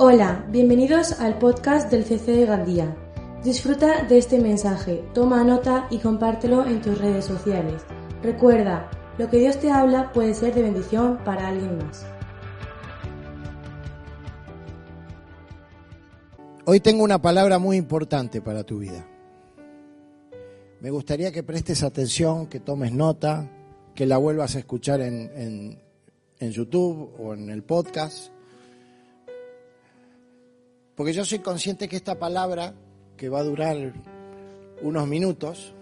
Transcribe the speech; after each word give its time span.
Hola, 0.00 0.46
bienvenidos 0.48 1.10
al 1.18 1.40
podcast 1.40 1.90
del 1.90 2.04
CC 2.04 2.30
de 2.30 2.46
Gandía. 2.46 2.96
Disfruta 3.42 4.04
de 4.04 4.18
este 4.18 4.38
mensaje, 4.38 5.02
toma 5.12 5.42
nota 5.42 5.88
y 5.90 5.98
compártelo 5.98 6.64
en 6.66 6.80
tus 6.80 6.96
redes 6.96 7.24
sociales. 7.24 7.82
Recuerda, 8.22 8.88
lo 9.18 9.28
que 9.28 9.38
Dios 9.38 9.58
te 9.58 9.72
habla 9.72 10.12
puede 10.12 10.34
ser 10.34 10.54
de 10.54 10.62
bendición 10.62 11.18
para 11.24 11.48
alguien 11.48 11.78
más. 11.78 12.06
Hoy 16.64 16.78
tengo 16.78 17.02
una 17.02 17.20
palabra 17.20 17.58
muy 17.58 17.76
importante 17.76 18.40
para 18.40 18.62
tu 18.62 18.78
vida. 18.78 19.04
Me 20.80 20.90
gustaría 20.90 21.32
que 21.32 21.42
prestes 21.42 21.82
atención, 21.82 22.46
que 22.46 22.60
tomes 22.60 22.92
nota, 22.92 23.50
que 23.96 24.06
la 24.06 24.16
vuelvas 24.16 24.54
a 24.54 24.60
escuchar 24.60 25.00
en, 25.00 25.28
en, 25.34 25.82
en 26.38 26.50
YouTube 26.52 27.10
o 27.18 27.34
en 27.34 27.50
el 27.50 27.64
podcast. 27.64 28.37
Porque 30.98 31.12
yo 31.12 31.24
soy 31.24 31.38
consciente 31.38 31.88
que 31.88 31.94
esta 31.94 32.18
palabra, 32.18 32.74
que 33.16 33.28
va 33.28 33.38
a 33.38 33.44
durar 33.44 33.94
unos 34.82 35.06
minutos, 35.06 35.72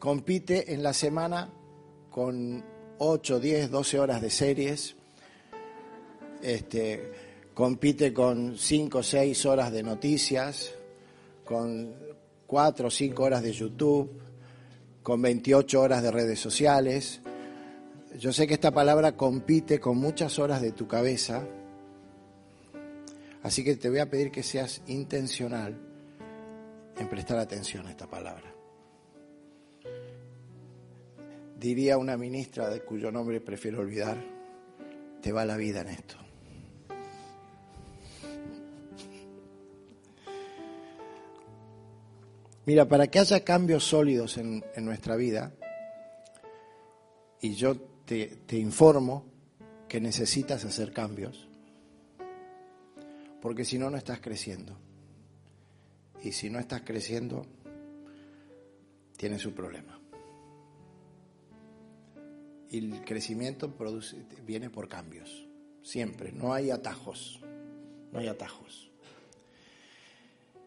compite 0.00 0.74
en 0.74 0.82
la 0.82 0.92
semana 0.92 1.48
con 2.10 2.64
8, 2.98 3.38
10, 3.38 3.70
12 3.70 4.00
horas 4.00 4.20
de 4.20 4.30
series, 4.30 4.96
este, 6.42 7.12
compite 7.54 8.12
con 8.12 8.58
5, 8.58 9.00
6 9.00 9.46
horas 9.46 9.70
de 9.70 9.84
noticias, 9.84 10.72
con 11.44 11.94
4 12.48 12.88
o 12.88 12.90
5 12.90 13.22
horas 13.22 13.44
de 13.44 13.52
YouTube, 13.52 14.10
con 15.04 15.22
28 15.22 15.80
horas 15.80 16.02
de 16.02 16.10
redes 16.10 16.40
sociales. 16.40 17.20
Yo 18.18 18.32
sé 18.32 18.48
que 18.48 18.54
esta 18.54 18.72
palabra 18.72 19.16
compite 19.16 19.78
con 19.78 19.98
muchas 19.98 20.40
horas 20.40 20.60
de 20.60 20.72
tu 20.72 20.88
cabeza, 20.88 21.44
así 23.42 23.64
que 23.64 23.76
te 23.76 23.88
voy 23.88 23.98
a 23.98 24.10
pedir 24.10 24.30
que 24.30 24.42
seas 24.42 24.82
intencional 24.86 25.78
en 26.98 27.08
prestar 27.08 27.38
atención 27.38 27.86
a 27.86 27.90
esta 27.90 28.08
palabra. 28.08 28.54
Diría 31.58 31.98
una 31.98 32.16
ministra 32.16 32.70
de 32.70 32.80
cuyo 32.80 33.12
nombre 33.12 33.40
prefiero 33.40 33.80
olvidar, 33.80 34.16
te 35.20 35.32
va 35.32 35.44
la 35.44 35.56
vida 35.56 35.82
en 35.82 35.88
esto. 35.88 36.16
Mira, 42.64 42.88
para 42.88 43.08
que 43.08 43.18
haya 43.18 43.42
cambios 43.42 43.84
sólidos 43.84 44.38
en, 44.38 44.64
en 44.74 44.84
nuestra 44.84 45.16
vida, 45.16 45.52
y 47.40 47.54
yo 47.54 47.76
te, 48.04 48.26
te, 48.46 48.56
informo 48.56 49.24
que 49.88 50.00
necesitas 50.00 50.64
hacer 50.64 50.92
cambios, 50.92 51.48
porque 53.40 53.64
si 53.64 53.78
no, 53.78 53.90
no 53.90 53.96
estás 53.96 54.20
creciendo. 54.20 54.76
Y 56.22 56.32
si 56.32 56.50
no 56.50 56.58
estás 56.58 56.82
creciendo, 56.82 57.46
tienes 59.16 59.44
un 59.46 59.52
problema. 59.52 59.98
Y 62.70 62.78
el 62.78 63.04
crecimiento 63.04 63.74
produce, 63.74 64.16
viene 64.46 64.70
por 64.70 64.88
cambios, 64.88 65.46
siempre, 65.82 66.30
no 66.30 66.54
hay 66.54 66.70
atajos, 66.70 67.40
no 68.12 68.18
hay 68.18 68.28
atajos. 68.28 68.90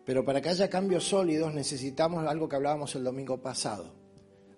Pero 0.05 0.25
para 0.25 0.41
que 0.41 0.49
haya 0.49 0.69
cambios 0.69 1.05
sólidos 1.05 1.53
necesitamos 1.53 2.27
algo 2.27 2.49
que 2.49 2.57
hablábamos 2.57 2.93
el 2.95 3.05
domingo 3.05 3.41
pasado, 3.41 3.93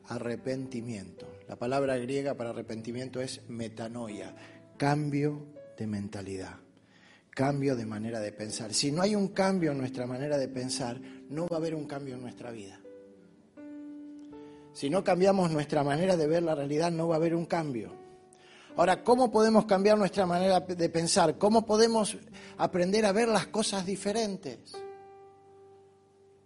arrepentimiento. 0.08 1.28
La 1.48 1.56
palabra 1.56 1.98
griega 1.98 2.34
para 2.34 2.50
arrepentimiento 2.50 3.22
es 3.22 3.48
metanoia, 3.48 4.36
cambio 4.78 5.46
de 5.78 5.86
mentalidad, 5.86 6.58
cambio 7.36 7.75
de 7.75 7.86
manera 7.86 8.19
de 8.22 8.31
pensar. 8.31 8.73
Si 8.73 8.91
no 8.91 9.03
hay 9.03 9.14
un 9.14 9.28
cambio 9.28 9.73
en 9.73 9.78
nuestra 9.78 10.08
manera 10.08 10.38
de 10.38 10.47
pensar, 10.47 11.00
no 11.30 11.45
va 11.47 11.58
a 11.58 11.59
haber 11.59 11.75
un 11.75 11.86
cambio 11.86 12.16
en 12.16 12.22
nuestra 12.22 12.50
vida. 12.50 12.80
Si 14.73 14.90
no 14.90 15.03
cambiamos 15.03 15.51
nuestra 15.51 15.84
manera 15.84 16.18
de 16.18 16.28
ver 16.28 16.44
la 16.44 16.56
realidad, 16.56 16.91
no 16.91 17.09
va 17.09 17.16
a 17.16 17.18
haber 17.18 17.35
un 17.35 17.45
cambio. 17.45 17.91
Ahora, 18.78 19.03
¿cómo 19.03 19.31
podemos 19.31 19.66
cambiar 19.66 19.97
nuestra 19.97 20.25
manera 20.25 20.62
de 20.62 20.90
pensar? 20.90 21.38
¿Cómo 21.38 21.66
podemos 21.66 22.18
aprender 22.57 23.06
a 23.06 23.12
ver 23.12 23.28
las 23.28 23.47
cosas 23.47 23.85
diferentes? 23.85 24.74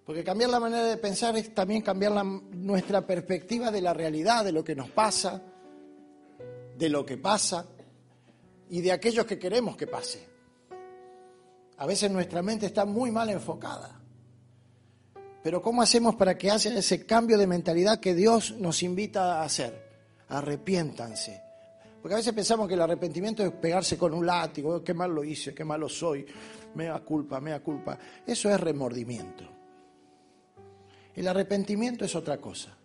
Porque 0.05 0.23
cambiar 0.23 0.49
la 0.49 0.59
manera 0.59 0.85
de 0.85 0.97
pensar 0.97 1.37
es 1.37 1.53
también 1.53 1.81
cambiar 1.81 2.25
nuestra 2.25 3.05
perspectiva 3.05 3.71
de 3.71 3.81
la 3.81 3.93
realidad, 3.93 4.43
de 4.43 4.51
lo 4.51 4.63
que 4.63 4.75
nos 4.75 4.89
pasa, 4.89 5.41
de 6.77 6.89
lo 6.89 7.05
que 7.05 7.17
pasa 7.17 7.67
y 8.69 8.81
de 8.81 8.91
aquellos 8.91 9.25
que 9.25 9.37
queremos 9.37 9.77
que 9.77 9.85
pase. 9.85 10.28
A 11.79 11.85
veces 11.85 12.11
nuestra 12.11 12.41
mente 12.41 12.65
está 12.65 12.83
muy 12.83 13.09
mal 13.09 13.29
enfocada. 13.29 13.99
Pero 15.41 15.61
¿cómo 15.61 15.81
hacemos 15.81 16.15
para 16.15 16.37
que 16.37 16.51
haya 16.51 16.77
ese 16.77 17.05
cambio 17.05 17.37
de 17.37 17.47
mentalidad 17.47 18.01
que 18.01 18.13
Dios 18.13 18.55
nos 18.59 18.83
invita 18.83 19.39
a 19.39 19.43
hacer? 19.43 19.87
Arrepiéntanse. 20.27 21.41
Porque 22.01 22.15
a 22.15 22.17
veces 22.17 22.33
pensamos 22.33 22.67
que 22.67 22.73
el 22.73 22.81
arrepentimiento 22.81 23.45
es 23.45 23.51
pegarse 23.53 23.97
con 23.97 24.13
un 24.13 24.25
látigo, 24.25 24.83
qué 24.83 24.93
mal 24.93 25.11
lo 25.13 25.23
hice, 25.23 25.53
qué 25.53 25.63
malo 25.63 25.87
soy, 25.87 26.25
me 26.75 26.85
da 26.85 26.99
culpa, 26.99 27.39
me 27.39 27.51
da 27.51 27.61
culpa. 27.61 27.97
Eso 28.27 28.49
es 28.49 28.59
remordimiento. 28.59 29.45
El 31.15 31.27
arrepentimiento 31.29 32.03
es 32.03 32.13
otra 32.13 32.39
cosa. 32.39 32.77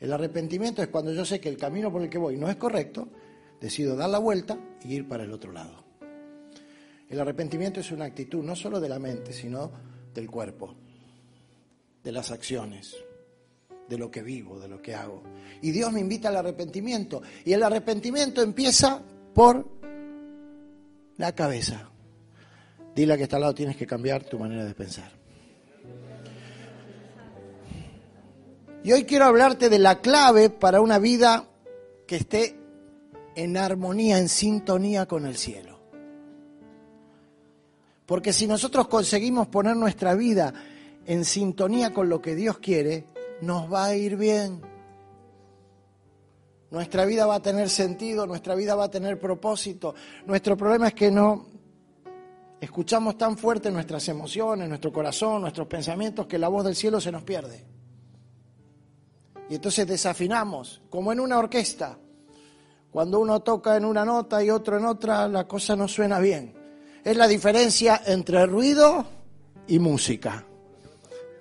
El 0.00 0.12
arrepentimiento 0.12 0.82
es 0.82 0.88
cuando 0.88 1.12
yo 1.12 1.24
sé 1.24 1.40
que 1.40 1.48
el 1.48 1.56
camino 1.56 1.92
por 1.92 2.02
el 2.02 2.10
que 2.10 2.18
voy 2.18 2.36
no 2.36 2.50
es 2.50 2.56
correcto, 2.56 3.08
decido 3.60 3.94
dar 3.94 4.10
la 4.10 4.18
vuelta 4.18 4.58
y 4.82 4.94
ir 4.94 5.08
para 5.08 5.22
el 5.22 5.32
otro 5.32 5.52
lado. 5.52 5.85
El 7.08 7.20
arrepentimiento 7.20 7.80
es 7.80 7.92
una 7.92 8.04
actitud 8.04 8.42
no 8.42 8.56
solo 8.56 8.80
de 8.80 8.88
la 8.88 8.98
mente, 8.98 9.32
sino 9.32 9.70
del 10.12 10.28
cuerpo, 10.30 10.74
de 12.02 12.12
las 12.12 12.30
acciones, 12.30 12.96
de 13.88 13.98
lo 13.98 14.10
que 14.10 14.22
vivo, 14.22 14.58
de 14.58 14.68
lo 14.68 14.82
que 14.82 14.94
hago. 14.94 15.22
Y 15.62 15.70
Dios 15.70 15.92
me 15.92 16.00
invita 16.00 16.28
al 16.28 16.36
arrepentimiento. 16.36 17.22
Y 17.44 17.52
el 17.52 17.62
arrepentimiento 17.62 18.42
empieza 18.42 19.00
por 19.34 19.66
la 21.16 21.32
cabeza. 21.34 21.90
Dile 22.94 23.14
a 23.14 23.16
que 23.16 23.24
está 23.24 23.36
al 23.36 23.42
lado, 23.42 23.54
tienes 23.54 23.76
que 23.76 23.86
cambiar 23.86 24.24
tu 24.24 24.38
manera 24.38 24.64
de 24.64 24.74
pensar. 24.74 25.12
Y 28.82 28.92
hoy 28.92 29.04
quiero 29.04 29.26
hablarte 29.26 29.68
de 29.68 29.78
la 29.78 30.00
clave 30.00 30.48
para 30.48 30.80
una 30.80 30.98
vida 30.98 31.48
que 32.06 32.16
esté 32.16 32.56
en 33.34 33.56
armonía, 33.56 34.18
en 34.18 34.28
sintonía 34.28 35.06
con 35.06 35.26
el 35.26 35.36
cielo. 35.36 35.75
Porque 38.06 38.32
si 38.32 38.46
nosotros 38.46 38.86
conseguimos 38.86 39.48
poner 39.48 39.76
nuestra 39.76 40.14
vida 40.14 40.54
en 41.04 41.24
sintonía 41.24 41.92
con 41.92 42.08
lo 42.08 42.22
que 42.22 42.36
Dios 42.36 42.58
quiere, 42.58 43.08
nos 43.42 43.70
va 43.72 43.86
a 43.86 43.96
ir 43.96 44.16
bien. 44.16 44.62
Nuestra 46.70 47.04
vida 47.04 47.26
va 47.26 47.36
a 47.36 47.42
tener 47.42 47.68
sentido, 47.68 48.26
nuestra 48.26 48.54
vida 48.54 48.74
va 48.74 48.84
a 48.84 48.90
tener 48.90 49.18
propósito. 49.20 49.94
Nuestro 50.26 50.56
problema 50.56 50.88
es 50.88 50.94
que 50.94 51.10
no 51.10 51.46
escuchamos 52.60 53.18
tan 53.18 53.36
fuerte 53.36 53.70
nuestras 53.70 54.08
emociones, 54.08 54.68
nuestro 54.68 54.92
corazón, 54.92 55.42
nuestros 55.42 55.66
pensamientos, 55.66 56.26
que 56.26 56.38
la 56.38 56.48
voz 56.48 56.64
del 56.64 56.74
cielo 56.74 57.00
se 57.00 57.12
nos 57.12 57.22
pierde. 57.22 57.64
Y 59.48 59.56
entonces 59.56 59.86
desafinamos, 59.86 60.82
como 60.90 61.12
en 61.12 61.20
una 61.20 61.38
orquesta. 61.38 61.98
Cuando 62.90 63.20
uno 63.20 63.40
toca 63.40 63.76
en 63.76 63.84
una 63.84 64.04
nota 64.04 64.42
y 64.42 64.50
otro 64.50 64.76
en 64.76 64.86
otra, 64.86 65.28
la 65.28 65.46
cosa 65.46 65.76
no 65.76 65.86
suena 65.86 66.18
bien. 66.18 66.55
Es 67.06 67.16
la 67.16 67.28
diferencia 67.28 68.02
entre 68.04 68.44
ruido 68.46 69.06
y 69.68 69.78
música. 69.78 70.44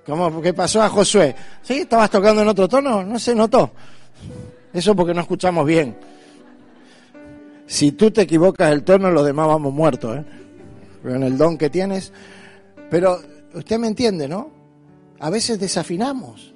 ¿Cómo? 0.05 0.39
¿Qué 0.39 0.53
pasó 0.53 0.83
a 0.83 0.89
Josué? 0.89 1.35
¿Sí? 1.63 1.79
¿Estabas 1.79 2.11
tocando 2.11 2.43
en 2.43 2.49
otro 2.49 2.67
tono? 2.67 3.03
No 3.03 3.17
se 3.17 3.33
notó. 3.33 3.71
Eso 4.71 4.95
porque 4.95 5.15
no 5.15 5.21
escuchamos 5.21 5.65
bien. 5.65 5.97
Si 7.65 7.93
tú 7.93 8.11
te 8.11 8.21
equivocas 8.21 8.71
el 8.71 8.83
tono, 8.83 9.09
los 9.09 9.25
demás 9.25 9.47
vamos 9.47 9.73
muertos, 9.73 10.19
¿eh? 10.19 10.25
En 11.03 11.23
el 11.23 11.35
don 11.35 11.57
que 11.57 11.71
tienes. 11.71 12.13
Pero 12.91 13.19
usted 13.55 13.79
me 13.79 13.87
entiende, 13.87 14.27
¿no? 14.27 14.51
A 15.19 15.31
veces 15.31 15.59
desafinamos 15.59 16.53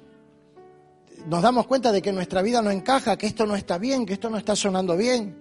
nos 1.26 1.42
damos 1.42 1.66
cuenta 1.66 1.92
de 1.92 2.00
que 2.00 2.12
nuestra 2.12 2.40
vida 2.40 2.62
no 2.62 2.70
encaja, 2.70 3.18
que 3.18 3.26
esto 3.26 3.44
no 3.44 3.54
está 3.54 3.76
bien, 3.76 4.06
que 4.06 4.14
esto 4.14 4.30
no 4.30 4.38
está 4.38 4.56
sonando 4.56 4.96
bien. 4.96 5.36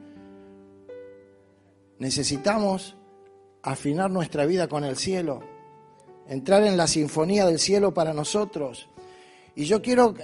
Necesitamos 2.00 2.98
afinar 3.62 4.10
nuestra 4.10 4.46
vida 4.46 4.68
con 4.68 4.84
el 4.84 4.96
cielo, 4.96 5.42
entrar 6.28 6.64
en 6.64 6.78
la 6.78 6.88
sinfonía 6.88 7.46
del 7.46 7.60
cielo 7.60 7.94
para 7.94 8.14
nosotros. 8.14 8.90
Y 9.56 9.66
yo 9.66 9.82
quiero 9.82 10.16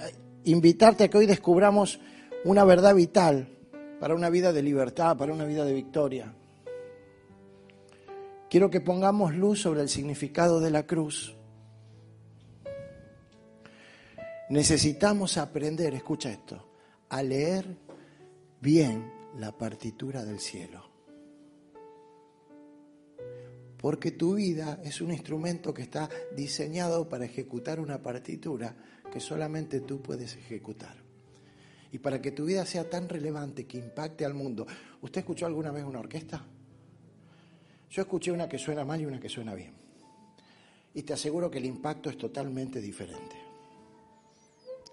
invitarte 0.44 1.04
a 1.04 1.08
que 1.08 1.18
hoy 1.18 1.26
descubramos 1.26 2.00
una 2.44 2.64
verdad 2.64 2.94
vital 2.94 3.48
para 4.00 4.14
una 4.14 4.30
vida 4.30 4.52
de 4.52 4.62
libertad, 4.62 5.16
para 5.16 5.32
una 5.32 5.44
vida 5.44 5.64
de 5.64 5.72
victoria. 5.72 6.34
Quiero 8.48 8.70
que 8.70 8.80
pongamos 8.80 9.34
luz 9.34 9.62
sobre 9.62 9.82
el 9.82 9.88
significado 9.88 10.60
de 10.60 10.70
la 10.70 10.86
cruz. 10.86 11.34
Necesitamos 14.48 15.38
aprender, 15.38 15.94
escucha 15.94 16.30
esto, 16.30 16.64
a 17.08 17.22
leer 17.22 17.76
bien 18.60 19.10
la 19.38 19.50
partitura 19.50 20.24
del 20.24 20.38
cielo. 20.38 20.95
Porque 23.78 24.12
tu 24.12 24.34
vida 24.34 24.80
es 24.82 25.00
un 25.00 25.12
instrumento 25.12 25.72
que 25.74 25.82
está 25.82 26.08
diseñado 26.34 27.08
para 27.08 27.26
ejecutar 27.26 27.78
una 27.78 28.02
partitura 28.02 28.74
que 29.12 29.20
solamente 29.20 29.80
tú 29.80 30.00
puedes 30.00 30.36
ejecutar. 30.36 30.96
Y 31.92 31.98
para 31.98 32.20
que 32.20 32.32
tu 32.32 32.44
vida 32.44 32.66
sea 32.66 32.88
tan 32.88 33.08
relevante 33.08 33.66
que 33.66 33.78
impacte 33.78 34.24
al 34.24 34.34
mundo. 34.34 34.66
¿Usted 35.02 35.20
escuchó 35.20 35.46
alguna 35.46 35.70
vez 35.70 35.84
una 35.84 36.00
orquesta? 36.00 36.44
Yo 37.90 38.02
escuché 38.02 38.32
una 38.32 38.48
que 38.48 38.58
suena 38.58 38.84
mal 38.84 39.00
y 39.00 39.06
una 39.06 39.20
que 39.20 39.28
suena 39.28 39.54
bien. 39.54 39.72
Y 40.94 41.02
te 41.02 41.12
aseguro 41.12 41.50
que 41.50 41.58
el 41.58 41.66
impacto 41.66 42.10
es 42.10 42.18
totalmente 42.18 42.80
diferente. 42.80 43.36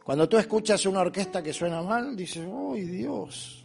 Cuando 0.04 0.28
tú 0.28 0.38
escuchas 0.38 0.86
una 0.86 1.00
orquesta 1.00 1.42
que 1.42 1.54
suena 1.54 1.82
mal, 1.82 2.16
dices, 2.16 2.46
¡ay 2.46 2.82
Dios! 2.84 3.63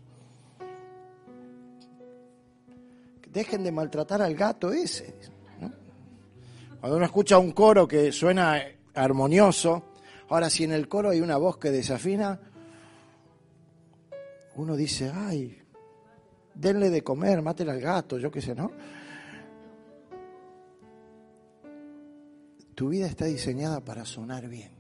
Dejen 3.33 3.63
de 3.63 3.73
maltratar 3.73 4.23
al 4.23 4.35
gato 4.35 4.73
ese. 4.73 5.15
Cuando 6.81 6.97
uno 6.97 7.07
escucha 7.07 7.39
un 7.39 7.53
coro 7.53 7.89
que 7.89 8.13
suena 8.13 8.63
armonioso, 8.95 9.93
ahora 10.29 10.49
si 10.49 10.65
en 10.65 10.73
el 10.73 10.89
coro 10.89 11.11
hay 11.11 11.21
una 11.21 11.37
voz 11.37 11.59
que 11.59 11.71
desafina, 11.71 12.41
uno 14.57 14.77
dice, 14.77 15.11
ay, 15.15 15.61
denle 16.55 16.91
de 16.91 17.03
comer, 17.03 17.43
mátele 17.43 17.73
al 17.73 17.81
gato, 17.81 18.19
yo 18.19 18.31
qué 18.31 18.41
sé, 18.41 18.55
¿no? 18.55 18.71
Tu 22.75 22.89
vida 22.89 23.07
está 23.07 23.25
diseñada 23.25 23.81
para 23.81 24.05
sonar 24.05 24.49
bien 24.49 24.71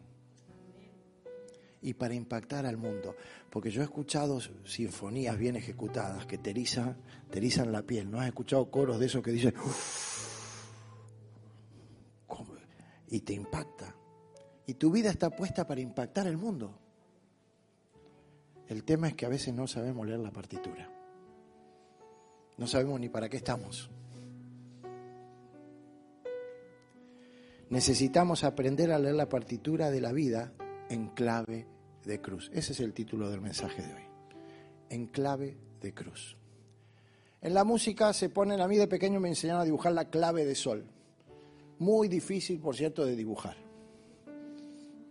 y 1.82 1.94
para 1.94 2.14
impactar 2.14 2.66
al 2.66 2.76
mundo. 2.76 3.16
Porque 3.50 3.70
yo 3.70 3.80
he 3.80 3.84
escuchado 3.84 4.40
sinfonías 4.64 5.38
bien 5.38 5.56
ejecutadas 5.56 6.26
que 6.26 6.38
te 6.38 6.50
erizan, 6.50 6.96
la 7.72 7.82
piel. 7.82 8.10
¿No 8.10 8.20
has 8.20 8.26
escuchado 8.26 8.70
coros 8.70 8.98
de 8.98 9.06
esos 9.06 9.22
que 9.22 9.32
dicen... 9.32 9.54
y 13.10 13.20
te 13.20 13.32
impacta. 13.32 13.94
Y 14.66 14.74
tu 14.74 14.90
vida 14.90 15.10
está 15.10 15.30
puesta 15.30 15.66
para 15.66 15.80
impactar 15.80 16.26
el 16.26 16.36
mundo. 16.36 16.78
El 18.66 18.84
tema 18.84 19.08
es 19.08 19.14
que 19.14 19.24
a 19.24 19.30
veces 19.30 19.54
no 19.54 19.66
sabemos 19.66 20.06
leer 20.06 20.20
la 20.20 20.30
partitura. 20.30 20.90
No 22.58 22.66
sabemos 22.66 23.00
ni 23.00 23.08
para 23.08 23.30
qué 23.30 23.38
estamos. 23.38 23.90
Necesitamos 27.70 28.44
aprender 28.44 28.92
a 28.92 28.98
leer 28.98 29.14
la 29.14 29.28
partitura 29.28 29.90
de 29.90 30.00
la 30.00 30.12
vida 30.12 30.52
en 30.90 31.08
clave 31.08 31.66
de 32.04 32.20
cruz. 32.20 32.50
Ese 32.52 32.72
es 32.72 32.80
el 32.80 32.92
título 32.92 33.30
del 33.30 33.40
mensaje 33.40 33.82
de 33.82 33.94
hoy. 33.94 34.02
En 34.90 35.06
clave 35.06 35.56
de 35.80 35.92
cruz. 35.92 36.36
En 37.40 37.54
la 37.54 37.64
música 37.64 38.12
se 38.12 38.30
ponen, 38.30 38.60
a 38.60 38.68
mí 38.68 38.76
de 38.76 38.88
pequeño 38.88 39.20
me 39.20 39.28
enseñaron 39.28 39.62
a 39.62 39.64
dibujar 39.64 39.92
la 39.92 40.10
clave 40.10 40.44
de 40.44 40.54
sol. 40.54 40.84
Muy 41.78 42.08
difícil, 42.08 42.58
por 42.58 42.74
cierto, 42.74 43.04
de 43.04 43.14
dibujar. 43.14 43.56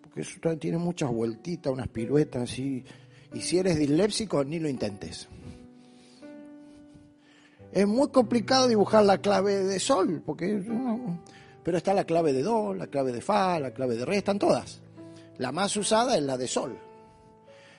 Porque 0.01 0.21
eso 0.21 0.39
tiene 0.57 0.77
muchas 0.77 1.09
vueltitas, 1.11 1.71
unas 1.71 1.87
piruetas 1.87 2.59
y, 2.59 2.83
y 3.33 3.41
si 3.41 3.57
eres 3.59 3.77
disléxico 3.77 4.43
ni 4.43 4.59
lo 4.59 4.67
intentes. 4.67 5.29
Es 7.71 7.87
muy 7.87 8.09
complicado 8.09 8.67
dibujar 8.67 9.05
la 9.05 9.19
clave 9.19 9.63
de 9.63 9.79
sol, 9.79 10.21
porque 10.25 10.63
pero 11.63 11.77
está 11.77 11.93
la 11.93 12.05
clave 12.05 12.31
de 12.33 12.43
do, 12.43 12.73
la 12.73 12.87
clave 12.87 13.11
de 13.11 13.21
fa, 13.21 13.59
la 13.59 13.71
clave 13.71 13.95
de 13.95 14.05
re, 14.05 14.17
están 14.17 14.39
todas. 14.39 14.81
La 15.39 15.51
más 15.51 15.75
usada 15.77 16.17
es 16.17 16.23
la 16.23 16.37
de 16.37 16.47
sol. 16.47 16.77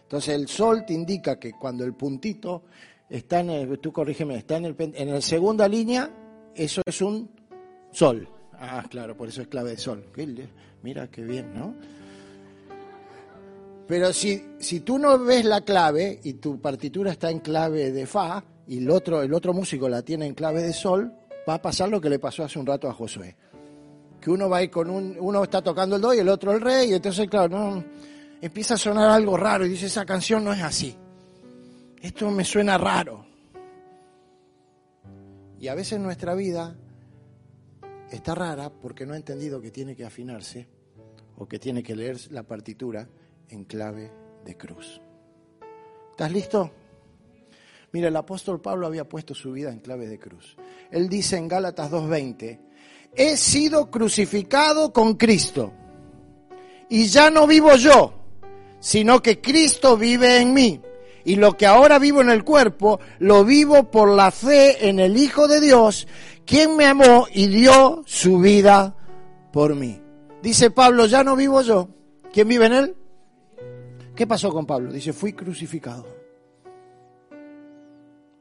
Entonces 0.03 0.35
el 0.35 0.49
sol 0.49 0.85
te 0.87 0.95
indica 0.95 1.39
que 1.39 1.53
cuando 1.53 1.85
el 1.85 1.95
puntito 1.95 2.63
está 3.09 3.41
en 3.41 3.51
el, 3.51 3.79
tú 3.79 3.93
corrígeme, 3.93 4.37
está 4.37 4.57
en 4.57 4.65
el 4.67 4.77
en 4.79 5.13
la 5.13 5.21
segunda 5.21 5.69
línea, 5.69 6.11
eso 6.55 6.83
es 6.87 7.03
un 7.03 7.31
sol. 7.91 8.29
Ah, 8.55 8.85
claro, 8.89 9.17
por 9.17 9.29
eso 9.29 9.43
es 9.43 9.49
clave 9.49 9.71
de 9.71 9.77
sol. 9.77 10.05
Mira 10.83 11.09
qué 11.09 11.23
bien, 11.23 11.53
¿no? 11.55 11.75
Pero 13.87 14.13
si, 14.13 14.43
si 14.59 14.81
tú 14.81 14.99
no 14.99 15.19
ves 15.19 15.45
la 15.45 15.63
clave 15.63 16.21
y 16.23 16.35
tu 16.35 16.61
partitura 16.61 17.13
está 17.13 17.31
en 17.31 17.41
clave 17.41 17.91
de 17.91 18.07
fa 18.07 18.45
y 18.67 18.79
el 18.79 18.91
otro, 18.91 19.23
el 19.23 19.33
otro 19.33 19.55
músico 19.55 19.89
la 19.89 20.03
tiene 20.03 20.27
en 20.27 20.35
clave 20.35 20.63
de 20.63 20.73
sol, 20.73 21.13
va 21.49 21.55
a 21.55 21.63
pasar 21.63 21.89
lo 21.89 22.01
que 22.01 22.11
le 22.11 22.19
pasó 22.19 22.45
hace 22.45 22.59
un 22.59 22.67
rato 22.67 22.89
a 22.89 22.93
Josué 22.93 23.35
que 24.21 24.31
uno 24.31 24.49
va 24.49 24.59
ahí 24.59 24.69
con 24.69 24.91
un, 24.91 25.17
uno 25.19 25.45
está 25.45 25.63
tocando 25.63 25.97
el 25.97 26.03
do 26.03 26.15
y 26.15 26.19
el 26.19 26.29
otro 26.29 26.53
el 26.53 26.61
re, 26.61 26.87
y 26.87 26.95
entonces, 26.95 27.29
claro, 27.29 27.49
no, 27.49 27.85
empieza 28.41 28.75
a 28.75 28.79
sonar 28.79 29.11
algo 29.11 29.37
raro 29.37 29.67
y 29.67 29.71
dice, 29.71 29.87
esa 29.87 30.05
canción 30.05 30.45
no 30.45 30.53
es 30.53 30.63
así. 30.63 30.97
Esto 32.01 32.31
me 32.31 32.45
suena 32.45 32.79
raro. 32.79 33.27
Y 35.61 35.69
a 35.69 35.75
veces 35.75 35.99
nuestra 35.99 36.35
vida 36.35 36.77
está 38.11 38.35
rara 38.35 38.71
porque 38.71 39.05
no 39.05 39.15
ha 39.15 39.17
entendido 39.17 39.61
que 39.61 39.71
tiene 39.71 39.97
que 39.97 40.05
afinarse 40.05 40.69
o 41.37 41.47
que 41.47 41.59
tiene 41.59 41.83
que 41.83 41.97
leer 41.97 42.17
la 42.31 42.45
partitura 42.45 43.09
en 43.49 43.65
clave 43.65 44.13
de 44.45 44.57
cruz. 44.57 45.01
¿Estás 46.11 46.33
listo? 46.33 46.71
Mira, 47.93 48.09
el 48.09 48.17
apóstol 48.17 48.61
Pablo 48.61 48.87
había 48.87 49.09
puesto 49.09 49.35
su 49.35 49.53
vida 49.53 49.71
en 49.71 49.81
clave 49.81 50.07
de 50.07 50.19
cruz. 50.19 50.57
Él 50.91 51.09
dice 51.09 51.37
en 51.37 51.49
Gálatas 51.49 51.91
2.20, 51.91 52.61
he 53.15 53.37
sido 53.37 53.91
crucificado 53.91 54.93
con 54.93 55.15
Cristo. 55.15 55.73
Y 56.89 57.07
ya 57.07 57.31
no 57.31 57.47
vivo 57.47 57.75
yo, 57.77 58.15
sino 58.81 59.21
que 59.21 59.41
Cristo 59.41 59.97
vive 59.97 60.41
en 60.41 60.55
mí. 60.55 60.81
Y 61.25 61.37
lo 61.37 61.57
que 61.57 61.67
ahora 61.67 61.99
vivo 61.99 62.23
en 62.23 62.31
el 62.31 62.45
cuerpo, 62.45 63.01
lo 63.19 63.45
vivo 63.45 63.91
por 63.91 64.09
la 64.09 64.31
fe 64.31 64.89
en 64.89 64.99
el 64.99 65.17
Hijo 65.17 65.47
de 65.47 65.61
Dios, 65.61 66.07
quien 66.47 66.77
me 66.77 66.87
amó 66.87 67.27
y 67.33 67.49
dio 67.49 68.03
su 68.07 68.39
vida 68.39 68.97
por 69.53 69.75
mí. 69.75 70.01
Dice 70.43 70.71
Pablo, 70.71 71.07
ya 71.07 71.23
no 71.25 71.37
vivo 71.37 71.61
yo. 71.61 71.89
¿Quién 72.33 72.49
vive 72.49 72.67
en 72.67 72.73
él? 72.73 72.97
¿Qué 74.15 74.27
pasó 74.27 74.51
con 74.51 74.65
Pablo? 74.65 74.93
Dice, 74.93 75.13
fui 75.13 75.33
crucificado. 75.33 76.07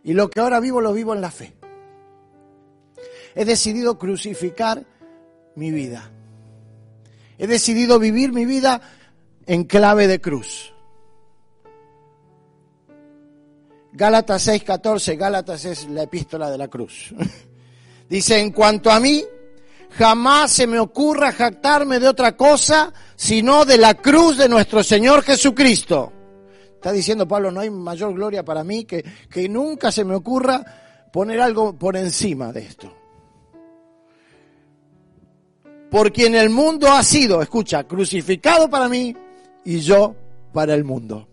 Y 0.03 0.13
lo 0.13 0.29
que 0.29 0.39
ahora 0.39 0.59
vivo, 0.61 0.79
lo 0.79 0.93
vivo 0.93 1.13
en 1.13 1.19
la 1.19 1.31
fe. 1.31 1.56
He 3.37 3.45
decidido 3.45 3.99
crucificar 3.99 4.83
mi 5.55 5.69
vida. 5.69 6.09
He 7.37 7.45
decidido 7.45 7.99
vivir 7.99 8.33
mi 8.33 8.45
vida 8.45 8.81
en 9.45 9.65
clave 9.65 10.07
de 10.07 10.19
cruz. 10.19 10.73
Gálatas 13.93 14.47
6:14, 14.47 15.15
Gálatas 15.17 15.65
es 15.65 15.87
la 15.87 16.01
epístola 16.01 16.49
de 16.49 16.57
la 16.57 16.67
cruz. 16.67 17.13
Dice, 18.09 18.39
en 18.39 18.51
cuanto 18.51 18.89
a 18.89 18.99
mí, 18.99 19.23
jamás 19.91 20.51
se 20.53 20.65
me 20.65 20.79
ocurra 20.79 21.31
jactarme 21.31 21.99
de 21.99 22.07
otra 22.07 22.35
cosa 22.35 22.91
sino 23.15 23.65
de 23.65 23.77
la 23.77 23.94
cruz 23.94 24.37
de 24.37 24.49
nuestro 24.49 24.81
Señor 24.81 25.21
Jesucristo. 25.21 26.11
Está 26.73 26.91
diciendo 26.91 27.27
Pablo, 27.27 27.51
no 27.51 27.59
hay 27.59 27.69
mayor 27.69 28.15
gloria 28.15 28.44
para 28.44 28.63
mí 28.63 28.85
que, 28.85 29.06
que 29.29 29.47
nunca 29.47 29.91
se 29.91 30.03
me 30.03 30.15
ocurra 30.15 31.09
poner 31.13 31.39
algo 31.39 31.77
por 31.77 31.95
encima 31.97 32.51
de 32.51 32.61
esto 32.61 32.96
por 35.89 36.11
quien 36.11 36.35
el 36.35 36.49
mundo 36.49 36.91
ha 36.91 37.03
sido, 37.03 37.41
escucha, 37.41 37.85
crucificado 37.85 38.69
para 38.69 38.89
mí 38.89 39.15
y 39.63 39.79
yo 39.79 40.15
para 40.53 40.73
el 40.73 40.83
mundo. 40.83 41.27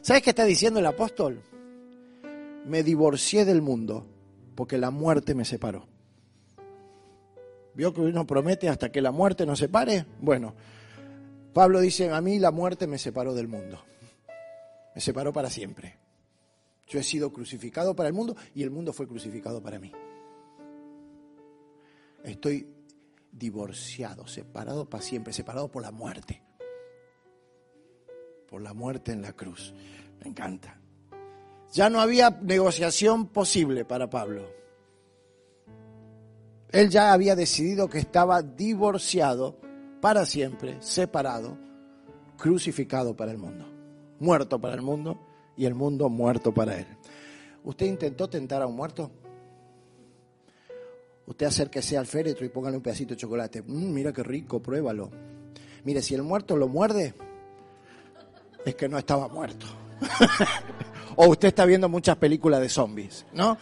¿Sabes 0.00 0.22
qué 0.22 0.30
está 0.30 0.44
diciendo 0.44 0.80
el 0.80 0.86
apóstol? 0.86 1.42
Me 2.66 2.82
divorcié 2.82 3.44
del 3.44 3.62
mundo 3.62 4.06
porque 4.54 4.78
la 4.78 4.90
muerte 4.90 5.34
me 5.34 5.44
separó. 5.44 5.86
¿Vio 7.74 7.92
que 7.92 8.00
uno 8.00 8.26
promete 8.26 8.68
hasta 8.68 8.90
que 8.90 9.00
la 9.00 9.12
muerte 9.12 9.46
nos 9.46 9.58
separe? 9.58 10.06
Bueno, 10.20 10.54
Pablo 11.52 11.80
dice, 11.80 12.10
a 12.10 12.20
mí 12.20 12.38
la 12.38 12.50
muerte 12.50 12.86
me 12.86 12.98
separó 12.98 13.34
del 13.34 13.48
mundo. 13.48 13.82
Me 14.94 15.00
separó 15.00 15.32
para 15.32 15.50
siempre. 15.50 15.98
Yo 16.88 16.98
he 16.98 17.02
sido 17.02 17.32
crucificado 17.32 17.94
para 17.94 18.08
el 18.08 18.14
mundo 18.14 18.36
y 18.54 18.62
el 18.62 18.70
mundo 18.70 18.92
fue 18.92 19.06
crucificado 19.06 19.62
para 19.62 19.78
mí. 19.78 19.92
Estoy 22.24 22.66
divorciado, 23.32 24.26
separado 24.26 24.88
para 24.88 25.02
siempre, 25.02 25.32
separado 25.32 25.70
por 25.70 25.82
la 25.82 25.90
muerte. 25.90 26.42
Por 28.48 28.62
la 28.62 28.74
muerte 28.74 29.12
en 29.12 29.22
la 29.22 29.32
cruz. 29.32 29.74
Me 30.20 30.28
encanta. 30.28 30.80
Ya 31.72 31.88
no 31.88 32.00
había 32.00 32.30
negociación 32.30 33.28
posible 33.28 33.84
para 33.84 34.10
Pablo. 34.10 34.44
Él 36.72 36.88
ya 36.88 37.12
había 37.12 37.34
decidido 37.34 37.88
que 37.88 37.98
estaba 37.98 38.42
divorciado 38.42 39.58
para 40.00 40.24
siempre, 40.24 40.80
separado, 40.80 41.58
crucificado 42.36 43.16
para 43.16 43.32
el 43.32 43.38
mundo, 43.38 43.66
muerto 44.18 44.60
para 44.60 44.74
el 44.74 44.82
mundo 44.82 45.18
y 45.56 45.66
el 45.66 45.74
mundo 45.74 46.08
muerto 46.08 46.54
para 46.54 46.78
él. 46.78 46.86
¿Usted 47.64 47.86
intentó 47.86 48.28
tentar 48.28 48.62
a 48.62 48.66
un 48.66 48.76
muerto? 48.76 49.10
Usted 51.30 51.46
acérquese 51.46 51.96
al 51.96 52.06
féretro 52.06 52.44
y 52.44 52.48
póngale 52.48 52.76
un 52.76 52.82
pedacito 52.82 53.14
de 53.14 53.20
chocolate. 53.20 53.62
Mm, 53.62 53.92
mira 53.92 54.12
qué 54.12 54.24
rico, 54.24 54.60
pruébalo. 54.60 55.12
Mire, 55.84 56.02
si 56.02 56.16
el 56.16 56.24
muerto 56.24 56.56
lo 56.56 56.66
muerde, 56.66 57.14
es 58.66 58.74
que 58.74 58.88
no 58.88 58.98
estaba 58.98 59.28
muerto. 59.28 59.64
o 61.16 61.28
usted 61.28 61.48
está 61.48 61.64
viendo 61.66 61.88
muchas 61.88 62.16
películas 62.16 62.60
de 62.60 62.68
zombies, 62.68 63.26
¿no? 63.32 63.56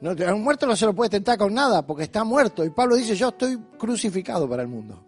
Un 0.00 0.42
muerto 0.42 0.66
no 0.66 0.74
se 0.76 0.86
lo 0.86 0.94
puede 0.94 1.10
tentar 1.10 1.36
con 1.36 1.52
nada 1.52 1.86
porque 1.86 2.04
está 2.04 2.24
muerto. 2.24 2.64
Y 2.64 2.70
Pablo 2.70 2.96
dice, 2.96 3.14
yo 3.14 3.28
estoy 3.28 3.58
crucificado 3.76 4.48
para 4.48 4.62
el 4.62 4.68
mundo. 4.68 5.04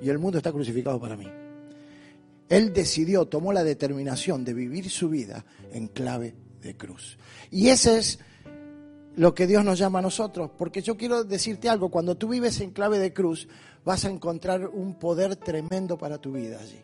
Y 0.00 0.08
el 0.08 0.20
mundo 0.20 0.38
está 0.38 0.52
crucificado 0.52 1.00
para 1.00 1.16
mí. 1.16 1.26
Él 2.48 2.72
decidió, 2.72 3.26
tomó 3.26 3.52
la 3.52 3.64
determinación 3.64 4.44
de 4.44 4.54
vivir 4.54 4.88
su 4.88 5.08
vida 5.08 5.44
en 5.72 5.88
clave 5.88 6.36
de 6.60 6.76
cruz. 6.76 7.18
Y 7.50 7.70
ese 7.70 7.98
es 7.98 8.20
lo 9.16 9.34
que 9.34 9.46
Dios 9.46 9.64
nos 9.64 9.78
llama 9.78 9.98
a 9.98 10.02
nosotros. 10.02 10.50
Porque 10.56 10.82
yo 10.82 10.96
quiero 10.96 11.24
decirte 11.24 11.68
algo, 11.68 11.90
cuando 11.90 12.16
tú 12.16 12.28
vives 12.28 12.60
en 12.60 12.70
clave 12.70 12.98
de 12.98 13.12
cruz, 13.12 13.48
vas 13.84 14.04
a 14.04 14.10
encontrar 14.10 14.68
un 14.68 14.98
poder 14.98 15.36
tremendo 15.36 15.98
para 15.98 16.18
tu 16.18 16.32
vida 16.32 16.60
allí. 16.60 16.80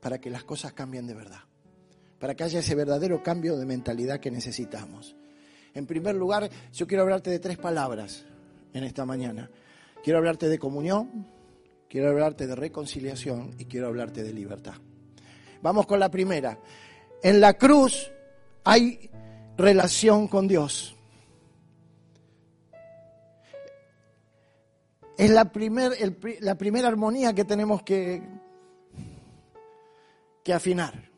Para 0.00 0.18
que 0.20 0.30
las 0.30 0.44
cosas 0.44 0.72
cambien 0.72 1.06
de 1.06 1.14
verdad. 1.14 1.40
Para 2.18 2.34
que 2.34 2.44
haya 2.44 2.60
ese 2.60 2.74
verdadero 2.74 3.22
cambio 3.22 3.56
de 3.56 3.66
mentalidad 3.66 4.20
que 4.20 4.30
necesitamos. 4.30 5.16
En 5.74 5.86
primer 5.86 6.14
lugar, 6.14 6.48
yo 6.72 6.86
quiero 6.86 7.02
hablarte 7.02 7.30
de 7.30 7.38
tres 7.38 7.58
palabras 7.58 8.24
en 8.72 8.84
esta 8.84 9.04
mañana. 9.04 9.50
Quiero 10.02 10.18
hablarte 10.18 10.48
de 10.48 10.58
comunión, 10.58 11.26
quiero 11.88 12.10
hablarte 12.10 12.46
de 12.46 12.54
reconciliación 12.54 13.54
y 13.58 13.66
quiero 13.66 13.88
hablarte 13.88 14.22
de 14.22 14.32
libertad. 14.32 14.74
Vamos 15.62 15.86
con 15.86 16.00
la 16.00 16.10
primera. 16.10 16.58
En 17.22 17.40
la 17.40 17.54
cruz 17.54 18.10
hay 18.64 19.10
relación 19.56 20.26
con 20.26 20.48
Dios. 20.48 20.96
Es 25.20 25.28
la, 25.28 25.50
la 26.40 26.54
primera 26.54 26.88
armonía 26.88 27.34
que 27.34 27.44
tenemos 27.44 27.82
que, 27.82 28.22
que 30.42 30.54
afinar. 30.54 31.10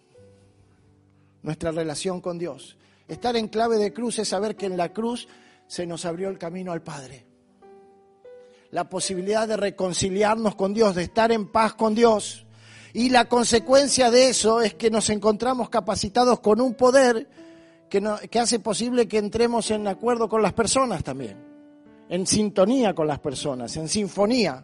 Nuestra 1.42 1.70
relación 1.70 2.20
con 2.20 2.36
Dios. 2.36 2.76
Estar 3.06 3.36
en 3.36 3.46
clave 3.46 3.78
de 3.78 3.92
cruz 3.92 4.18
es 4.18 4.26
saber 4.26 4.56
que 4.56 4.66
en 4.66 4.76
la 4.76 4.92
cruz 4.92 5.28
se 5.68 5.86
nos 5.86 6.04
abrió 6.04 6.28
el 6.30 6.36
camino 6.36 6.72
al 6.72 6.82
Padre. 6.82 7.24
La 8.72 8.88
posibilidad 8.88 9.46
de 9.46 9.56
reconciliarnos 9.56 10.56
con 10.56 10.74
Dios, 10.74 10.96
de 10.96 11.04
estar 11.04 11.30
en 11.30 11.46
paz 11.46 11.74
con 11.74 11.94
Dios. 11.94 12.44
Y 12.92 13.10
la 13.10 13.28
consecuencia 13.28 14.10
de 14.10 14.30
eso 14.30 14.60
es 14.62 14.74
que 14.74 14.90
nos 14.90 15.10
encontramos 15.10 15.70
capacitados 15.70 16.40
con 16.40 16.60
un 16.60 16.74
poder 16.74 17.28
que, 17.88 18.02
que 18.28 18.40
hace 18.40 18.58
posible 18.58 19.06
que 19.06 19.18
entremos 19.18 19.70
en 19.70 19.86
acuerdo 19.86 20.28
con 20.28 20.42
las 20.42 20.54
personas 20.54 21.04
también, 21.04 21.51
en 22.12 22.26
sintonía 22.26 22.94
con 22.94 23.06
las 23.06 23.20
personas, 23.20 23.74
en 23.78 23.88
sinfonía, 23.88 24.62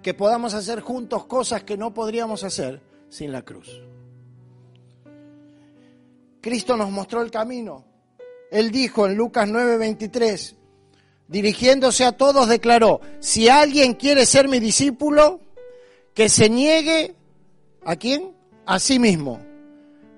que 0.00 0.14
podamos 0.14 0.54
hacer 0.54 0.80
juntos 0.80 1.26
cosas 1.26 1.64
que 1.64 1.76
no 1.76 1.92
podríamos 1.92 2.44
hacer 2.44 2.80
sin 3.10 3.30
la 3.30 3.42
cruz. 3.42 3.78
Cristo 6.40 6.78
nos 6.78 6.90
mostró 6.90 7.20
el 7.20 7.30
camino. 7.30 7.84
Él 8.50 8.70
dijo 8.70 9.06
en 9.06 9.16
Lucas 9.16 9.46
9:23, 9.46 10.54
dirigiéndose 11.28 12.06
a 12.06 12.12
todos, 12.12 12.48
declaró, 12.48 13.02
si 13.20 13.50
alguien 13.50 13.92
quiere 13.92 14.24
ser 14.24 14.48
mi 14.48 14.60
discípulo, 14.60 15.40
que 16.14 16.30
se 16.30 16.48
niegue 16.48 17.14
a 17.84 17.96
quién? 17.96 18.32
A 18.64 18.78
sí 18.78 18.98
mismo, 18.98 19.40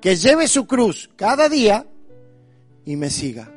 que 0.01 0.15
lleve 0.15 0.47
su 0.47 0.69
cruz 0.69 1.11
cada 1.17 1.49
día 1.49 1.85
y 2.85 2.95
me 2.95 3.11
siga. 3.11 3.54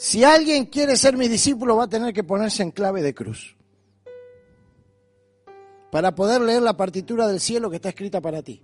Si 0.00 0.24
alguien 0.24 0.64
quiere 0.64 0.96
ser 0.96 1.18
mi 1.18 1.28
discípulo, 1.28 1.76
va 1.76 1.84
a 1.84 1.88
tener 1.88 2.14
que 2.14 2.24
ponerse 2.24 2.62
en 2.62 2.70
clave 2.70 3.02
de 3.02 3.14
cruz. 3.14 3.54
Para 5.90 6.14
poder 6.14 6.40
leer 6.40 6.62
la 6.62 6.74
partitura 6.74 7.28
del 7.28 7.38
cielo 7.38 7.68
que 7.68 7.76
está 7.76 7.90
escrita 7.90 8.18
para 8.18 8.40
ti 8.40 8.62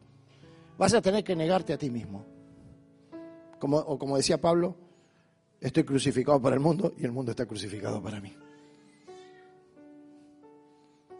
vas 0.79 0.95
a 0.95 1.03
tener 1.03 1.23
que 1.23 1.37
negarte 1.37 1.75
a 1.75 1.79
ti 1.79 1.91
mismo. 1.91 2.25
Como, 3.59 3.77
o 3.77 3.99
como 3.99 4.17
decía 4.17 4.41
Pablo, 4.41 4.75
estoy 5.61 5.85
crucificado 5.85 6.41
para 6.41 6.55
el 6.55 6.61
mundo 6.61 6.95
y 6.97 7.05
el 7.05 7.13
mundo 7.13 7.33
está 7.33 7.45
crucificado 7.45 8.03
para 8.03 8.19
mí. 8.19 8.35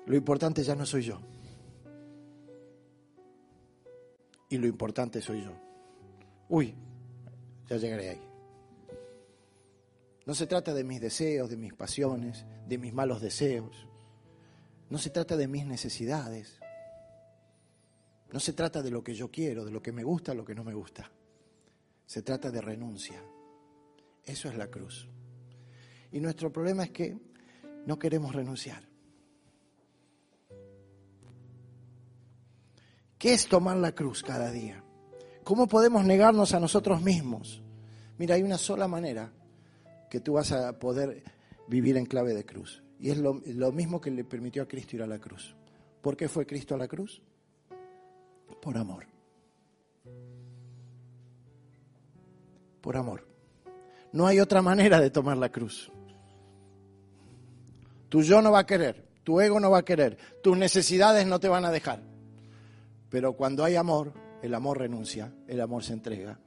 Lo 0.07 0.17
importante 0.17 0.63
ya 0.63 0.75
no 0.75 0.87
soy 0.87 1.03
yo. 1.03 1.21
Y 4.49 4.57
lo 4.57 4.67
importante 4.67 5.21
soy 5.21 5.43
yo. 5.43 5.53
Uy, 6.49 6.75
ya 7.69 7.77
llegaré 7.77 8.09
ahí. 8.09 8.36
No 10.27 10.35
se 10.35 10.49
trata 10.49 10.75
de 10.75 10.83
mis 10.83 11.01
deseos, 11.01 11.49
de 11.49 11.57
mis 11.57 11.73
pasiones, 11.73 12.45
de 12.67 12.79
mis 12.79 12.93
malos 12.93 13.21
deseos. 13.21 13.87
No 14.91 14.99
se 14.99 15.11
trata 15.11 15.37
de 15.37 15.47
mis 15.47 15.65
necesidades. 15.65 16.59
No 18.33 18.41
se 18.41 18.53
trata 18.53 18.83
de 18.83 18.91
lo 18.91 19.05
que 19.05 19.15
yo 19.15 19.31
quiero, 19.31 19.65
de 19.65 19.71
lo 19.71 19.81
que 19.81 19.93
me 19.93 20.03
gusta, 20.03 20.35
lo 20.35 20.45
que 20.45 20.55
no 20.55 20.65
me 20.65 20.75
gusta. 20.75 21.11
Se 22.07 22.23
trata 22.23 22.51
de 22.51 22.61
renuncia. 22.61 23.23
Eso 24.25 24.49
es 24.49 24.57
la 24.57 24.67
cruz. 24.67 25.09
Y 26.11 26.19
nuestro 26.19 26.53
problema 26.53 26.83
es 26.83 26.91
que 26.91 27.17
no 27.87 27.97
queremos 27.97 28.35
renunciar. 28.35 28.83
¿Qué 33.17 33.33
es 33.33 33.47
tomar 33.47 33.77
la 33.77 33.93
cruz 33.93 34.25
cada 34.25 34.51
día? 34.51 34.83
¿Cómo 35.45 35.69
podemos 35.69 36.05
negarnos 36.05 36.53
a 36.53 36.59
nosotros 36.59 37.01
mismos? 37.01 37.63
Mira, 38.19 38.35
hay 38.35 38.43
una 38.43 38.59
sola 38.59 38.89
manera 38.89 39.33
que 40.11 40.21
tú 40.21 40.35
vas 40.35 40.53
a 40.53 40.79
poder 40.79 41.23
vivir 41.69 41.97
en 41.97 42.07
clave 42.07 42.35
de 42.35 42.45
cruz. 42.45 42.83
Y 42.99 43.11
es 43.11 43.19
lo, 43.19 43.41
lo 43.47 43.73
mismo 43.73 44.01
que 44.01 44.11
le 44.11 44.25
permitió 44.25 44.63
a 44.63 44.69
Cristo 44.69 44.97
ir 44.97 45.03
a 45.03 45.07
la 45.07 45.19
cruz. 45.19 45.55
¿Por 46.01 46.17
qué 46.17 46.29
fue 46.29 46.47
Cristo 46.47 46.75
a 46.75 46.79
la 46.79 46.89
cruz? 46.89 47.23
por 48.61 48.77
amor. 48.77 49.07
Por 52.81 52.97
amor. 52.97 53.27
No 54.13 54.27
hay 54.27 54.41
otra 54.41 54.63
manera 54.63 55.01
de 55.01 55.11
tomar 55.11 55.37
la 55.37 55.51
cruz. 55.51 55.91
Tu 58.09 58.23
yo 58.23 58.41
no 58.41 58.53
va 58.53 58.61
a 58.61 58.67
querer, 58.67 59.07
tu 59.25 59.41
ego 59.41 59.59
no 59.61 59.71
va 59.71 59.79
a 59.79 59.85
querer, 59.85 60.17
tus 60.43 60.57
necesidades 60.57 61.27
no 61.27 61.41
te 61.41 61.49
van 61.49 61.65
a 61.65 61.71
dejar. 61.71 62.03
Pero 63.11 63.35
cuando 63.35 63.65
hay 63.65 63.77
amor, 63.77 64.13
el 64.43 64.55
amor 64.55 64.79
renuncia, 64.79 65.33
el 65.49 65.61
amor 65.61 65.83
se 65.83 65.93
entrega, 65.93 66.39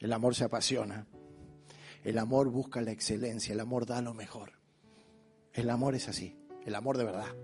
el 0.00 0.12
amor 0.12 0.34
se 0.34 0.44
apasiona, 0.44 1.06
el 2.04 2.18
amor 2.18 2.48
busca 2.48 2.80
la 2.80 2.92
excelencia, 2.92 3.52
el 3.52 3.60
amor 3.60 3.86
da 3.86 4.00
lo 4.02 4.14
mejor. 4.14 4.52
El 5.52 5.70
amor 5.70 5.94
es 5.94 6.08
así, 6.08 6.36
el 6.64 6.74
amor 6.74 6.96
de 6.96 7.04
verdad. 7.04 7.34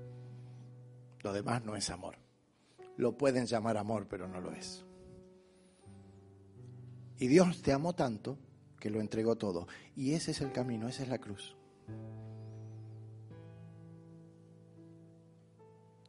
Lo 1.20 1.32
demás 1.32 1.64
no 1.64 1.76
es 1.76 1.90
amor 1.90 2.16
lo 2.96 3.16
pueden 3.16 3.46
llamar 3.46 3.76
amor, 3.76 4.06
pero 4.08 4.26
no 4.26 4.40
lo 4.40 4.52
es. 4.52 4.84
Y 7.18 7.28
Dios 7.28 7.62
te 7.62 7.72
amó 7.72 7.94
tanto 7.94 8.38
que 8.78 8.90
lo 8.90 9.00
entregó 9.00 9.36
todo. 9.36 9.66
Y 9.94 10.12
ese 10.12 10.32
es 10.32 10.40
el 10.40 10.52
camino, 10.52 10.88
esa 10.88 11.02
es 11.02 11.08
la 11.08 11.18
cruz. 11.18 11.56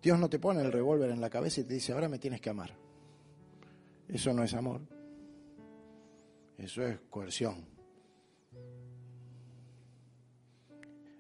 Dios 0.02 0.20
no 0.20 0.30
te 0.30 0.40
pone 0.40 0.62
el 0.62 0.72
revólver 0.72 1.10
en 1.12 1.22
la 1.22 1.30
cabeza 1.30 1.62
y 1.62 1.64
te 1.66 1.74
dice, 1.74 1.94
ahora 1.94 2.08
me 2.08 2.20
tienes 2.20 2.42
que 2.42 2.50
amar. 2.50 2.74
Eso 4.08 4.34
no 4.34 4.44
es 4.44 4.54
amor. 4.54 4.82
Eso 6.58 6.84
es 6.84 7.00
coerción. 7.10 7.77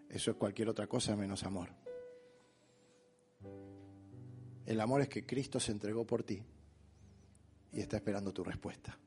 Eso 0.09 0.31
es 0.31 0.37
cualquier 0.37 0.69
otra 0.69 0.87
cosa 0.87 1.15
menos 1.15 1.43
amor. 1.43 1.69
El 4.65 4.81
amor 4.81 5.01
es 5.01 5.09
que 5.09 5.25
Cristo 5.25 5.59
se 5.59 5.71
entregó 5.71 6.05
por 6.05 6.23
ti 6.23 6.43
y 7.71 7.79
está 7.79 7.97
esperando 7.97 8.33
tu 8.33 8.43
respuesta. 8.43 8.97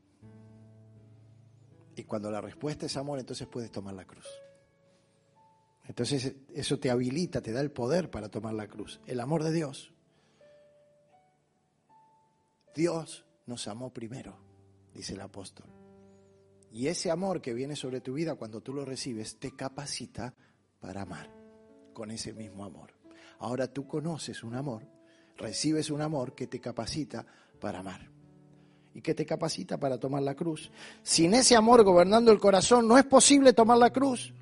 Y 1.97 2.05
cuando 2.05 2.31
la 2.31 2.41
respuesta 2.41 2.87
es 2.87 2.97
amor, 2.97 3.19
entonces 3.19 3.47
puedes 3.47 3.71
tomar 3.71 3.95
la 3.95 4.07
cruz. 4.07 4.27
Entonces 5.87 6.35
eso 6.55 6.79
te 6.79 6.91
habilita, 6.91 7.43
te 7.43 7.53
da 7.53 7.61
el 7.61 7.73
poder 7.73 8.11
para 8.11 8.29
tomar 8.29 8.55
la 8.55 8.69
cruz. 8.69 9.01
El 9.07 9.21
amor 9.21 9.43
de 9.43 9.53
Dios. 9.53 9.93
Dios 12.75 13.27
nos 13.47 13.67
amó 13.69 13.93
primero, 13.93 14.39
dice 14.95 15.15
el 15.15 15.21
apóstol. 15.21 15.67
Y 16.71 16.87
ese 16.87 17.11
amor 17.11 17.43
que 17.43 17.53
viene 17.53 17.75
sobre 17.75 18.01
tu 18.01 18.15
vida 18.15 18.37
cuando 18.37 18.63
tú 18.63 18.73
lo 18.73 18.85
recibes 18.85 19.39
te 19.39 19.57
capacita 19.57 20.35
para 20.81 21.03
amar 21.03 21.31
con 21.93 22.11
ese 22.11 22.33
mismo 22.33 22.65
amor. 22.65 22.93
Ahora 23.39 23.67
tú 23.69 23.87
conoces 23.87 24.43
un 24.43 24.55
amor 24.55 24.83
recibes 25.41 25.91
un 25.91 26.03
amor 26.03 26.35
que 26.35 26.47
te 26.47 26.61
capacita 26.61 27.25
para 27.59 27.81
amar 27.81 28.09
y 28.95 29.01
que 29.01 29.15
te 29.15 29.25
capacita 29.25 29.79
para 29.79 29.99
tomar 29.99 30.23
la 30.23 30.35
cruz. 30.35 30.71
Sin 31.03 31.35
ese 31.35 31.57
amor 31.57 31.83
gobernando 31.83 32.31
el 32.31 32.39
corazón 32.39 32.87
no 32.87 32.99
es 32.99 33.05
posible 33.05 33.53
tomar 33.53 33.79
la 33.79 33.91
cruz 33.91 34.33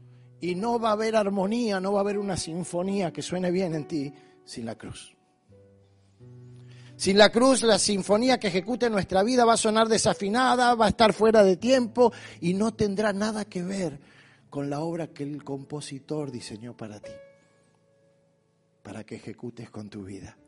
y 0.41 0.55
no 0.55 0.79
va 0.79 0.91
a 0.91 0.93
haber 0.93 1.17
armonía, 1.17 1.81
no 1.81 1.93
va 1.93 2.01
a 2.01 2.03
haber 2.03 2.19
una 2.19 2.37
sinfonía 2.37 3.13
que 3.13 3.23
suene 3.23 3.51
bien 3.51 3.75
en 3.75 3.87
ti 3.87 4.13
sin 4.45 4.67
la 4.67 4.77
cruz. 4.77 5.15
Sin 6.97 7.17
la 7.17 7.31
cruz, 7.31 7.63
la 7.63 7.79
sinfonía 7.79 8.41
que 8.41 8.49
ejecute 8.49 8.91
nuestra 8.91 9.23
vida 9.23 9.45
va 9.45 9.53
a 9.53 9.59
sonar 9.59 9.87
desafinada, 9.87 10.75
va 10.75 10.87
a 10.87 10.89
estar 10.89 11.13
fuera 11.13 11.45
de 11.45 11.57
tiempo 11.57 12.13
y 12.41 12.55
no 12.55 12.75
tendrá 12.75 13.13
nada 13.13 13.45
que 13.45 13.63
ver 13.63 14.01
con 14.51 14.71
la 14.71 14.81
obra 14.81 15.09
que 15.09 15.25
el 15.25 15.45
compositor 15.45 16.31
diseñó 16.31 16.77
para 16.77 17.01
ti, 17.01 17.13
para 18.83 19.05
que 19.05 19.17
ejecutes 19.17 19.71
con 19.71 19.91
tu 19.91 20.05
vida. 20.05 20.39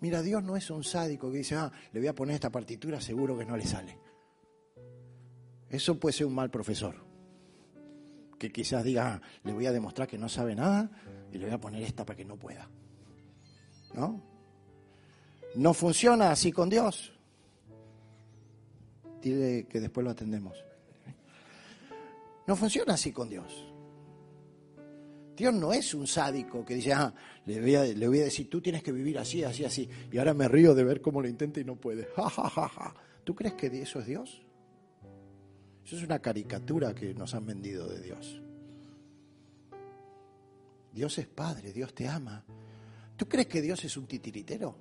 Mira, 0.00 0.22
Dios 0.22 0.42
no 0.42 0.56
es 0.56 0.70
un 0.70 0.84
sádico 0.84 1.30
que 1.30 1.38
dice, 1.38 1.56
ah, 1.56 1.72
le 1.92 2.00
voy 2.00 2.08
a 2.08 2.14
poner 2.14 2.34
esta 2.34 2.50
partitura, 2.50 3.00
seguro 3.00 3.36
que 3.36 3.46
no 3.46 3.56
le 3.56 3.64
sale. 3.64 3.98
Eso 5.68 5.98
puede 5.98 6.12
ser 6.12 6.26
un 6.26 6.34
mal 6.34 6.50
profesor. 6.50 7.04
Que 8.38 8.52
quizás 8.52 8.84
diga, 8.84 9.14
ah, 9.14 9.20
le 9.42 9.52
voy 9.52 9.66
a 9.66 9.72
demostrar 9.72 10.06
que 10.06 10.18
no 10.18 10.28
sabe 10.28 10.54
nada 10.54 10.90
y 11.32 11.38
le 11.38 11.46
voy 11.46 11.54
a 11.54 11.60
poner 11.60 11.82
esta 11.82 12.04
para 12.04 12.16
que 12.16 12.24
no 12.24 12.36
pueda. 12.36 12.68
¿No? 13.94 14.22
No 15.54 15.72
funciona 15.72 16.30
así 16.30 16.52
con 16.52 16.68
Dios. 16.68 17.12
Dile 19.22 19.66
que 19.66 19.80
después 19.80 20.04
lo 20.04 20.10
atendemos. 20.10 20.65
No 22.46 22.56
funciona 22.56 22.94
así 22.94 23.12
con 23.12 23.28
Dios. 23.28 23.72
Dios 25.36 25.52
no 25.52 25.72
es 25.72 25.92
un 25.92 26.06
sádico 26.06 26.64
que 26.64 26.74
dice, 26.74 26.94
ah, 26.94 27.12
le 27.44 27.60
voy, 27.60 27.74
a, 27.74 27.84
le 27.84 28.08
voy 28.08 28.20
a 28.20 28.24
decir, 28.24 28.48
tú 28.48 28.62
tienes 28.62 28.82
que 28.82 28.90
vivir 28.90 29.18
así, 29.18 29.44
así, 29.44 29.64
así. 29.64 29.88
Y 30.10 30.18
ahora 30.18 30.32
me 30.32 30.48
río 30.48 30.74
de 30.74 30.82
ver 30.82 31.02
cómo 31.02 31.20
lo 31.20 31.28
intenta 31.28 31.60
y 31.60 31.64
no 31.64 31.76
puede. 31.76 32.08
Ja, 32.16 32.94
¿Tú 33.22 33.34
crees 33.34 33.54
que 33.54 33.66
eso 33.66 34.00
es 34.00 34.06
Dios? 34.06 34.42
Eso 35.84 35.96
es 35.96 36.02
una 36.02 36.20
caricatura 36.20 36.94
que 36.94 37.12
nos 37.12 37.34
han 37.34 37.44
vendido 37.44 37.86
de 37.86 38.00
Dios. 38.00 38.40
Dios 40.92 41.18
es 41.18 41.26
Padre, 41.26 41.72
Dios 41.72 41.94
te 41.94 42.08
ama. 42.08 42.42
¿Tú 43.16 43.28
crees 43.28 43.46
que 43.46 43.60
Dios 43.60 43.84
es 43.84 43.96
un 43.96 44.06
titiritero? 44.06 44.76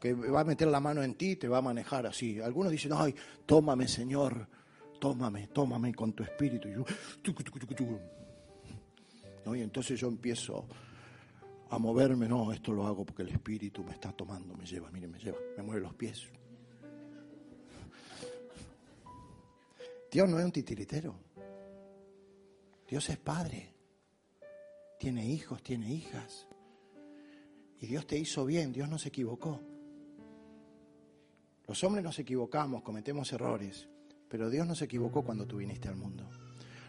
Que 0.00 0.12
va 0.12 0.40
a 0.40 0.44
meter 0.44 0.68
la 0.68 0.80
mano 0.80 1.02
en 1.02 1.14
ti 1.14 1.32
y 1.32 1.36
te 1.36 1.48
va 1.48 1.58
a 1.58 1.62
manejar 1.62 2.06
así. 2.06 2.40
Algunos 2.40 2.72
dicen, 2.72 2.92
ay, 2.94 3.14
tómame 3.46 3.86
Señor, 3.86 4.48
tómame, 4.98 5.48
tómame 5.48 5.94
con 5.94 6.12
tu 6.12 6.22
espíritu. 6.22 6.68
Y, 6.68 6.74
¿No? 9.44 9.54
y 9.54 9.62
entonces 9.62 9.98
yo 9.98 10.08
empiezo 10.08 10.66
a 11.70 11.78
moverme, 11.78 12.28
no, 12.28 12.52
esto 12.52 12.72
lo 12.72 12.86
hago 12.86 13.04
porque 13.04 13.22
el 13.22 13.28
espíritu 13.28 13.84
me 13.84 13.92
está 13.92 14.12
tomando, 14.12 14.54
me 14.54 14.64
lleva, 14.64 14.90
mire, 14.90 15.06
me 15.06 15.18
lleva, 15.18 15.38
me 15.56 15.62
mueve 15.62 15.80
los 15.82 15.94
pies. 15.94 16.28
Dios 20.10 20.28
no 20.28 20.38
es 20.38 20.44
un 20.44 20.52
titiritero. 20.52 21.14
Dios 22.88 23.08
es 23.10 23.18
padre. 23.18 23.74
Tiene 24.98 25.26
hijos, 25.26 25.62
tiene 25.62 25.92
hijas. 25.92 26.48
Y 27.80 27.86
Dios 27.86 28.06
te 28.06 28.18
hizo 28.18 28.44
bien, 28.46 28.72
Dios 28.72 28.88
no 28.88 28.98
se 28.98 29.08
equivocó. 29.08 29.60
Los 31.66 31.84
hombres 31.84 32.02
nos 32.02 32.18
equivocamos, 32.18 32.82
cometemos 32.82 33.30
errores. 33.32 33.88
Pero 34.28 34.50
Dios 34.50 34.66
no 34.66 34.74
se 34.74 34.84
equivocó 34.84 35.22
cuando 35.22 35.46
tú 35.46 35.56
viniste 35.56 35.88
al 35.88 35.96
mundo. 35.96 36.28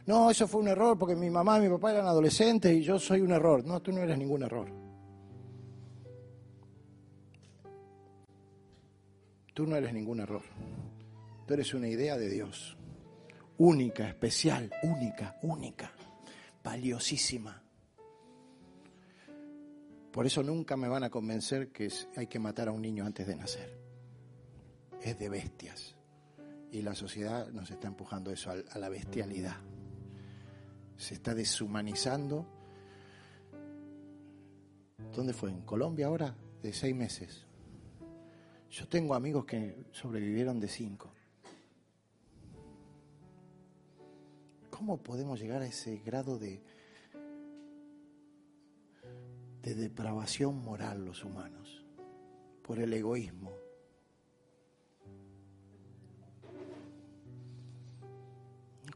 No, 0.06 0.30
eso 0.30 0.48
fue 0.48 0.62
un 0.62 0.68
error 0.68 0.98
porque 0.98 1.16
mi 1.16 1.30
mamá 1.30 1.58
y 1.60 1.62
mi 1.62 1.70
papá 1.70 1.92
eran 1.92 2.08
adolescentes 2.08 2.74
y 2.74 2.82
yo 2.82 2.98
soy 3.00 3.22
un 3.22 3.32
error. 3.32 3.64
No, 3.64 3.82
tú 3.82 3.92
no 3.92 4.02
eres 4.02 4.18
ningún 4.18 4.44
error. 4.44 4.68
Tú 9.54 9.68
no 9.68 9.76
eres 9.76 9.94
ningún 9.94 10.20
error. 10.20 10.42
Tú 11.46 11.54
eres 11.54 11.74
una 11.74 11.88
idea 11.88 12.18
de 12.18 12.30
Dios. 12.30 12.78
Única, 13.58 14.08
especial, 14.08 14.72
única, 14.84 15.38
única, 15.44 15.92
valiosísima. 16.64 17.62
Por 20.12 20.26
eso 20.26 20.42
nunca 20.42 20.76
me 20.76 20.88
van 20.88 21.04
a 21.04 21.10
convencer 21.10 21.72
que 21.72 21.92
hay 22.16 22.28
que 22.28 22.40
matar 22.40 22.70
a 22.70 22.72
un 22.72 22.82
niño 22.82 23.06
antes 23.06 23.28
de 23.28 23.36
nacer. 23.36 23.78
Es 25.02 25.20
de 25.20 25.30
bestias. 25.30 25.99
Y 26.72 26.82
la 26.82 26.94
sociedad 26.94 27.50
nos 27.50 27.72
está 27.72 27.88
empujando 27.88 28.32
eso 28.32 28.52
a 28.52 28.78
la 28.78 28.90
bestialidad. 28.90 29.58
Se 30.98 31.16
está 31.16 31.34
deshumanizando. 31.34 32.46
¿Dónde 35.16 35.34
fue? 35.34 35.50
¿En 35.50 35.62
Colombia 35.62 36.08
ahora? 36.08 36.36
De 36.62 36.72
seis 36.74 36.96
meses. 36.96 37.46
Yo 38.70 38.88
tengo 38.88 39.16
amigos 39.16 39.46
que 39.46 39.86
sobrevivieron 39.92 40.60
de 40.60 40.68
cinco. 40.68 41.12
¿Cómo 44.70 44.98
podemos 45.02 45.40
llegar 45.40 45.62
a 45.62 45.66
ese 45.66 45.98
grado 45.98 46.38
de, 46.38 46.62
de 49.64 49.76
depravación 49.76 50.64
moral 50.64 51.04
los 51.04 51.26
humanos? 51.26 51.84
Por 52.62 52.80
el 52.80 52.94
egoísmo. 52.94 53.59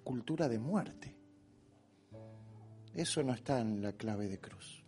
Cultura 0.04 0.48
de 0.48 0.60
muerte. 0.60 1.16
Eso 2.94 3.24
no 3.24 3.34
está 3.34 3.60
en 3.60 3.82
la 3.82 3.94
clave 3.94 4.28
de 4.28 4.40
cruz. 4.40 4.84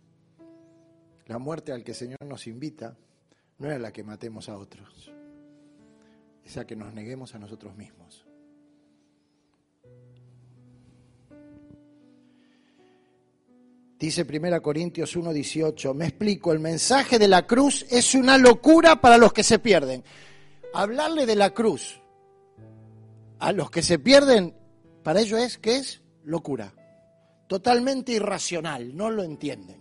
La 1.26 1.38
muerte 1.38 1.72
al 1.72 1.82
que 1.82 1.90
el 1.90 1.96
Señor 1.96 2.22
nos 2.24 2.46
invita 2.46 2.96
no 3.58 3.70
es 3.70 3.80
la 3.80 3.92
que 3.92 4.04
matemos 4.04 4.48
a 4.48 4.56
otros, 4.56 5.12
es 6.44 6.56
a 6.56 6.66
que 6.66 6.76
nos 6.76 6.92
neguemos 6.94 7.34
a 7.34 7.38
nosotros 7.38 7.74
mismos. 7.76 8.24
Dice 13.98 14.24
1 14.24 14.62
Corintios 14.62 15.16
1:18, 15.16 15.94
me 15.94 16.06
explico, 16.06 16.52
el 16.52 16.60
mensaje 16.60 17.18
de 17.18 17.28
la 17.28 17.46
cruz 17.46 17.86
es 17.90 18.14
una 18.14 18.36
locura 18.36 19.00
para 19.00 19.16
los 19.16 19.32
que 19.32 19.42
se 19.42 19.58
pierden. 19.58 20.04
Hablarle 20.74 21.24
de 21.24 21.34
la 21.34 21.54
cruz 21.54 22.00
a 23.38 23.52
los 23.52 23.70
que 23.70 23.82
se 23.82 23.98
pierden 23.98 24.54
para 25.06 25.20
ellos 25.20 25.38
es 25.38 25.58
que 25.58 25.76
es 25.76 26.02
locura, 26.24 26.74
totalmente 27.46 28.10
irracional, 28.10 28.96
no 28.96 29.08
lo 29.08 29.22
entienden, 29.22 29.80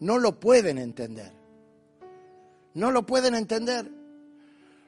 no 0.00 0.18
lo 0.18 0.40
pueden 0.40 0.78
entender, 0.78 1.30
no 2.74 2.90
lo 2.90 3.06
pueden 3.06 3.36
entender. 3.36 3.88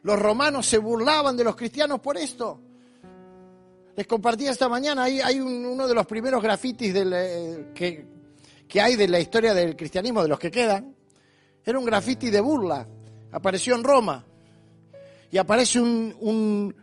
Los 0.03 0.19
romanos 0.19 0.67
se 0.67 0.79
burlaban 0.79 1.37
de 1.37 1.45
los 1.45 1.55
cristianos 1.55 2.01
por 2.01 2.17
esto. 2.17 2.61
Les 3.95 4.09
compartí 4.09 4.49
esta 4.49 4.69
mañana, 4.69 5.05
hay, 5.05 5.21
hay 5.21 5.39
uno 5.39 5.87
de 5.87 5.95
los 5.95 6.05
primeros 6.05 6.43
grafitis 6.43 6.93
eh, 6.93 7.71
que, 7.73 8.81
hay 8.81 8.97
de 8.97 9.07
la 9.07 9.21
historia 9.21 9.55
del 9.55 9.77
cristianismo, 9.77 10.21
de 10.21 10.29
los 10.29 10.41
que 10.41 10.51
quedan. 10.51 10.97
Era 11.65 11.79
un 11.79 11.85
grafiti 11.85 12.29
de 12.29 12.41
burla, 12.41 12.89
apareció 13.31 13.77
en 13.77 13.85
Roma 13.85 14.27
y 15.31 15.39
aparece 15.39 15.81
un 15.81 16.75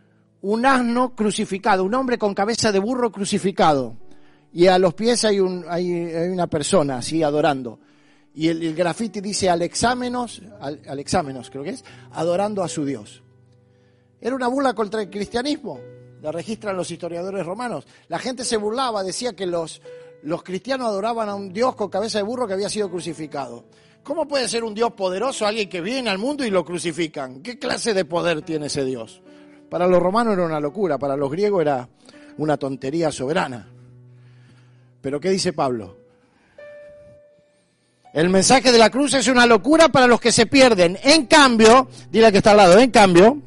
asno 0.66 1.14
crucificado, 1.14 1.84
un 1.84 1.94
hombre 1.94 2.18
con 2.18 2.34
cabeza 2.34 2.70
de 2.70 2.78
burro 2.78 3.10
crucificado. 3.10 3.96
Y 4.52 4.66
a 4.66 4.78
los 4.78 4.94
pies 4.94 5.24
hay, 5.24 5.40
un, 5.40 5.64
hay, 5.68 5.90
una 6.30 6.46
persona 6.46 6.98
así 6.98 7.22
adorando. 7.22 7.80
Y 8.34 8.48
el, 8.48 8.74
grafiti 8.74 9.20
dice 9.20 9.48
Alexámenos, 9.48 10.42
Alexámenos 10.60 11.50
creo 11.50 11.64
que 11.64 11.70
es, 11.70 11.84
adorando 12.12 12.62
a 12.62 12.68
su 12.68 12.84
Dios. 12.84 13.22
Era 14.20 14.36
una 14.36 14.48
burla 14.48 14.74
contra 14.74 15.02
el 15.02 15.10
cristianismo, 15.10 15.80
la 16.20 16.30
registran 16.30 16.76
los 16.76 16.90
historiadores 16.90 17.44
romanos. 17.44 17.86
La 18.08 18.18
gente 18.18 18.44
se 18.44 18.56
burlaba, 18.56 19.02
decía 19.02 19.34
que 19.34 19.46
los, 19.46 19.80
los 20.22 20.42
cristianos 20.42 20.88
adoraban 20.88 21.28
a 21.28 21.34
un 21.34 21.52
Dios 21.52 21.74
con 21.74 21.88
cabeza 21.88 22.18
de 22.18 22.24
burro 22.24 22.46
que 22.46 22.54
había 22.54 22.68
sido 22.68 22.90
crucificado. 22.90 23.64
¿Cómo 24.02 24.28
puede 24.28 24.48
ser 24.48 24.62
un 24.62 24.74
Dios 24.74 24.92
poderoso 24.92 25.46
alguien 25.46 25.68
que 25.68 25.80
viene 25.80 26.10
al 26.10 26.18
mundo 26.18 26.44
y 26.44 26.50
lo 26.50 26.64
crucifican? 26.64 27.42
¿Qué 27.42 27.58
clase 27.58 27.94
de 27.94 28.04
poder 28.04 28.42
tiene 28.42 28.66
ese 28.66 28.84
Dios? 28.84 29.22
Para 29.68 29.86
los 29.86 30.02
romanos 30.02 30.34
era 30.34 30.44
una 30.44 30.60
locura, 30.60 30.98
para 30.98 31.16
los 31.16 31.30
griegos 31.30 31.62
era 31.62 31.88
una 32.38 32.56
tontería 32.56 33.10
soberana. 33.10 33.68
Pero 35.00 35.20
¿qué 35.20 35.30
dice 35.30 35.52
Pablo? 35.52 35.96
El 38.14 38.28
mensaje 38.30 38.70
de 38.70 38.78
la 38.78 38.90
cruz 38.90 39.14
es 39.14 39.26
una 39.26 39.44
locura 39.44 39.88
para 39.88 40.06
los 40.06 40.20
que 40.20 40.30
se 40.30 40.46
pierden. 40.46 40.96
En 41.02 41.26
cambio, 41.26 41.88
dile 42.10 42.30
que 42.30 42.38
está 42.38 42.52
al 42.52 42.58
lado, 42.58 42.78
en 42.78 42.90
cambio, 42.90 43.38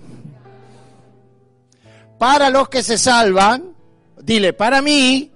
para 2.17 2.49
los 2.49 2.67
que 2.67 2.84
se 2.84 2.97
salvan, 2.97 3.73
dile, 4.21 4.53
para 4.53 4.82
mí, 4.82 5.32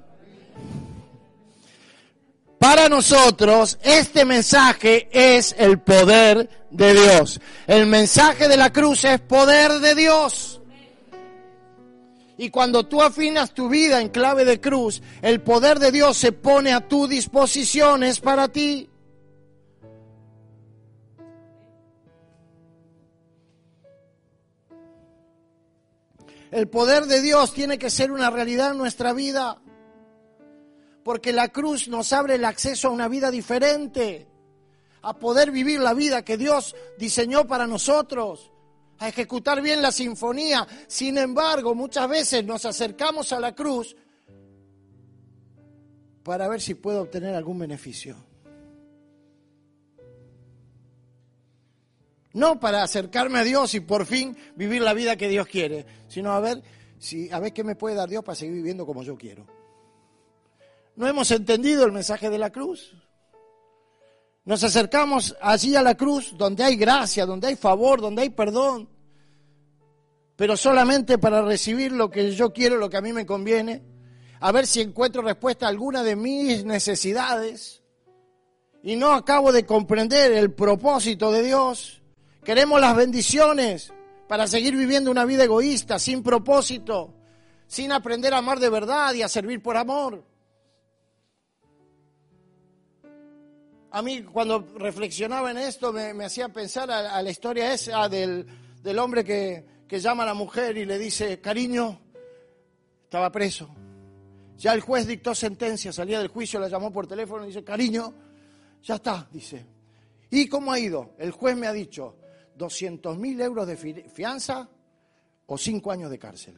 para 2.59 2.89
nosotros, 2.89 3.79
este 3.81 4.25
mensaje 4.25 5.09
es 5.11 5.55
el 5.57 5.79
poder 5.79 6.47
de 6.69 6.93
Dios. 6.93 7.39
El 7.65 7.87
mensaje 7.87 8.47
de 8.47 8.57
la 8.57 8.71
cruz 8.71 9.03
es 9.05 9.19
poder 9.19 9.79
de 9.79 9.95
Dios. 9.95 10.60
Y 12.41 12.49
cuando 12.49 12.87
tú 12.87 13.03
afinas 13.03 13.53
tu 13.53 13.69
vida 13.69 14.01
en 14.01 14.09
clave 14.09 14.45
de 14.45 14.59
cruz, 14.59 15.03
el 15.21 15.41
poder 15.41 15.77
de 15.77 15.91
Dios 15.91 16.17
se 16.17 16.31
pone 16.31 16.73
a 16.73 16.87
tu 16.87 17.05
disposición, 17.07 18.01
es 18.01 18.19
para 18.19 18.47
ti. 18.47 18.89
El 26.49 26.67
poder 26.67 27.05
de 27.05 27.21
Dios 27.21 27.53
tiene 27.53 27.77
que 27.77 27.91
ser 27.91 28.11
una 28.11 28.31
realidad 28.31 28.71
en 28.71 28.79
nuestra 28.79 29.13
vida, 29.13 29.61
porque 31.03 31.33
la 31.33 31.49
cruz 31.49 31.89
nos 31.89 32.11
abre 32.11 32.33
el 32.33 32.45
acceso 32.45 32.87
a 32.87 32.91
una 32.91 33.07
vida 33.07 33.29
diferente, 33.29 34.27
a 35.03 35.15
poder 35.15 35.51
vivir 35.51 35.79
la 35.79 35.93
vida 35.93 36.25
que 36.25 36.37
Dios 36.37 36.75
diseñó 36.97 37.45
para 37.45 37.67
nosotros 37.67 38.50
a 39.01 39.07
ejecutar 39.07 39.61
bien 39.63 39.81
la 39.81 39.91
sinfonía. 39.91 40.67
Sin 40.87 41.17
embargo, 41.17 41.73
muchas 41.73 42.07
veces 42.07 42.45
nos 42.45 42.65
acercamos 42.65 43.33
a 43.33 43.39
la 43.39 43.55
cruz 43.55 43.95
para 46.23 46.47
ver 46.47 46.61
si 46.61 46.75
puedo 46.75 47.01
obtener 47.01 47.33
algún 47.33 47.57
beneficio. 47.57 48.15
No 52.33 52.59
para 52.59 52.83
acercarme 52.83 53.39
a 53.39 53.43
Dios 53.43 53.73
y 53.73 53.79
por 53.79 54.05
fin 54.05 54.37
vivir 54.55 54.83
la 54.83 54.93
vida 54.93 55.15
que 55.15 55.29
Dios 55.29 55.47
quiere, 55.47 55.85
sino 56.07 56.31
a 56.31 56.39
ver 56.39 56.61
si 56.99 57.29
a 57.31 57.39
ver 57.39 57.53
qué 57.53 57.63
me 57.63 57.75
puede 57.75 57.95
dar 57.95 58.07
Dios 58.07 58.23
para 58.23 58.35
seguir 58.35 58.53
viviendo 58.53 58.85
como 58.85 59.01
yo 59.01 59.17
quiero. 59.17 59.47
¿No 60.95 61.07
hemos 61.07 61.31
entendido 61.31 61.85
el 61.85 61.91
mensaje 61.91 62.29
de 62.29 62.37
la 62.37 62.51
cruz? 62.51 62.93
Nos 64.45 64.63
acercamos 64.63 65.35
allí 65.41 65.75
a 65.75 65.81
la 65.81 65.95
cruz 65.95 66.35
donde 66.37 66.63
hay 66.63 66.75
gracia, 66.75 67.25
donde 67.25 67.47
hay 67.47 67.55
favor, 67.55 68.01
donde 68.01 68.23
hay 68.23 68.29
perdón, 68.29 68.90
pero 70.35 70.57
solamente 70.57 71.17
para 71.17 71.41
recibir 71.41 71.91
lo 71.91 72.09
que 72.09 72.31
yo 72.31 72.51
quiero, 72.53 72.77
lo 72.77 72.89
que 72.89 72.97
a 72.97 73.01
mí 73.01 73.13
me 73.13 73.25
conviene, 73.25 73.83
a 74.39 74.51
ver 74.51 74.65
si 74.65 74.81
encuentro 74.81 75.21
respuesta 75.21 75.65
a 75.65 75.69
alguna 75.69 76.03
de 76.03 76.15
mis 76.15 76.65
necesidades 76.65 77.81
y 78.83 78.95
no 78.95 79.13
acabo 79.13 79.51
de 79.51 79.65
comprender 79.65 80.31
el 80.31 80.51
propósito 80.51 81.31
de 81.31 81.43
Dios. 81.43 82.01
Queremos 82.43 82.81
las 82.81 82.95
bendiciones 82.95 83.93
para 84.27 84.47
seguir 84.47 84.75
viviendo 84.75 85.11
una 85.11 85.25
vida 85.25 85.43
egoísta, 85.43 85.99
sin 85.99 86.23
propósito, 86.23 87.13
sin 87.67 87.91
aprender 87.91 88.33
a 88.33 88.37
amar 88.37 88.59
de 88.59 88.69
verdad 88.69 89.13
y 89.13 89.21
a 89.21 89.27
servir 89.27 89.61
por 89.61 89.77
amor. 89.77 90.23
A 93.91 94.01
mí 94.01 94.23
cuando 94.23 94.65
reflexionaba 94.77 95.51
en 95.51 95.57
esto 95.57 95.91
me, 95.91 96.23
hacía 96.23 96.47
pensar 96.49 96.89
a, 96.89 97.21
la 97.21 97.29
historia 97.29 97.73
esa 97.73 98.07
del, 98.07 98.47
hombre 98.97 99.23
que, 99.23 99.65
que 99.91 99.99
llama 99.99 100.23
a 100.23 100.27
la 100.27 100.33
mujer 100.33 100.77
y 100.77 100.85
le 100.85 100.97
dice, 100.97 101.41
cariño, 101.41 101.99
estaba 103.03 103.29
preso. 103.29 103.69
Ya 104.55 104.73
el 104.73 104.79
juez 104.79 105.05
dictó 105.05 105.35
sentencia, 105.35 105.91
salía 105.91 106.19
del 106.19 106.29
juicio, 106.29 106.61
la 106.61 106.69
llamó 106.69 106.93
por 106.93 107.07
teléfono 107.07 107.43
y 107.43 107.47
dice, 107.47 107.61
cariño, 107.61 108.13
ya 108.81 108.95
está, 108.95 109.27
dice. 109.33 109.65
¿Y 110.29 110.47
cómo 110.47 110.71
ha 110.71 110.79
ido? 110.79 111.13
El 111.17 111.31
juez 111.31 111.57
me 111.57 111.67
ha 111.67 111.73
dicho 111.73 112.15
200 112.55 113.17
mil 113.17 113.41
euros 113.41 113.67
de 113.67 113.75
fianza 113.75 114.69
o 115.47 115.57
cinco 115.57 115.91
años 115.91 116.09
de 116.09 116.17
cárcel. 116.17 116.57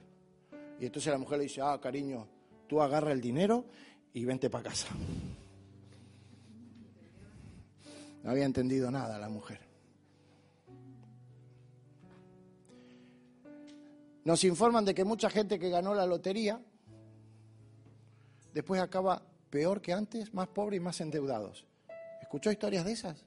Y 0.80 0.86
entonces 0.86 1.12
la 1.12 1.18
mujer 1.18 1.40
le 1.40 1.46
dice, 1.46 1.60
ah, 1.64 1.80
cariño, 1.82 2.28
tú 2.68 2.84
agarra 2.84 3.14
el 3.14 3.20
dinero 3.20 3.66
y 4.14 4.26
vente 4.26 4.52
para 4.52 4.70
casa. 4.70 4.90
No 8.22 8.30
había 8.30 8.46
entendido 8.46 8.92
nada 8.92 9.18
la 9.18 9.30
mujer. 9.30 9.73
Nos 14.26 14.44
informan 14.44 14.86
de 14.86 14.94
que 14.94 15.04
mucha 15.04 15.30
gente 15.30 15.60
que 15.60 15.70
ganó 15.70 15.94
la 15.94 16.06
lotería 16.06 16.62
después 18.54 18.80
acaba 18.82 19.22
peor 19.50 19.82
que 19.82 19.94
antes, 19.94 20.34
más 20.34 20.48
pobre 20.48 20.78
y 20.78 20.80
más 20.80 21.00
endeudados. 21.02 21.66
¿Escuchó 22.22 22.52
historias 22.52 22.86
de 22.86 22.94
esas? 22.94 23.26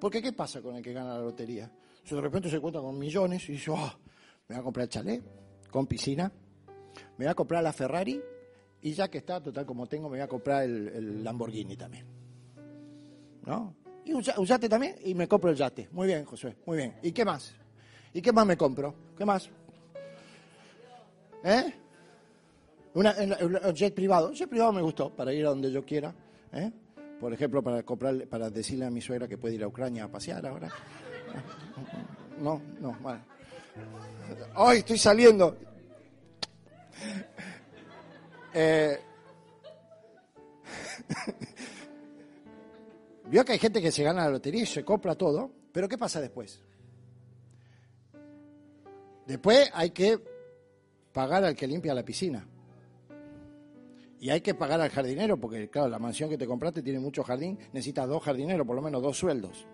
Porque 0.00 0.22
¿qué 0.22 0.32
pasa 0.32 0.62
con 0.62 0.76
el 0.76 0.82
que 0.82 0.92
gana 0.92 1.14
la 1.14 1.20
lotería? 1.20 1.70
Si 2.04 2.14
de 2.14 2.20
repente 2.20 2.48
se 2.48 2.60
cuenta 2.60 2.80
con 2.80 2.98
millones 2.98 3.46
y 3.48 3.52
dice, 3.52 3.70
oh, 3.70 3.92
me 4.48 4.54
voy 4.54 4.60
a 4.60 4.62
comprar 4.62 4.84
el 4.84 4.90
chalet 4.90 5.22
con 5.70 5.86
piscina, 5.86 6.32
me 7.18 7.24
voy 7.24 7.30
a 7.30 7.34
comprar 7.34 7.62
la 7.62 7.72
Ferrari 7.72 8.20
y 8.80 8.92
ya 8.92 9.08
que 9.08 9.18
está, 9.18 9.42
total 9.42 9.66
como 9.66 9.86
tengo, 9.86 10.08
me 10.08 10.16
voy 10.16 10.24
a 10.24 10.28
comprar 10.28 10.62
el, 10.64 11.22
Lamborghini 11.22 11.76
también. 11.76 12.06
¿No? 13.44 13.74
Y 14.04 14.12
un, 14.12 14.22
yate 14.22 14.68
también 14.68 14.96
y 15.04 15.14
me 15.14 15.28
compro 15.28 15.50
el 15.50 15.56
yate. 15.56 15.88
Muy 15.92 16.06
bien, 16.06 16.24
José, 16.24 16.56
muy 16.64 16.78
bien. 16.78 16.96
¿Y 17.02 17.12
qué 17.12 17.24
más? 17.24 17.54
¿Y 18.14 18.22
qué 18.22 18.32
más 18.32 18.46
me 18.46 18.56
compro? 18.56 18.94
¿Qué 19.16 19.24
más? 19.24 19.50
¿Eh? 21.44 21.74
Una, 22.94 23.14
un 23.18 23.74
jet 23.74 23.94
privado. 23.94 24.28
Un 24.28 24.34
jet 24.34 24.48
privado 24.48 24.72
me 24.72 24.82
gustó 24.82 25.14
para 25.14 25.32
ir 25.32 25.46
a 25.46 25.50
donde 25.50 25.70
yo 25.70 25.84
quiera. 25.84 26.14
¿eh? 26.52 26.70
Por 27.20 27.32
ejemplo, 27.32 27.62
para 27.62 27.82
comprar, 27.82 28.26
para 28.26 28.50
decirle 28.50 28.86
a 28.86 28.90
mi 28.90 29.00
suegra 29.00 29.28
que 29.28 29.38
puede 29.38 29.54
ir 29.54 29.62
a 29.62 29.68
Ucrania 29.68 30.04
a 30.04 30.08
pasear 30.08 30.44
ahora. 30.46 30.70
No, 32.40 32.58
no, 32.80 32.96
vale. 33.02 33.20
Hoy 34.56 34.78
estoy 34.78 34.98
saliendo. 34.98 35.56
Eh, 38.52 38.98
vio 43.26 43.44
que 43.44 43.52
hay 43.52 43.60
gente 43.60 43.80
que 43.80 43.92
se 43.92 44.02
gana 44.02 44.24
la 44.24 44.30
lotería 44.30 44.64
y 44.64 44.66
se 44.66 44.84
compra 44.84 45.14
todo, 45.14 45.52
pero 45.72 45.88
¿qué 45.88 45.96
pasa 45.96 46.20
después? 46.20 46.60
Después 49.26 49.70
hay 49.72 49.90
que 49.90 50.18
pagar 51.12 51.44
al 51.44 51.56
que 51.56 51.66
limpia 51.66 51.94
la 51.94 52.04
piscina. 52.04 52.46
Y 54.20 54.28
hay 54.28 54.42
que 54.42 54.54
pagar 54.54 54.80
al 54.80 54.90
jardinero, 54.90 55.38
porque 55.38 55.70
claro, 55.70 55.88
la 55.88 55.98
mansión 55.98 56.28
que 56.28 56.36
te 56.36 56.46
compraste 56.46 56.82
tiene 56.82 57.00
mucho 57.00 57.22
jardín, 57.22 57.58
necesitas 57.72 58.06
dos 58.06 58.22
jardineros, 58.22 58.66
por 58.66 58.76
lo 58.76 58.82
menos 58.82 59.02
dos 59.02 59.16
sueldos. 59.16 59.66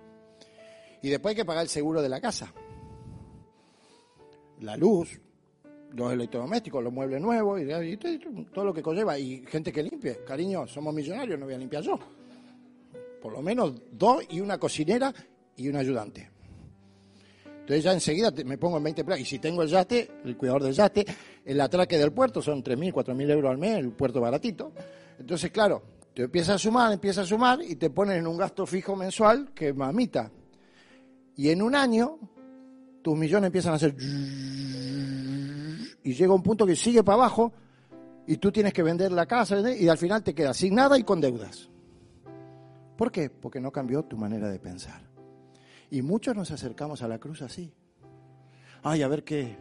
Y 1.02 1.08
después 1.08 1.32
hay 1.32 1.36
que 1.36 1.44
pagar 1.44 1.64
el 1.64 1.68
seguro 1.68 2.00
de 2.00 2.08
la 2.08 2.20
casa. 2.20 2.52
La 4.60 4.76
luz, 4.76 5.20
los 5.92 6.12
electrodomésticos, 6.12 6.82
los 6.82 6.92
muebles 6.92 7.20
nuevos, 7.20 7.60
y, 7.60 7.96
todo 7.96 8.64
lo 8.64 8.72
que 8.72 8.82
conlleva. 8.82 9.18
Y 9.18 9.44
gente 9.46 9.72
que 9.72 9.82
limpie. 9.82 10.24
Cariño, 10.24 10.66
somos 10.66 10.94
millonarios, 10.94 11.38
no 11.38 11.46
voy 11.46 11.54
a 11.54 11.58
limpiar 11.58 11.82
yo. 11.82 11.98
Por 13.20 13.32
lo 13.32 13.42
menos 13.42 13.74
dos 13.92 14.24
y 14.30 14.40
una 14.40 14.58
cocinera 14.58 15.12
y 15.56 15.68
un 15.68 15.76
ayudante. 15.76 16.30
Entonces 17.66 17.82
ya 17.82 17.92
enseguida 17.92 18.30
me 18.44 18.58
pongo 18.58 18.76
en 18.76 18.84
20 18.84 19.02
plazas. 19.02 19.22
Y 19.22 19.24
si 19.24 19.40
tengo 19.40 19.60
el 19.60 19.68
yate, 19.68 20.08
el 20.24 20.36
cuidador 20.36 20.62
del 20.62 20.72
yate, 20.72 21.04
el 21.44 21.60
atraque 21.60 21.98
del 21.98 22.12
puerto 22.12 22.40
son 22.40 22.62
3.000, 22.62 22.92
4.000 22.92 23.30
euros 23.32 23.50
al 23.50 23.58
mes, 23.58 23.78
el 23.78 23.90
puerto 23.90 24.20
baratito. 24.20 24.70
Entonces, 25.18 25.50
claro, 25.50 25.82
te 26.14 26.22
empiezas 26.22 26.54
a 26.54 26.58
sumar, 26.58 26.92
empiezas 26.92 27.24
a 27.24 27.26
sumar 27.26 27.60
y 27.60 27.74
te 27.74 27.90
pones 27.90 28.18
en 28.18 28.28
un 28.28 28.36
gasto 28.36 28.66
fijo 28.66 28.94
mensual 28.94 29.50
que 29.52 29.72
mamita. 29.72 30.30
Y 31.34 31.48
en 31.48 31.60
un 31.60 31.74
año, 31.74 32.20
tus 33.02 33.18
millones 33.18 33.48
empiezan 33.48 33.74
a 33.74 33.80
ser... 33.80 33.96
Y 36.04 36.14
llega 36.14 36.32
un 36.32 36.44
punto 36.44 36.64
que 36.64 36.76
sigue 36.76 37.02
para 37.02 37.14
abajo 37.14 37.52
y 38.28 38.36
tú 38.36 38.52
tienes 38.52 38.72
que 38.72 38.84
vender 38.84 39.10
la 39.10 39.26
casa 39.26 39.58
y 39.72 39.88
al 39.88 39.98
final 39.98 40.22
te 40.22 40.36
quedas 40.36 40.56
sin 40.56 40.76
nada 40.76 40.96
y 40.96 41.02
con 41.02 41.20
deudas. 41.20 41.68
¿Por 42.96 43.10
qué? 43.10 43.28
Porque 43.28 43.60
no 43.60 43.72
cambió 43.72 44.04
tu 44.04 44.16
manera 44.16 44.48
de 44.48 44.60
pensar. 44.60 45.05
Y 45.90 46.02
muchos 46.02 46.34
nos 46.34 46.50
acercamos 46.50 47.02
a 47.02 47.08
la 47.08 47.18
cruz 47.18 47.42
así. 47.42 47.72
Ay, 48.82 49.02
a 49.02 49.08
ver 49.08 49.24
qué, 49.24 49.56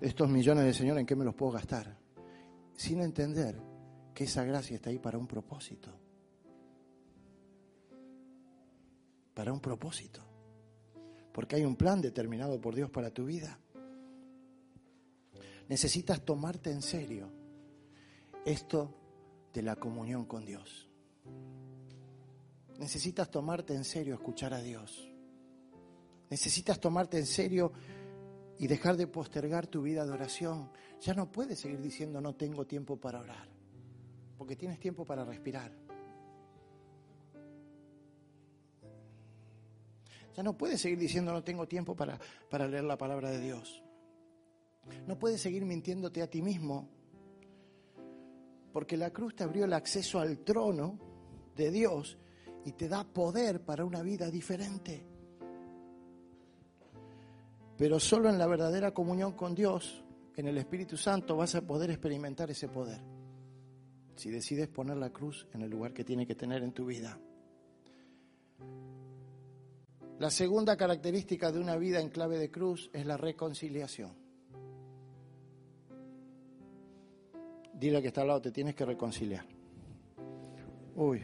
estos 0.00 0.28
millones 0.28 0.64
de 0.64 0.74
Señor, 0.74 0.98
¿en 0.98 1.06
qué 1.06 1.16
me 1.16 1.24
los 1.24 1.34
puedo 1.34 1.52
gastar? 1.52 1.96
Sin 2.74 3.00
entender 3.00 3.60
que 4.14 4.24
esa 4.24 4.44
gracia 4.44 4.76
está 4.76 4.90
ahí 4.90 4.98
para 4.98 5.18
un 5.18 5.26
propósito. 5.26 5.90
Para 9.34 9.52
un 9.52 9.60
propósito. 9.60 10.22
Porque 11.32 11.56
hay 11.56 11.64
un 11.64 11.76
plan 11.76 12.00
determinado 12.00 12.60
por 12.60 12.74
Dios 12.74 12.90
para 12.90 13.10
tu 13.10 13.26
vida. 13.26 13.58
Necesitas 15.68 16.24
tomarte 16.24 16.70
en 16.70 16.80
serio 16.80 17.30
esto 18.44 18.94
de 19.52 19.62
la 19.62 19.76
comunión 19.76 20.24
con 20.24 20.44
Dios. 20.44 20.88
Necesitas 22.78 23.30
tomarte 23.30 23.74
en 23.74 23.84
serio 23.84 24.14
escuchar 24.14 24.54
a 24.54 24.60
Dios. 24.60 25.10
Necesitas 26.30 26.80
tomarte 26.80 27.18
en 27.18 27.26
serio 27.26 27.72
y 28.58 28.66
dejar 28.66 28.96
de 28.96 29.06
postergar 29.06 29.66
tu 29.66 29.82
vida 29.82 30.04
de 30.04 30.12
oración. 30.12 30.70
Ya 31.00 31.14
no 31.14 31.30
puedes 31.30 31.60
seguir 31.60 31.80
diciendo 31.80 32.20
no 32.20 32.34
tengo 32.34 32.66
tiempo 32.66 32.96
para 32.96 33.20
orar, 33.20 33.48
porque 34.36 34.56
tienes 34.56 34.80
tiempo 34.80 35.04
para 35.04 35.24
respirar. 35.24 35.72
Ya 40.36 40.42
no 40.42 40.56
puedes 40.56 40.80
seguir 40.80 40.98
diciendo 40.98 41.32
no 41.32 41.42
tengo 41.42 41.66
tiempo 41.66 41.94
para, 41.94 42.18
para 42.50 42.66
leer 42.68 42.84
la 42.84 42.98
palabra 42.98 43.30
de 43.30 43.40
Dios. 43.40 43.82
No 45.06 45.18
puedes 45.18 45.40
seguir 45.40 45.64
mintiéndote 45.64 46.22
a 46.22 46.28
ti 46.28 46.42
mismo, 46.42 46.88
porque 48.72 48.96
la 48.96 49.10
cruz 49.10 49.34
te 49.34 49.44
abrió 49.44 49.64
el 49.64 49.72
acceso 49.72 50.20
al 50.20 50.38
trono 50.40 50.98
de 51.56 51.70
Dios 51.70 52.18
y 52.64 52.72
te 52.72 52.88
da 52.88 53.04
poder 53.04 53.64
para 53.64 53.84
una 53.84 54.02
vida 54.02 54.30
diferente. 54.30 55.15
Pero 57.76 58.00
solo 58.00 58.28
en 58.28 58.38
la 58.38 58.46
verdadera 58.46 58.92
comunión 58.92 59.32
con 59.32 59.54
Dios, 59.54 60.02
en 60.36 60.48
el 60.48 60.58
Espíritu 60.58 60.96
Santo, 60.96 61.36
vas 61.36 61.54
a 61.54 61.62
poder 61.62 61.90
experimentar 61.90 62.50
ese 62.50 62.68
poder. 62.68 63.00
Si 64.14 64.30
decides 64.30 64.68
poner 64.68 64.96
la 64.96 65.10
cruz 65.10 65.46
en 65.52 65.62
el 65.62 65.70
lugar 65.70 65.92
que 65.92 66.04
tiene 66.04 66.26
que 66.26 66.34
tener 66.34 66.62
en 66.62 66.72
tu 66.72 66.86
vida. 66.86 67.18
La 70.18 70.30
segunda 70.30 70.76
característica 70.76 71.52
de 71.52 71.58
una 71.58 71.76
vida 71.76 72.00
en 72.00 72.08
clave 72.08 72.38
de 72.38 72.50
cruz 72.50 72.88
es 72.94 73.04
la 73.04 73.18
reconciliación. 73.18 74.12
Dile 77.74 78.00
que 78.00 78.08
está 78.08 78.22
al 78.22 78.28
lado, 78.28 78.40
te 78.40 78.52
tienes 78.52 78.74
que 78.74 78.86
reconciliar. 78.86 79.44
Uy, 80.94 81.20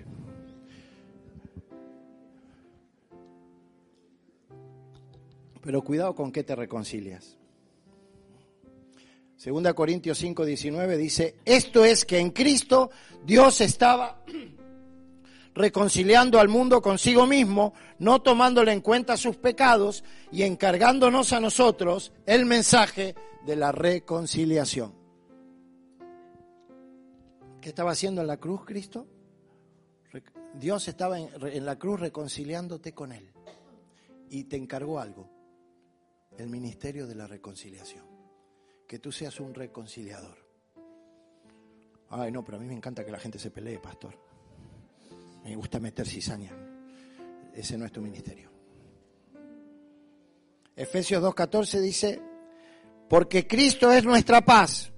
Pero 5.63 5.83
cuidado 5.83 6.15
con 6.15 6.33
qué 6.33 6.43
te 6.43 6.55
reconcilias. 6.55 7.39
Segunda 9.37 9.75
Corintios 9.75 10.19
5, 10.19 10.45
19 10.45 10.97
dice, 10.97 11.37
esto 11.45 11.85
es 11.85 12.05
que 12.05 12.19
en 12.19 12.31
Cristo 12.31 12.91
Dios 13.25 13.61
estaba 13.61 14.23
reconciliando 15.55 16.39
al 16.39 16.49
mundo 16.49 16.81
consigo 16.81 17.27
mismo, 17.27 17.75
no 17.99 18.23
tomándole 18.23 18.73
en 18.73 18.81
cuenta 18.81 19.17
sus 19.17 19.37
pecados 19.37 20.05
y 20.31 20.43
encargándonos 20.43 21.33
a 21.33 21.41
nosotros 21.41 22.13
el 22.27 22.47
mensaje 22.47 23.15
de 23.45 23.57
la 23.57 23.73
reconciliación. 23.73 24.95
¿Qué 27.61 27.69
estaba 27.69 27.93
haciendo 27.93 28.21
en 28.21 28.27
la 28.27 28.39
cruz 28.39 28.65
Cristo? 28.65 29.07
Dios 30.55 30.87
estaba 30.89 31.19
en, 31.19 31.65
la 31.65 31.79
cruz 31.79 32.01
reconciliándote 32.01 32.93
con 32.93 33.13
Él 33.13 33.33
y 34.29 34.45
te 34.45 34.57
encargó 34.57 35.01
algo, 35.01 35.31
el 36.39 36.49
ministerio 36.49 37.07
de 37.07 37.15
la 37.15 37.27
reconciliación, 37.27 38.05
que 38.87 38.99
tú 38.99 39.13
seas 39.13 39.39
un 39.41 39.55
reconciliador. 39.55 40.37
Ay, 42.11 42.31
no, 42.31 42.45
pero 42.45 42.59
a 42.59 42.61
mí 42.61 42.67
me 42.67 42.75
encanta 42.75 43.05
que 43.05 43.11
la 43.11 43.19
gente 43.19 43.39
se 43.39 43.51
pelee, 43.51 43.79
pastor. 43.79 44.19
Me 45.45 45.57
gusta 45.57 45.81
meter 45.81 46.07
cizaña. 46.07 46.53
Ese 47.55 47.77
no 47.77 47.85
es 47.85 47.93
tu 47.93 48.01
ministerio. 48.01 48.51
Efesios 50.77 51.23
2.14 51.23 51.81
dice, 51.81 52.23
porque 53.09 53.47
Cristo 53.47 53.93
es 53.93 54.05
nuestra 54.05 54.43
paz 54.43 54.93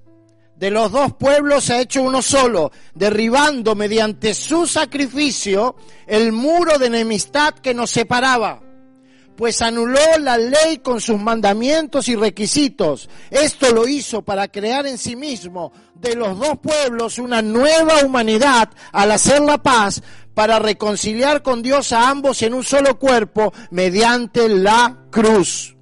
de 0.56 0.70
los 0.70 0.92
dos 0.92 1.14
pueblos 1.14 1.64
se 1.64 1.74
ha 1.74 1.80
hecho 1.80 2.02
uno 2.02 2.22
solo, 2.22 2.70
derribando 2.94 3.74
mediante 3.74 4.34
su 4.34 4.66
sacrificio 4.66 5.76
el 6.06 6.32
muro 6.32 6.78
de 6.78 6.86
enemistad 6.86 7.54
que 7.54 7.74
nos 7.74 7.90
separaba, 7.90 8.62
pues 9.36 9.62
anuló 9.62 10.00
la 10.20 10.38
ley 10.38 10.78
con 10.82 11.00
sus 11.00 11.20
mandamientos 11.20 12.08
y 12.08 12.16
requisitos. 12.16 13.08
Esto 13.30 13.72
lo 13.72 13.88
hizo 13.88 14.22
para 14.22 14.48
crear 14.48 14.86
en 14.86 14.98
sí 14.98 15.16
mismo 15.16 15.72
de 15.94 16.14
los 16.14 16.38
dos 16.38 16.58
pueblos 16.58 17.18
una 17.18 17.42
nueva 17.42 18.04
humanidad 18.04 18.70
al 18.92 19.10
hacer 19.12 19.40
la 19.40 19.58
paz, 19.58 20.02
para 20.34 20.58
reconciliar 20.58 21.42
con 21.42 21.62
Dios 21.62 21.92
a 21.92 22.10
ambos 22.10 22.42
en 22.42 22.54
un 22.54 22.64
solo 22.64 22.98
cuerpo 22.98 23.52
mediante 23.70 24.48
la 24.48 25.06
cruz 25.10 25.76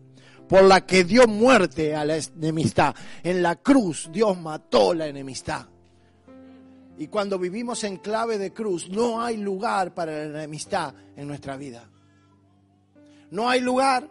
por 0.49 0.65
la 0.65 0.85
que 0.85 1.05
dio 1.05 1.27
muerte 1.27 1.97
a 1.97 2.05
la 2.05 2.17
enemistad. 2.17 2.95
En 3.23 3.43
la 3.43 3.57
cruz 3.57 4.11
Dios 4.13 4.39
mató 4.39 4.93
la 4.93 5.07
enemistad. 5.07 5.67
Y 6.99 7.07
cuando 7.07 7.39
vivimos 7.39 7.83
en 7.85 7.97
clave 7.97 8.37
de 8.37 8.53
cruz, 8.53 8.89
no 8.91 9.23
hay 9.23 9.39
lugar 9.39 9.95
para 9.95 10.13
la 10.13 10.41
enemistad 10.41 10.95
en 11.17 11.27
nuestra 11.27 11.57
vida. 11.57 11.89
No 13.33 13.49
hay 13.49 13.61
lugar. 13.61 14.07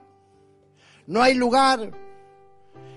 No 1.06 1.22
hay 1.22 1.36
lugar. 1.36 1.92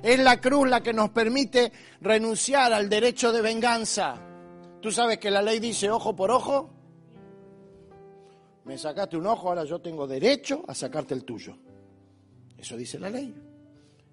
Es 0.03 0.19
la 0.19 0.41
cruz 0.41 0.67
la 0.67 0.83
que 0.83 0.95
nos 0.95 1.11
permite 1.11 1.71
renunciar 2.01 2.73
al 2.73 2.89
derecho 2.89 3.31
de 3.31 3.43
venganza. 3.43 4.17
Tú 4.81 4.91
sabes 4.91 5.19
que 5.19 5.31
la 5.31 5.43
ley 5.43 5.61
dice 5.61 5.91
ojo 5.91 6.17
por 6.17 6.31
ojo. 6.31 6.71
Me 8.65 8.79
sacaste 8.79 9.19
un 9.19 9.27
ojo, 9.27 9.51
ahora 9.51 9.65
yo 9.65 9.83
tengo 9.83 10.07
derecho 10.07 10.65
a 10.67 10.75
sacarte 10.75 11.13
el 11.13 11.25
tuyo. 11.25 11.59
Eso 12.57 12.75
dice 12.75 12.99
la 12.99 13.11
ley. 13.11 13.35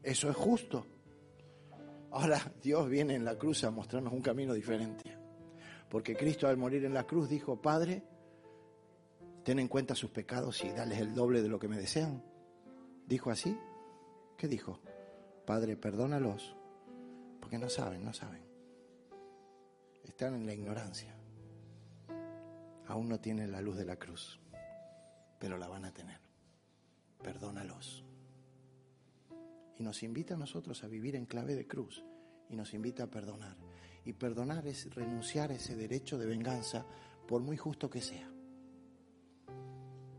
Eso 0.04 0.30
es 0.30 0.36
justo. 0.36 0.86
Ahora 2.12 2.42
Dios 2.62 2.90
viene 2.90 3.16
en 3.16 3.24
la 3.24 3.38
cruz 3.38 3.64
a 3.64 3.72
mostrarnos 3.72 4.12
un 4.12 4.22
camino 4.22 4.54
diferente. 4.54 5.18
Porque 5.90 6.18
Cristo 6.18 6.46
al 6.46 6.58
morir 6.58 6.84
en 6.84 6.94
la 6.94 7.06
cruz 7.06 7.30
dijo, 7.30 7.62
Padre, 7.62 8.04
ten 9.44 9.60
en 9.60 9.68
cuenta 9.68 9.96
sus 9.96 10.12
pecados 10.12 10.64
y 10.64 10.70
dales 10.70 11.00
el 11.00 11.14
doble 11.14 11.42
de 11.42 11.50
lo 11.50 11.60
que 11.60 11.68
me 11.68 11.78
desean. 11.78 12.24
¿Dijo 13.08 13.32
así? 13.32 13.58
¿Qué 14.38 14.48
dijo? 14.48 14.80
Padre, 15.46 15.76
perdónalos, 15.76 16.56
porque 17.40 17.58
no 17.58 17.70
saben, 17.70 18.04
no 18.04 18.14
saben. 18.14 18.44
Están 20.04 20.36
en 20.36 20.46
la 20.46 20.54
ignorancia. 20.54 21.16
Aún 22.88 23.10
no 23.10 23.20
tienen 23.20 23.52
la 23.52 23.62
luz 23.62 23.78
de 23.78 23.86
la 23.86 23.98
cruz, 23.98 24.40
pero 25.40 25.58
la 25.58 25.68
van 25.68 25.86
a 25.86 25.94
tener. 25.94 26.20
Perdónalos 27.22 28.04
y 29.82 29.84
nos 29.84 30.04
invita 30.04 30.36
a 30.36 30.38
nosotros 30.38 30.84
a 30.84 30.88
vivir 30.88 31.16
en 31.16 31.26
clave 31.26 31.56
de 31.56 31.66
cruz 31.66 32.04
y 32.50 32.56
nos 32.56 32.76
invita 32.76 33.06
a 33.06 33.08
perdonar. 33.08 33.58
Y 34.06 34.14
perdonar 34.14 34.68
es 34.68 34.94
renunciar 34.94 35.50
a 35.52 35.56
ese 35.56 35.76
derecho 35.76 36.20
de 36.20 36.28
venganza 36.28 36.86
por 37.28 37.42
muy 37.42 37.58
justo 37.58 37.90
que 37.90 38.00
sea. 38.00 38.31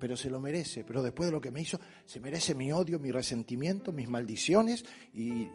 Pero 0.03 0.17
se 0.17 0.29
lo 0.29 0.41
merece, 0.41 0.83
pero 0.83 1.01
después 1.01 1.29
de 1.29 1.33
lo 1.33 1.41
que 1.41 1.53
me 1.53 1.61
hizo, 1.61 1.79
se 2.05 2.19
merece 2.19 2.57
mi 2.57 2.73
odio, 2.73 2.99
mi 2.99 3.13
resentimiento, 3.13 3.93
mis 3.93 4.09
maldiciones 4.09 4.85
y, 5.15 5.47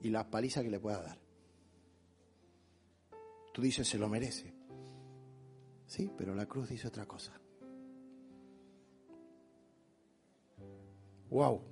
y 0.00 0.10
la 0.10 0.28
paliza 0.28 0.60
que 0.60 0.70
le 0.70 0.80
pueda 0.80 1.00
dar. 1.00 1.20
Tú 3.54 3.62
dices, 3.62 3.86
se 3.86 3.96
lo 3.96 4.08
merece. 4.08 4.52
Sí, 5.86 6.10
pero 6.18 6.34
la 6.34 6.46
cruz 6.46 6.68
dice 6.68 6.88
otra 6.88 7.06
cosa. 7.06 7.32
Wow. 11.30 11.62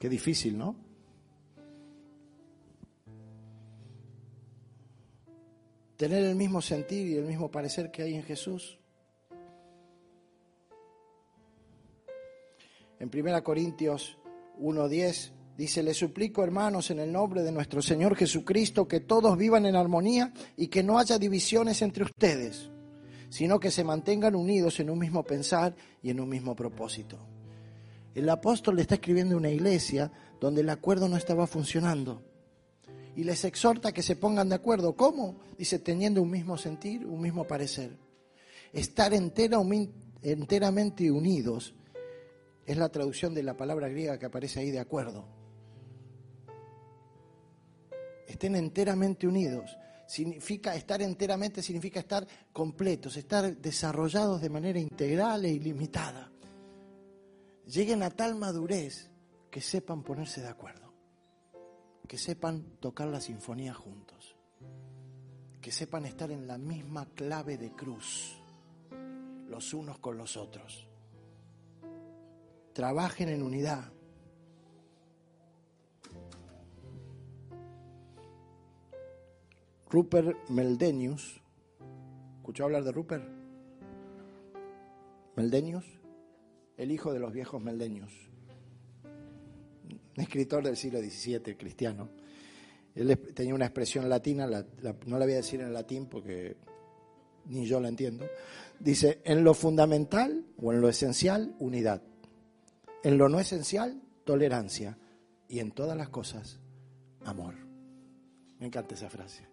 Qué 0.00 0.08
difícil, 0.08 0.58
¿no? 0.58 0.74
Tener 5.96 6.24
el 6.24 6.34
mismo 6.34 6.60
sentir 6.60 7.06
y 7.06 7.14
el 7.14 7.26
mismo 7.26 7.48
parecer 7.48 7.92
que 7.92 8.02
hay 8.02 8.14
en 8.16 8.24
Jesús. 8.24 8.80
En 13.04 13.10
1 13.12 13.44
Corintios 13.44 14.16
1.10 14.58 15.30
dice, 15.58 15.82
le 15.82 15.92
suplico 15.92 16.42
hermanos 16.42 16.90
en 16.90 17.00
el 17.00 17.12
nombre 17.12 17.42
de 17.42 17.52
nuestro 17.52 17.82
Señor 17.82 18.16
Jesucristo 18.16 18.88
que 18.88 19.00
todos 19.00 19.36
vivan 19.36 19.66
en 19.66 19.76
armonía 19.76 20.32
y 20.56 20.68
que 20.68 20.82
no 20.82 20.98
haya 20.98 21.18
divisiones 21.18 21.82
entre 21.82 22.04
ustedes, 22.04 22.70
sino 23.28 23.60
que 23.60 23.70
se 23.70 23.84
mantengan 23.84 24.34
unidos 24.34 24.80
en 24.80 24.88
un 24.88 24.98
mismo 24.98 25.22
pensar 25.22 25.76
y 26.02 26.08
en 26.08 26.18
un 26.18 26.30
mismo 26.30 26.56
propósito. 26.56 27.18
El 28.14 28.26
apóstol 28.30 28.76
le 28.76 28.82
está 28.82 28.94
escribiendo 28.94 29.36
una 29.36 29.50
iglesia 29.50 30.10
donde 30.40 30.62
el 30.62 30.70
acuerdo 30.70 31.06
no 31.06 31.18
estaba 31.18 31.46
funcionando. 31.46 32.22
Y 33.16 33.24
les 33.24 33.44
exhorta 33.44 33.92
que 33.92 34.02
se 34.02 34.16
pongan 34.16 34.48
de 34.48 34.54
acuerdo. 34.54 34.96
¿Cómo? 34.96 35.40
Dice, 35.58 35.78
teniendo 35.78 36.22
un 36.22 36.30
mismo 36.30 36.56
sentir, 36.56 37.04
un 37.04 37.20
mismo 37.20 37.46
parecer. 37.46 37.98
Estar 38.72 39.12
entera, 39.12 39.58
enteramente 40.22 41.10
unidos 41.10 41.74
es 42.66 42.76
la 42.76 42.88
traducción 42.90 43.34
de 43.34 43.42
la 43.42 43.56
palabra 43.56 43.88
griega 43.88 44.18
que 44.18 44.26
aparece 44.26 44.60
ahí 44.60 44.70
de 44.70 44.80
acuerdo. 44.80 45.26
Estén 48.26 48.56
enteramente 48.56 49.26
unidos. 49.26 49.76
Significa 50.06 50.74
estar 50.74 51.00
enteramente, 51.02 51.62
significa 51.62 52.00
estar 52.00 52.26
completos, 52.52 53.16
estar 53.16 53.56
desarrollados 53.56 54.40
de 54.40 54.50
manera 54.50 54.78
integral 54.78 55.44
e 55.44 55.50
ilimitada 55.50 56.30
lleguen 57.66 58.02
a 58.02 58.10
tal 58.10 58.34
madurez 58.34 59.10
que 59.50 59.60
sepan 59.60 60.02
ponerse 60.02 60.40
de 60.40 60.48
acuerdo, 60.48 60.92
que 62.06 62.18
sepan 62.18 62.76
tocar 62.80 63.08
la 63.08 63.20
sinfonía 63.20 63.72
juntos, 63.72 64.36
que 65.60 65.72
sepan 65.72 66.06
estar 66.06 66.30
en 66.30 66.46
la 66.46 66.58
misma 66.58 67.06
clave 67.14 67.56
de 67.56 67.72
cruz, 67.72 68.36
los 69.48 69.72
unos 69.72 69.98
con 69.98 70.18
los 70.18 70.36
otros. 70.36 70.88
Trabajen 72.74 73.30
en 73.30 73.42
unidad. 73.42 73.90
Rupert 79.88 80.36
Meldenius, 80.50 81.40
¿escuchó 82.38 82.64
hablar 82.64 82.84
de 82.84 82.92
Rupert? 82.92 83.24
Meldenius 85.36 85.84
el 86.76 86.90
hijo 86.90 87.12
de 87.12 87.20
los 87.20 87.32
viejos 87.32 87.62
meldeños, 87.62 88.12
un 89.84 90.22
escritor 90.22 90.64
del 90.64 90.76
siglo 90.76 91.00
XVII, 91.00 91.56
cristiano. 91.56 92.08
Él 92.94 93.18
tenía 93.34 93.54
una 93.54 93.66
expresión 93.66 94.08
latina, 94.08 94.46
no 94.46 95.18
la 95.18 95.24
voy 95.24 95.32
a 95.32 95.36
decir 95.36 95.60
en 95.60 95.72
latín 95.72 96.06
porque 96.06 96.56
ni 97.46 97.66
yo 97.66 97.80
la 97.80 97.88
entiendo. 97.88 98.26
Dice, 98.78 99.20
en 99.24 99.42
lo 99.42 99.54
fundamental 99.54 100.44
o 100.58 100.72
en 100.72 100.80
lo 100.80 100.88
esencial, 100.88 101.54
unidad. 101.58 102.02
En 103.04 103.18
lo 103.18 103.28
no 103.28 103.38
esencial, 103.38 104.00
tolerancia. 104.24 104.96
Y 105.46 105.58
en 105.58 105.72
todas 105.72 105.94
las 105.94 106.08
cosas, 106.08 106.58
amor. 107.26 107.54
Me 108.58 108.66
encanta 108.66 108.94
esa 108.94 109.10
frase. 109.10 109.46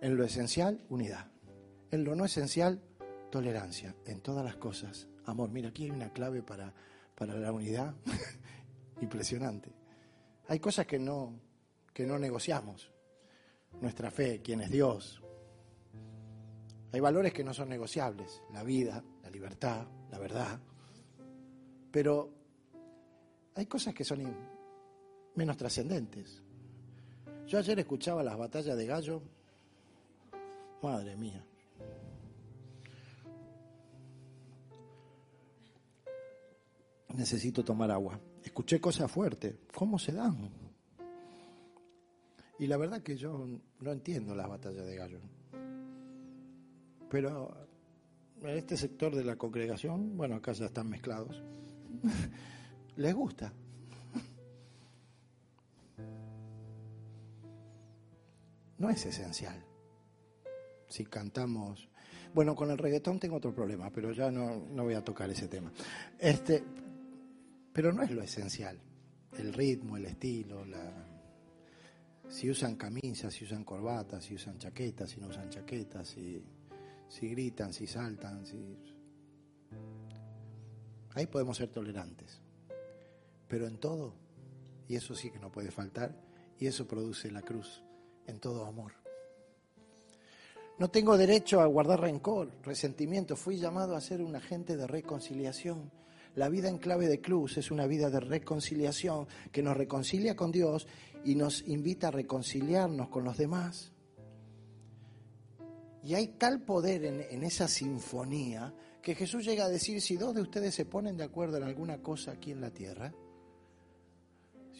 En 0.00 0.16
lo 0.16 0.24
esencial, 0.24 0.84
unidad. 0.88 1.28
En 1.92 2.02
lo 2.02 2.16
no 2.16 2.24
esencial, 2.24 2.82
tolerancia. 3.30 3.94
En 4.06 4.20
todas 4.20 4.44
las 4.44 4.56
cosas, 4.56 5.06
amor. 5.24 5.50
Mira, 5.50 5.68
aquí 5.68 5.84
hay 5.84 5.92
una 5.92 6.12
clave 6.12 6.42
para, 6.42 6.74
para 7.14 7.36
la 7.36 7.52
unidad 7.52 7.94
impresionante. 9.00 9.72
Hay 10.48 10.58
cosas 10.58 10.84
que 10.84 10.98
no, 10.98 11.38
que 11.92 12.04
no 12.04 12.18
negociamos. 12.18 12.90
Nuestra 13.80 14.10
fe, 14.10 14.42
quién 14.42 14.60
es 14.62 14.70
Dios. 14.72 15.22
Hay 16.90 16.98
valores 16.98 17.32
que 17.32 17.44
no 17.44 17.54
son 17.54 17.68
negociables. 17.68 18.42
La 18.52 18.64
vida, 18.64 19.04
la 19.22 19.30
libertad, 19.30 19.86
la 20.10 20.18
verdad. 20.18 20.58
Pero 21.92 22.43
hay 23.54 23.66
cosas 23.66 23.94
que 23.94 24.04
son 24.04 24.34
menos 25.34 25.56
trascendentes. 25.56 26.42
Yo 27.46 27.58
ayer 27.58 27.78
escuchaba 27.78 28.22
las 28.22 28.36
batallas 28.36 28.76
de 28.76 28.86
gallo. 28.86 29.22
Madre 30.82 31.16
mía. 31.16 31.44
Necesito 37.14 37.62
tomar 37.62 37.90
agua. 37.90 38.18
Escuché 38.42 38.80
cosas 38.80 39.10
fuertes. 39.10 39.54
¿Cómo 39.72 39.98
se 39.98 40.12
dan? 40.12 40.50
Y 42.58 42.66
la 42.66 42.76
verdad 42.76 43.02
que 43.02 43.16
yo 43.16 43.46
no 43.80 43.92
entiendo 43.92 44.34
las 44.34 44.48
batallas 44.48 44.86
de 44.86 44.96
gallo. 44.96 45.20
Pero 47.08 47.68
en 48.42 48.58
este 48.58 48.76
sector 48.76 49.14
de 49.14 49.24
la 49.24 49.36
congregación, 49.36 50.16
bueno, 50.16 50.36
acá 50.36 50.52
ya 50.52 50.66
están 50.66 50.88
mezclados. 50.88 51.42
les 52.96 53.14
gusta. 53.14 53.52
No 58.78 58.90
es 58.90 59.06
esencial. 59.06 59.64
Si 60.88 61.04
cantamos. 61.04 61.88
Bueno, 62.34 62.54
con 62.54 62.70
el 62.70 62.78
reggaetón 62.78 63.18
tengo 63.18 63.36
otro 63.36 63.54
problema, 63.54 63.90
pero 63.90 64.12
ya 64.12 64.30
no, 64.30 64.56
no 64.56 64.84
voy 64.84 64.94
a 64.94 65.04
tocar 65.04 65.30
ese 65.30 65.48
tema. 65.48 65.72
Este, 66.18 66.62
pero 67.72 67.92
no 67.92 68.02
es 68.02 68.10
lo 68.10 68.22
esencial. 68.22 68.78
El 69.38 69.52
ritmo, 69.52 69.96
el 69.96 70.06
estilo, 70.06 70.64
la, 70.64 70.92
si 72.28 72.50
usan 72.50 72.76
camisas, 72.76 73.32
si 73.32 73.44
usan 73.44 73.64
corbatas, 73.64 74.24
si 74.24 74.34
usan 74.34 74.58
chaquetas, 74.58 75.10
si 75.10 75.20
no 75.20 75.28
usan 75.28 75.50
chaquetas, 75.50 76.08
si, 76.08 76.42
si 77.08 77.28
gritan, 77.28 77.72
si 77.72 77.86
saltan, 77.86 78.44
si... 78.46 78.76
Ahí 81.14 81.26
podemos 81.26 81.56
ser 81.56 81.68
tolerantes. 81.68 82.43
Pero 83.54 83.68
en 83.68 83.78
todo, 83.78 84.12
y 84.88 84.96
eso 84.96 85.14
sí 85.14 85.30
que 85.30 85.38
no 85.38 85.52
puede 85.52 85.70
faltar, 85.70 86.12
y 86.58 86.66
eso 86.66 86.88
produce 86.88 87.30
la 87.30 87.40
cruz, 87.40 87.84
en 88.26 88.40
todo 88.40 88.66
amor. 88.66 88.94
No 90.76 90.90
tengo 90.90 91.16
derecho 91.16 91.60
a 91.60 91.66
guardar 91.66 92.00
rencor, 92.00 92.50
resentimiento. 92.64 93.36
Fui 93.36 93.58
llamado 93.58 93.94
a 93.94 94.00
ser 94.00 94.22
un 94.22 94.34
agente 94.34 94.76
de 94.76 94.88
reconciliación. 94.88 95.92
La 96.34 96.48
vida 96.48 96.68
en 96.68 96.78
clave 96.78 97.06
de 97.06 97.20
cruz 97.20 97.56
es 97.56 97.70
una 97.70 97.86
vida 97.86 98.10
de 98.10 98.18
reconciliación 98.18 99.28
que 99.52 99.62
nos 99.62 99.76
reconcilia 99.76 100.34
con 100.34 100.50
Dios 100.50 100.88
y 101.24 101.36
nos 101.36 101.62
invita 101.68 102.08
a 102.08 102.10
reconciliarnos 102.10 103.08
con 103.08 103.22
los 103.22 103.36
demás. 103.36 103.92
Y 106.02 106.14
hay 106.14 106.26
tal 106.38 106.62
poder 106.62 107.04
en, 107.04 107.44
esa 107.44 107.68
sinfonía 107.68 108.74
que 109.00 109.14
Jesús 109.14 109.44
llega 109.44 109.66
a 109.66 109.68
decir, 109.68 110.00
si 110.00 110.16
dos 110.16 110.34
de 110.34 110.42
ustedes 110.42 110.74
se 110.74 110.86
ponen 110.86 111.16
de 111.16 111.22
acuerdo 111.22 111.58
en 111.58 111.62
alguna 111.62 112.02
cosa 112.02 112.32
aquí 112.32 112.50
en 112.50 112.60
la 112.60 112.70
tierra, 112.70 113.14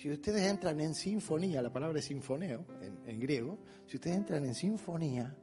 si 0.05 0.11
ustedes 0.11 0.43
entran 0.43 0.79
en 0.81 0.95
sinfonía, 0.95 1.63
la 1.63 1.73
palabra 1.73 1.99
es 1.99 2.05
sinfoneo 2.05 2.67
en 3.07 3.19
griego, 3.19 3.57
si 3.87 3.97
ustedes 3.97 4.19
entran 4.19 4.45
en 4.45 4.55
sinfonía, 4.55 5.35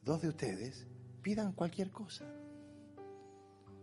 dos 0.00 0.22
de 0.22 0.28
ustedes, 0.30 0.86
pidan 1.20 1.52
cualquier 1.52 1.90
cosa. 1.90 2.24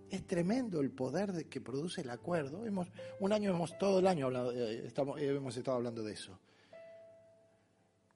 Es 0.09 0.25
tremendo 0.25 0.81
el 0.81 0.89
poder 0.89 1.31
de 1.31 1.47
que 1.47 1.61
produce 1.61 2.01
el 2.01 2.09
acuerdo. 2.09 2.65
Hemos, 2.65 2.91
un 3.19 3.31
año 3.31 3.51
hemos, 3.51 3.77
todo 3.77 3.99
el 3.99 4.07
año 4.07 4.25
hablado, 4.25 4.51
eh, 4.51 4.87
eh, 4.87 5.27
hemos 5.27 5.55
estado 5.55 5.77
hablando 5.77 6.01
de 6.01 6.13
eso. 6.13 6.39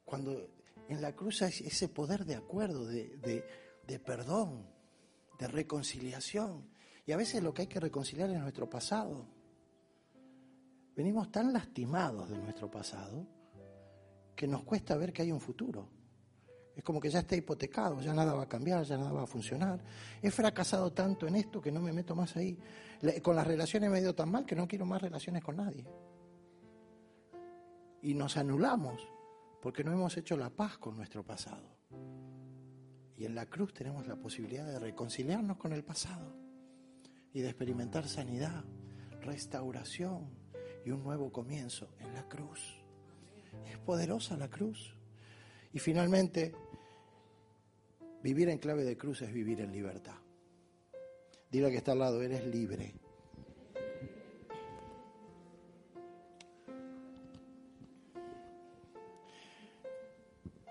Cuando 0.03 0.49
en 0.89 0.99
la 0.99 1.15
cruz 1.15 1.43
hay 1.43 1.53
ese 1.63 1.89
poder 1.89 2.25
de 2.25 2.37
acuerdo, 2.37 2.87
de 2.87 3.43
perdón, 4.03 4.65
de 5.37 5.47
reconciliación. 5.47 6.71
Y 7.05 7.11
a 7.11 7.17
veces 7.17 7.43
lo 7.43 7.53
que 7.53 7.61
hay 7.61 7.67
que 7.67 7.79
reconciliar 7.79 8.31
es 8.31 8.39
nuestro 8.39 8.67
pasado. 8.67 9.42
Venimos 10.95 11.31
tan 11.31 11.51
lastimados 11.51 12.29
de 12.29 12.37
nuestro 12.37 12.69
pasado 12.69 13.25
que 14.35 14.47
nos 14.47 14.63
cuesta 14.63 14.95
ver 14.95 15.11
que 15.11 15.23
hay 15.23 15.31
un 15.31 15.39
futuro. 15.39 15.87
Es 16.75 16.83
como 16.83 16.99
que 16.99 17.09
ya 17.09 17.19
está 17.19 17.35
hipotecado, 17.35 18.01
ya 18.01 18.13
nada 18.13 18.33
va 18.33 18.43
a 18.43 18.49
cambiar, 18.49 18.83
ya 18.83 18.97
nada 18.97 19.11
va 19.11 19.23
a 19.23 19.27
funcionar. 19.27 19.79
He 20.21 20.31
fracasado 20.31 20.91
tanto 20.91 21.27
en 21.27 21.35
esto 21.35 21.61
que 21.61 21.71
no 21.71 21.81
me 21.81 21.93
meto 21.93 22.15
más 22.15 22.35
ahí. 22.35 22.57
Con 23.21 23.35
las 23.35 23.45
relaciones 23.45 23.89
me 23.89 23.99
he 23.99 24.01
ido 24.01 24.15
tan 24.15 24.31
mal 24.31 24.45
que 24.45 24.55
no 24.55 24.67
quiero 24.67 24.85
más 24.85 25.01
relaciones 25.01 25.43
con 25.43 25.57
nadie. 25.57 25.85
Y 28.01 28.13
nos 28.15 28.37
anulamos 28.37 29.07
porque 29.61 29.83
no 29.83 29.93
hemos 29.93 30.17
hecho 30.17 30.35
la 30.35 30.49
paz 30.49 30.77
con 30.77 30.97
nuestro 30.97 31.23
pasado. 31.23 31.77
Y 33.15 33.25
en 33.25 33.35
la 33.35 33.45
cruz 33.45 33.73
tenemos 33.73 34.07
la 34.07 34.15
posibilidad 34.15 34.65
de 34.65 34.79
reconciliarnos 34.79 35.57
con 35.57 35.73
el 35.73 35.83
pasado 35.83 36.35
y 37.31 37.41
de 37.41 37.49
experimentar 37.49 38.07
sanidad, 38.07 38.63
restauración 39.21 40.42
y 40.85 40.91
un 40.91 41.03
nuevo 41.03 41.31
comienzo 41.31 41.89
en 41.99 42.13
la 42.13 42.27
cruz. 42.27 42.79
Es 43.69 43.77
poderosa 43.79 44.37
la 44.37 44.49
cruz. 44.49 44.95
Y 45.73 45.79
finalmente, 45.79 46.53
vivir 48.21 48.49
en 48.49 48.57
clave 48.57 48.83
de 48.83 48.97
cruz 48.97 49.21
es 49.21 49.33
vivir 49.33 49.61
en 49.61 49.71
libertad. 49.71 50.15
Dile 51.51 51.69
que 51.69 51.77
está 51.77 51.91
al 51.91 51.99
lado, 51.99 52.21
eres 52.21 52.45
libre. 52.45 52.95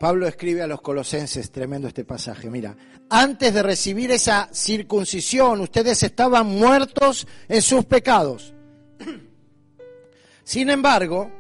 Pablo 0.03 0.27
escribe 0.27 0.63
a 0.63 0.67
los 0.67 0.81
colosenses, 0.81 1.53
tremendo 1.53 1.87
este 1.87 2.05
pasaje, 2.05 2.51
mira, 2.51 2.77
antes 3.09 3.55
de 3.55 3.63
recibir 3.63 4.11
esa 4.11 4.49
circuncisión, 4.53 5.61
ustedes 5.61 6.03
estaban 6.03 6.49
muertos 6.49 7.29
en 7.49 7.63
sus 7.63 7.85
pecados. 7.85 8.52
Sin 10.45 10.71
embargo, 10.71 11.31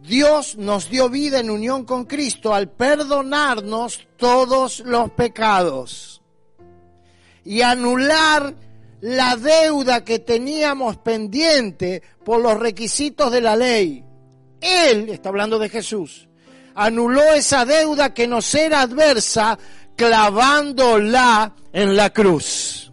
Dios 0.00 0.56
nos 0.56 0.88
dio 0.88 1.08
vida 1.08 1.40
en 1.40 1.50
unión 1.50 1.84
con 1.84 2.04
Cristo 2.04 2.54
al 2.54 2.68
perdonarnos 2.68 4.06
todos 4.16 4.80
los 4.80 5.10
pecados 5.10 6.22
y 7.44 7.62
anular 7.62 8.54
la 9.00 9.36
deuda 9.36 10.04
que 10.04 10.18
teníamos 10.18 10.96
pendiente 10.98 12.02
por 12.24 12.40
los 12.40 12.58
requisitos 12.58 13.30
de 13.30 13.40
la 13.40 13.56
ley. 13.56 14.04
Él, 14.60 15.08
está 15.08 15.28
hablando 15.28 15.58
de 15.58 15.68
Jesús, 15.68 16.28
anuló 16.74 17.22
esa 17.34 17.64
deuda 17.64 18.14
que 18.14 18.26
nos 18.26 18.54
era 18.54 18.82
adversa 18.82 19.58
clavándola 19.96 21.54
en 21.72 21.96
la 21.96 22.10
cruz. 22.10 22.85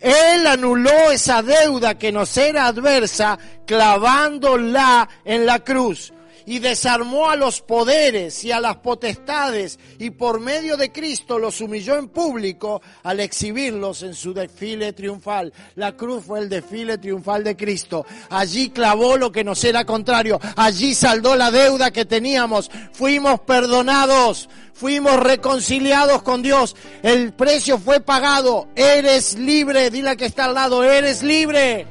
Él 0.00 0.46
anuló 0.46 1.10
esa 1.10 1.42
deuda 1.42 1.98
que 1.98 2.10
nos 2.10 2.36
era 2.36 2.66
adversa 2.66 3.38
clavándola 3.66 5.08
en 5.24 5.46
la 5.46 5.60
cruz 5.60 6.12
y 6.46 6.58
desarmó 6.58 7.30
a 7.30 7.36
los 7.36 7.60
poderes 7.60 8.44
y 8.44 8.52
a 8.52 8.60
las 8.60 8.76
potestades 8.76 9.78
y 9.98 10.10
por 10.10 10.40
medio 10.40 10.76
de 10.76 10.92
Cristo 10.92 11.38
los 11.38 11.60
humilló 11.60 11.96
en 11.96 12.08
público 12.08 12.82
al 13.02 13.20
exhibirlos 13.20 14.02
en 14.02 14.14
su 14.14 14.32
desfile 14.32 14.92
triunfal. 14.92 15.52
La 15.76 15.96
cruz 15.96 16.24
fue 16.24 16.40
el 16.40 16.48
desfile 16.48 16.98
triunfal 16.98 17.44
de 17.44 17.56
Cristo. 17.56 18.06
Allí 18.30 18.70
clavó 18.70 19.16
lo 19.16 19.32
que 19.32 19.44
nos 19.44 19.62
era 19.64 19.84
contrario. 19.84 20.40
Allí 20.56 20.94
saldó 20.94 21.36
la 21.36 21.50
deuda 21.50 21.90
que 21.90 22.04
teníamos. 22.04 22.70
Fuimos 22.92 23.40
perdonados. 23.40 24.48
Fuimos 24.74 25.16
reconciliados 25.20 26.22
con 26.22 26.42
Dios. 26.42 26.74
El 27.02 27.34
precio 27.34 27.78
fue 27.78 28.00
pagado. 28.00 28.68
Eres 28.74 29.38
libre. 29.38 29.90
Dile 29.90 30.16
que 30.16 30.26
está 30.26 30.46
al 30.46 30.54
lado. 30.54 30.82
Eres 30.82 31.22
libre. 31.22 31.86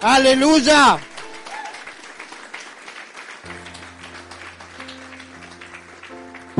Aleluya. 0.00 0.98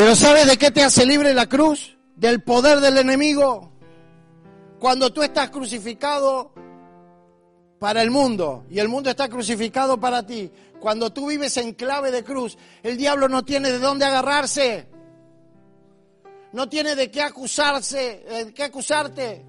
Pero 0.01 0.17
¿sabes 0.17 0.47
de 0.47 0.57
qué 0.57 0.71
te 0.71 0.83
hace 0.83 1.05
libre 1.05 1.35
la 1.35 1.47
cruz? 1.47 1.95
Del 2.17 2.43
poder 2.43 2.81
del 2.81 2.97
enemigo. 2.97 3.71
Cuando 4.79 5.13
tú 5.13 5.23
estás 5.23 5.51
crucificado 5.51 6.55
para 7.79 8.01
el 8.01 8.11
mundo 8.11 8.65
y 8.71 8.79
el 8.79 8.89
mundo 8.89 9.11
está 9.11 9.29
crucificado 9.29 10.01
para 10.01 10.25
ti, 10.25 10.51
cuando 10.81 11.13
tú 11.13 11.27
vives 11.27 11.55
en 11.59 11.75
clave 11.75 12.11
de 12.11 12.25
cruz, 12.25 12.57
el 12.83 12.97
diablo 12.97 13.29
no 13.29 13.45
tiene 13.45 13.71
de 13.71 13.79
dónde 13.79 14.07
agarrarse. 14.07 14.89
No 16.55 16.67
tiene 16.67 16.97
de 16.97 17.11
qué 17.11 17.21
acusarse, 17.21 18.25
de 18.27 18.55
qué 18.55 18.63
acusarte. 18.65 19.45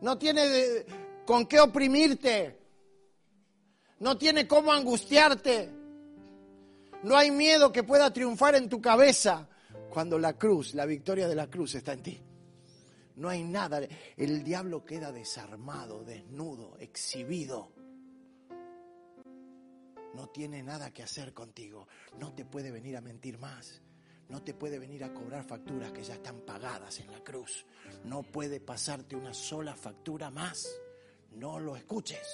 No 0.00 0.18
tiene 0.18 0.84
con 1.24 1.46
qué 1.46 1.60
oprimirte. 1.60 2.58
No 4.00 4.18
tiene 4.18 4.48
cómo 4.48 4.72
angustiarte. 4.72 5.81
No 7.02 7.16
hay 7.16 7.30
miedo 7.30 7.72
que 7.72 7.82
pueda 7.82 8.12
triunfar 8.12 8.54
en 8.54 8.68
tu 8.68 8.80
cabeza 8.80 9.48
cuando 9.90 10.18
la 10.18 10.38
cruz, 10.38 10.74
la 10.74 10.86
victoria 10.86 11.26
de 11.26 11.34
la 11.34 11.50
cruz 11.50 11.74
está 11.74 11.92
en 11.92 12.02
ti. 12.02 12.22
No 13.16 13.28
hay 13.28 13.42
nada. 13.42 13.80
El 14.16 14.42
diablo 14.42 14.84
queda 14.84 15.12
desarmado, 15.12 16.04
desnudo, 16.04 16.76
exhibido. 16.78 17.72
No 20.14 20.28
tiene 20.28 20.62
nada 20.62 20.92
que 20.92 21.02
hacer 21.02 21.32
contigo. 21.32 21.88
No 22.18 22.32
te 22.34 22.44
puede 22.44 22.70
venir 22.70 22.96
a 22.96 23.00
mentir 23.00 23.38
más. 23.38 23.82
No 24.28 24.42
te 24.42 24.54
puede 24.54 24.78
venir 24.78 25.04
a 25.04 25.12
cobrar 25.12 25.44
facturas 25.44 25.92
que 25.92 26.04
ya 26.04 26.14
están 26.14 26.40
pagadas 26.40 27.00
en 27.00 27.10
la 27.10 27.22
cruz. 27.22 27.66
No 28.04 28.22
puede 28.22 28.60
pasarte 28.60 29.16
una 29.16 29.34
sola 29.34 29.74
factura 29.74 30.30
más. 30.30 30.68
No 31.32 31.58
lo 31.58 31.76
escuches. 31.76 32.26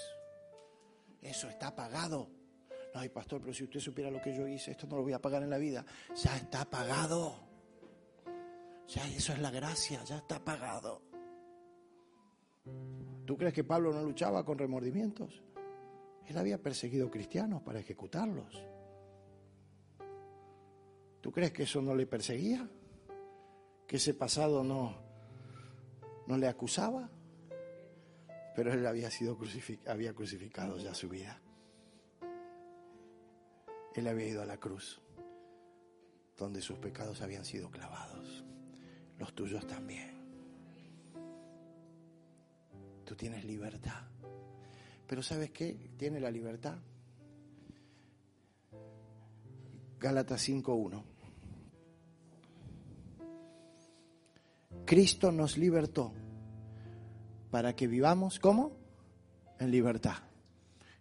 Eso 1.22 1.48
está 1.48 1.74
pagado. 1.74 2.37
Ay, 2.94 3.08
pastor, 3.10 3.40
pero 3.40 3.52
si 3.52 3.64
usted 3.64 3.80
supiera 3.80 4.10
lo 4.10 4.20
que 4.20 4.34
yo 4.34 4.46
hice, 4.46 4.72
esto 4.72 4.86
no 4.86 4.96
lo 4.96 5.02
voy 5.02 5.12
a 5.12 5.20
pagar 5.20 5.42
en 5.42 5.50
la 5.50 5.58
vida. 5.58 5.84
Ya 6.14 6.36
está 6.36 6.64
pagado. 6.64 7.48
Ya 8.88 9.06
eso 9.08 9.32
es 9.32 9.38
la 9.38 9.50
gracia, 9.50 10.02
ya 10.04 10.16
está 10.16 10.42
pagado. 10.42 11.02
¿Tú 13.26 13.36
crees 13.36 13.52
que 13.52 13.64
Pablo 13.64 13.92
no 13.92 14.02
luchaba 14.02 14.44
con 14.44 14.58
remordimientos? 14.58 15.42
Él 16.26 16.38
había 16.38 16.62
perseguido 16.62 17.10
cristianos 17.10 17.62
para 17.62 17.80
ejecutarlos. 17.80 18.64
¿Tú 21.20 21.32
crees 21.32 21.52
que 21.52 21.64
eso 21.64 21.82
no 21.82 21.94
le 21.94 22.06
perseguía? 22.06 22.68
¿Que 23.86 23.96
ese 23.96 24.14
pasado 24.14 24.64
no, 24.64 24.96
no 26.26 26.38
le 26.38 26.48
acusaba? 26.48 27.10
Pero 28.54 28.72
él 28.72 28.86
había 28.86 29.10
sido 29.10 29.36
crucificado, 29.36 29.92
había 29.92 30.14
crucificado 30.14 30.78
ya 30.78 30.94
su 30.94 31.08
vida. 31.08 31.40
Él 33.98 34.06
había 34.06 34.28
ido 34.28 34.42
a 34.42 34.46
la 34.46 34.58
cruz, 34.58 35.00
donde 36.36 36.60
sus 36.60 36.78
pecados 36.78 37.20
habían 37.20 37.44
sido 37.44 37.68
clavados, 37.68 38.44
los 39.18 39.34
tuyos 39.34 39.66
también. 39.66 40.16
Tú 43.04 43.16
tienes 43.16 43.44
libertad. 43.44 44.02
Pero 45.04 45.20
¿sabes 45.20 45.50
qué? 45.50 45.90
Tiene 45.96 46.20
la 46.20 46.30
libertad. 46.30 46.78
Gálatas 49.98 50.48
5.1. 50.48 51.02
Cristo 54.84 55.32
nos 55.32 55.58
libertó 55.58 56.12
para 57.50 57.74
que 57.74 57.88
vivamos, 57.88 58.38
¿cómo? 58.38 58.76
En 59.58 59.72
libertad. 59.72 60.18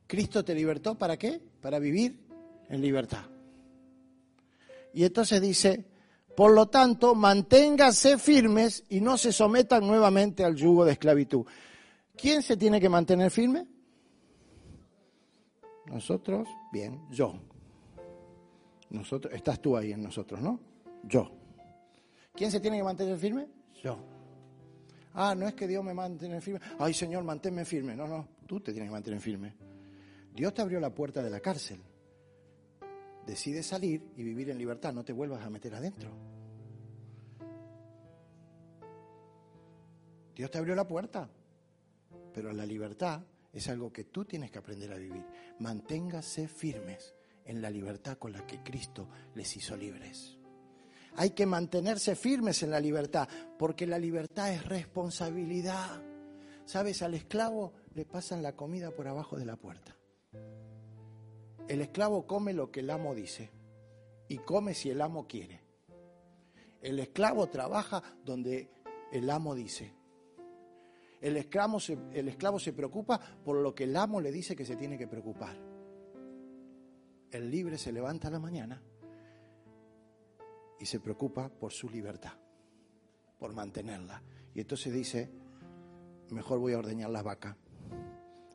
Cristo 0.07 0.43
te 0.43 0.55
libertó 0.55 0.97
para 0.97 1.17
qué? 1.17 1.39
Para 1.61 1.77
vivir 1.77 2.26
en 2.69 2.81
libertad. 2.81 3.25
Y 4.93 5.03
entonces 5.03 5.41
dice, 5.41 5.85
por 6.35 6.53
lo 6.53 6.67
tanto, 6.67 7.15
manténganse 7.15 8.17
firmes 8.17 8.83
y 8.89 9.01
no 9.01 9.17
se 9.17 9.31
sometan 9.31 9.85
nuevamente 9.85 10.43
al 10.43 10.55
yugo 10.55 10.85
de 10.85 10.93
esclavitud. 10.93 11.45
¿Quién 12.15 12.41
se 12.41 12.57
tiene 12.57 12.81
que 12.81 12.89
mantener 12.89 13.31
firme? 13.31 13.67
Nosotros, 15.85 16.47
bien, 16.71 17.01
yo. 17.11 17.39
Nosotros, 18.89 19.33
estás 19.33 19.61
tú 19.61 19.77
ahí 19.77 19.91
en 19.91 20.03
nosotros, 20.03 20.41
¿no? 20.41 20.59
Yo. 21.03 21.31
¿Quién 22.33 22.51
se 22.51 22.59
tiene 22.59 22.77
que 22.77 22.83
mantener 22.83 23.17
firme? 23.17 23.47
Yo. 23.83 23.97
Ah, 25.13 25.33
no 25.33 25.47
es 25.47 25.55
que 25.55 25.67
Dios 25.67 25.83
me 25.83 25.95
mantenga 25.95 26.39
firme. 26.39 26.59
Ay, 26.77 26.93
Señor, 26.93 27.23
manténme 27.23 27.65
firme. 27.65 27.95
No, 27.95 28.07
no, 28.07 28.27
tú 28.45 28.59
te 28.59 28.71
tienes 28.71 28.89
que 28.89 28.93
mantener 28.93 29.19
firme. 29.19 29.55
Dios 30.33 30.53
te 30.53 30.61
abrió 30.61 30.79
la 30.79 30.93
puerta 30.93 31.23
de 31.23 31.31
la 31.31 31.39
cárcel. 31.39 31.81
Decide 33.27 33.61
salir 33.61 34.13
y 34.15 34.23
vivir 34.23 34.49
en 34.49 34.57
libertad, 34.57 34.93
no 34.93 35.03
te 35.03 35.11
vuelvas 35.11 35.43
a 35.43 35.49
meter 35.49 35.75
adentro. 35.75 36.09
Dios 40.33 40.49
te 40.49 40.57
abrió 40.57 40.73
la 40.75 40.87
puerta, 40.87 41.29
pero 42.33 42.53
la 42.53 42.65
libertad 42.65 43.21
es 43.51 43.67
algo 43.67 43.91
que 43.91 44.05
tú 44.05 44.23
tienes 44.23 44.49
que 44.49 44.59
aprender 44.59 44.93
a 44.93 44.97
vivir. 44.97 45.25
Manténgase 45.59 46.47
firmes 46.47 47.15
en 47.43 47.61
la 47.61 47.69
libertad 47.69 48.17
con 48.17 48.31
la 48.31 48.47
que 48.47 48.63
Cristo 48.63 49.09
les 49.35 49.57
hizo 49.57 49.75
libres. 49.75 50.37
Hay 51.17 51.31
que 51.31 51.45
mantenerse 51.45 52.15
firmes 52.15 52.63
en 52.63 52.71
la 52.71 52.79
libertad, 52.79 53.27
porque 53.59 53.85
la 53.85 53.99
libertad 53.99 54.53
es 54.53 54.65
responsabilidad. 54.65 56.01
¿Sabes? 56.63 57.01
Al 57.01 57.13
esclavo 57.13 57.73
le 57.93 58.05
pasan 58.05 58.41
la 58.41 58.55
comida 58.55 58.91
por 58.91 59.09
abajo 59.09 59.35
de 59.37 59.45
la 59.45 59.57
puerta. 59.57 59.96
El 61.67 61.81
esclavo 61.81 62.25
come 62.25 62.53
lo 62.53 62.71
que 62.71 62.79
el 62.79 62.89
amo 62.89 63.13
dice 63.13 63.51
y 64.27 64.37
come 64.37 64.73
si 64.73 64.89
el 64.89 65.01
amo 65.01 65.27
quiere. 65.27 65.61
El 66.81 66.99
esclavo 66.99 67.47
trabaja 67.47 68.01
donde 68.23 68.69
el 69.11 69.29
amo 69.29 69.53
dice. 69.53 69.93
El 71.19 71.35
esclavo, 71.35 71.79
se, 71.79 71.97
el 72.13 72.29
esclavo 72.29 72.59
se 72.59 72.73
preocupa 72.73 73.19
por 73.43 73.57
lo 73.57 73.73
que 73.73 73.85
el 73.85 73.95
amo 73.95 74.21
le 74.21 74.31
dice 74.31 74.55
que 74.55 74.65
se 74.65 74.75
tiene 74.75 74.97
que 74.97 75.07
preocupar. 75.07 75.57
El 77.31 77.51
libre 77.51 77.77
se 77.77 77.91
levanta 77.91 78.27
a 78.27 78.31
la 78.31 78.39
mañana 78.39 78.81
y 80.79 80.85
se 80.85 80.99
preocupa 80.99 81.49
por 81.49 81.73
su 81.73 81.89
libertad, 81.89 82.33
por 83.39 83.53
mantenerla. 83.53 84.21
Y 84.53 84.61
entonces 84.61 84.93
dice, 84.93 85.29
mejor 86.29 86.59
voy 86.59 86.73
a 86.73 86.79
ordeñar 86.79 87.09
las 87.09 87.23
vacas 87.23 87.57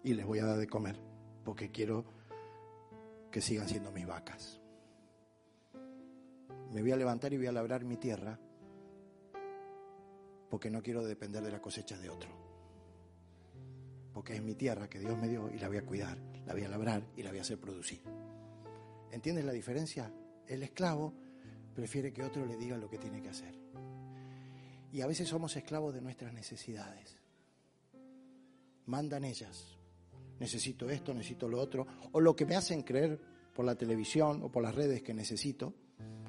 y 0.03 0.15
les 0.15 0.25
voy 0.25 0.39
a 0.39 0.47
dar 0.47 0.59
de 0.59 0.67
comer, 0.67 0.99
porque 1.45 1.71
quiero 1.71 2.05
que 3.33 3.41
sigan 3.41 3.69
siendo 3.69 3.91
mis 3.91 4.07
vacas. 4.07 4.61
Me 6.71 6.83
voy 6.83 6.93
a 6.93 6.97
levantar 6.97 7.33
y 7.33 7.39
voy 7.39 7.47
a 7.47 7.53
labrar 7.53 7.85
mi 7.85 7.97
tierra, 7.97 8.39
porque 10.49 10.71
no 10.71 10.83
quiero 10.83 11.03
depender 11.03 11.43
de 11.43 11.51
la 11.51 11.61
cosecha 11.61 11.99
de 11.99 12.11
otro. 12.11 12.31
Porque 14.13 14.35
es 14.35 14.43
mi 14.43 14.55
tierra 14.55 14.89
que 14.89 15.01
Dios 15.01 15.19
me 15.19 15.29
dio 15.29 15.51
y 15.51 15.59
la 15.59 15.69
voy 15.69 15.79
a 15.79 15.87
cuidar, 15.87 16.19
la 16.47 16.53
voy 16.53 16.63
a 16.63 16.69
labrar 16.69 17.03
y 17.17 17.23
la 17.23 17.31
voy 17.31 17.39
a 17.39 17.43
hacer 17.43 17.59
producir. 17.59 18.03
¿Entiendes 19.11 19.45
la 19.47 19.53
diferencia? 19.53 20.13
El 20.47 20.63
esclavo 20.63 21.15
prefiere 21.75 22.13
que 22.13 22.23
otro 22.23 22.45
le 22.45 22.57
diga 22.57 22.77
lo 22.77 22.89
que 22.89 22.99
tiene 22.99 23.23
que 23.23 23.31
hacer. 23.31 23.55
Y 24.93 25.01
a 25.01 25.07
veces 25.07 25.27
somos 25.29 25.57
esclavos 25.57 25.95
de 25.95 26.03
nuestras 26.03 26.35
necesidades. 26.35 27.17
Mandan 28.85 29.25
ellas. 29.25 29.79
Necesito 30.43 30.91
esto, 30.91 31.15
necesito 31.15 31.49
lo 31.49 31.61
otro. 31.61 31.87
O 32.11 32.21
lo 32.21 32.35
que 32.35 32.45
me 32.45 32.57
hacen 32.57 32.83
creer 32.83 33.17
por 33.55 33.65
la 33.65 33.77
televisión 33.77 34.43
o 34.43 34.51
por 34.51 34.63
las 34.63 34.75
redes 34.75 35.01
que 35.03 35.15
necesito. 35.15 35.73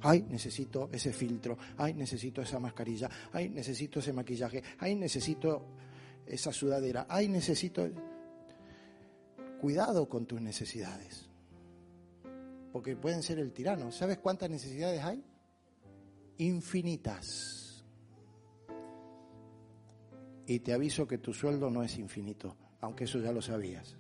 Ay, 0.02 0.22
necesito 0.30 0.90
ese 0.92 1.12
filtro. 1.12 1.58
Ay, 1.78 1.96
necesito 1.96 2.42
esa 2.42 2.60
mascarilla. 2.60 3.10
Ay, 3.32 3.50
necesito 3.50 4.00
ese 4.00 4.14
maquillaje. 4.14 4.62
Ay, 4.78 4.94
necesito 4.96 5.66
esa 6.28 6.54
sudadera. 6.54 7.08
Ay, 7.10 7.28
necesito... 7.28 7.90
Cuidado 9.60 10.08
con 10.08 10.28
tus 10.28 10.42
necesidades. 10.42 11.30
Porque 12.72 12.96
pueden 12.96 13.24
ser 13.24 13.40
el 13.40 13.52
tirano. 13.52 13.92
¿Sabes 13.92 14.20
cuántas 14.20 14.50
necesidades 14.50 15.02
hay? 15.02 15.24
infinitas. 16.38 17.84
Y 20.46 20.60
te 20.60 20.74
aviso 20.74 21.08
que 21.08 21.18
tu 21.18 21.34
sueldo 21.34 21.70
no 21.70 21.84
es 21.84 21.98
infinito, 21.98 22.58
aunque 22.82 23.06
eso 23.06 23.20
ya 23.20 23.32
lo 23.32 23.42
sabías. 23.42 23.96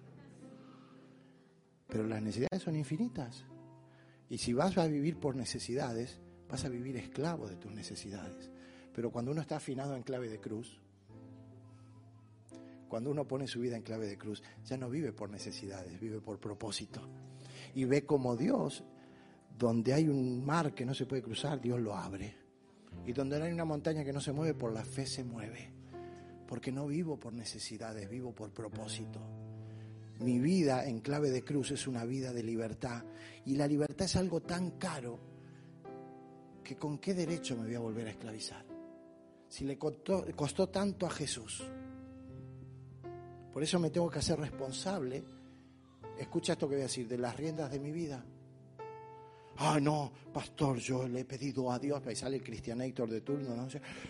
Pero 1.93 2.07
las 2.07 2.23
necesidades 2.23 2.63
son 2.63 2.75
infinitas. 2.75 3.45
Y 4.27 4.39
si 4.39 4.51
vas 4.51 4.75
a 4.79 4.87
vivir 4.87 5.19
por 5.19 5.35
necesidades, 5.35 6.19
vas 6.49 6.65
a 6.65 6.69
vivir 6.69 6.97
esclavo 6.97 7.47
de 7.47 7.55
tus 7.55 7.71
necesidades. 7.71 8.49
Pero 8.95 9.11
cuando 9.11 9.31
uno 9.31 9.41
está 9.41 9.57
afinado 9.57 9.95
en 9.95 10.01
clave 10.01 10.27
de 10.27 10.39
cruz, 10.39 10.81
cuando 12.87 13.11
uno 13.11 13.27
pone 13.27 13.45
su 13.45 13.59
vida 13.59 13.77
en 13.77 13.83
clave 13.83 14.07
de 14.07 14.17
cruz, 14.17 14.41
ya 14.65 14.75
no 14.75 14.89
vive 14.89 15.13
por 15.13 15.29
necesidades, 15.29 15.99
vive 15.99 16.19
por 16.19 16.39
propósito. 16.39 17.07
Y 17.75 17.85
ve 17.85 18.07
como 18.07 18.35
Dios 18.35 18.83
donde 19.55 19.93
hay 19.93 20.09
un 20.09 20.43
mar 20.43 20.73
que 20.73 20.87
no 20.87 20.95
se 20.95 21.05
puede 21.05 21.21
cruzar, 21.21 21.61
Dios 21.61 21.79
lo 21.79 21.95
abre. 21.95 22.35
Y 23.05 23.13
donde 23.13 23.39
hay 23.39 23.53
una 23.53 23.65
montaña 23.65 24.03
que 24.03 24.13
no 24.13 24.19
se 24.19 24.31
mueve, 24.31 24.55
por 24.55 24.73
la 24.73 24.83
fe 24.83 25.05
se 25.05 25.23
mueve. 25.23 25.69
Porque 26.47 26.71
no 26.71 26.87
vivo 26.87 27.19
por 27.19 27.33
necesidades, 27.33 28.09
vivo 28.09 28.33
por 28.33 28.51
propósito. 28.51 29.42
Mi 30.19 30.39
vida 30.39 30.85
en 30.85 30.99
clave 30.99 31.31
de 31.31 31.43
cruz 31.43 31.71
es 31.71 31.87
una 31.87 32.05
vida 32.05 32.31
de 32.31 32.43
libertad. 32.43 33.03
Y 33.45 33.55
la 33.55 33.67
libertad 33.67 34.05
es 34.05 34.15
algo 34.15 34.41
tan 34.41 34.71
caro 34.71 35.19
que 36.63 36.75
con 36.77 36.97
qué 36.99 37.13
derecho 37.13 37.57
me 37.57 37.65
voy 37.65 37.75
a 37.75 37.79
volver 37.79 38.07
a 38.07 38.11
esclavizar. 38.11 38.65
Si 39.49 39.65
le 39.65 39.77
costó, 39.77 40.69
tanto 40.69 41.05
a 41.05 41.09
Jesús. 41.09 41.63
Por 43.51 43.61
eso 43.61 43.79
me 43.79 43.89
tengo 43.89 44.09
que 44.09 44.19
hacer 44.19 44.39
responsable. 44.39 45.23
Escucha 46.17 46.53
esto 46.53 46.67
que 46.67 46.75
voy 46.75 46.81
a 46.81 46.85
decir, 46.85 47.07
de 47.07 47.17
las 47.17 47.35
riendas 47.35 47.71
de 47.71 47.79
mi 47.79 47.91
vida. 47.91 48.23
Ah, 49.57 49.79
no, 49.79 50.11
pastor, 50.33 50.77
yo 50.77 51.07
le 51.07 51.19
he 51.19 51.25
pedido 51.25 51.71
a 51.71 51.77
Dios, 51.77 52.01
ahí 52.07 52.15
sale 52.15 52.37
el 52.37 52.43
cristianator 52.43 53.07
de 53.07 53.21
turno, 53.21 53.55
¿no? 53.55 53.67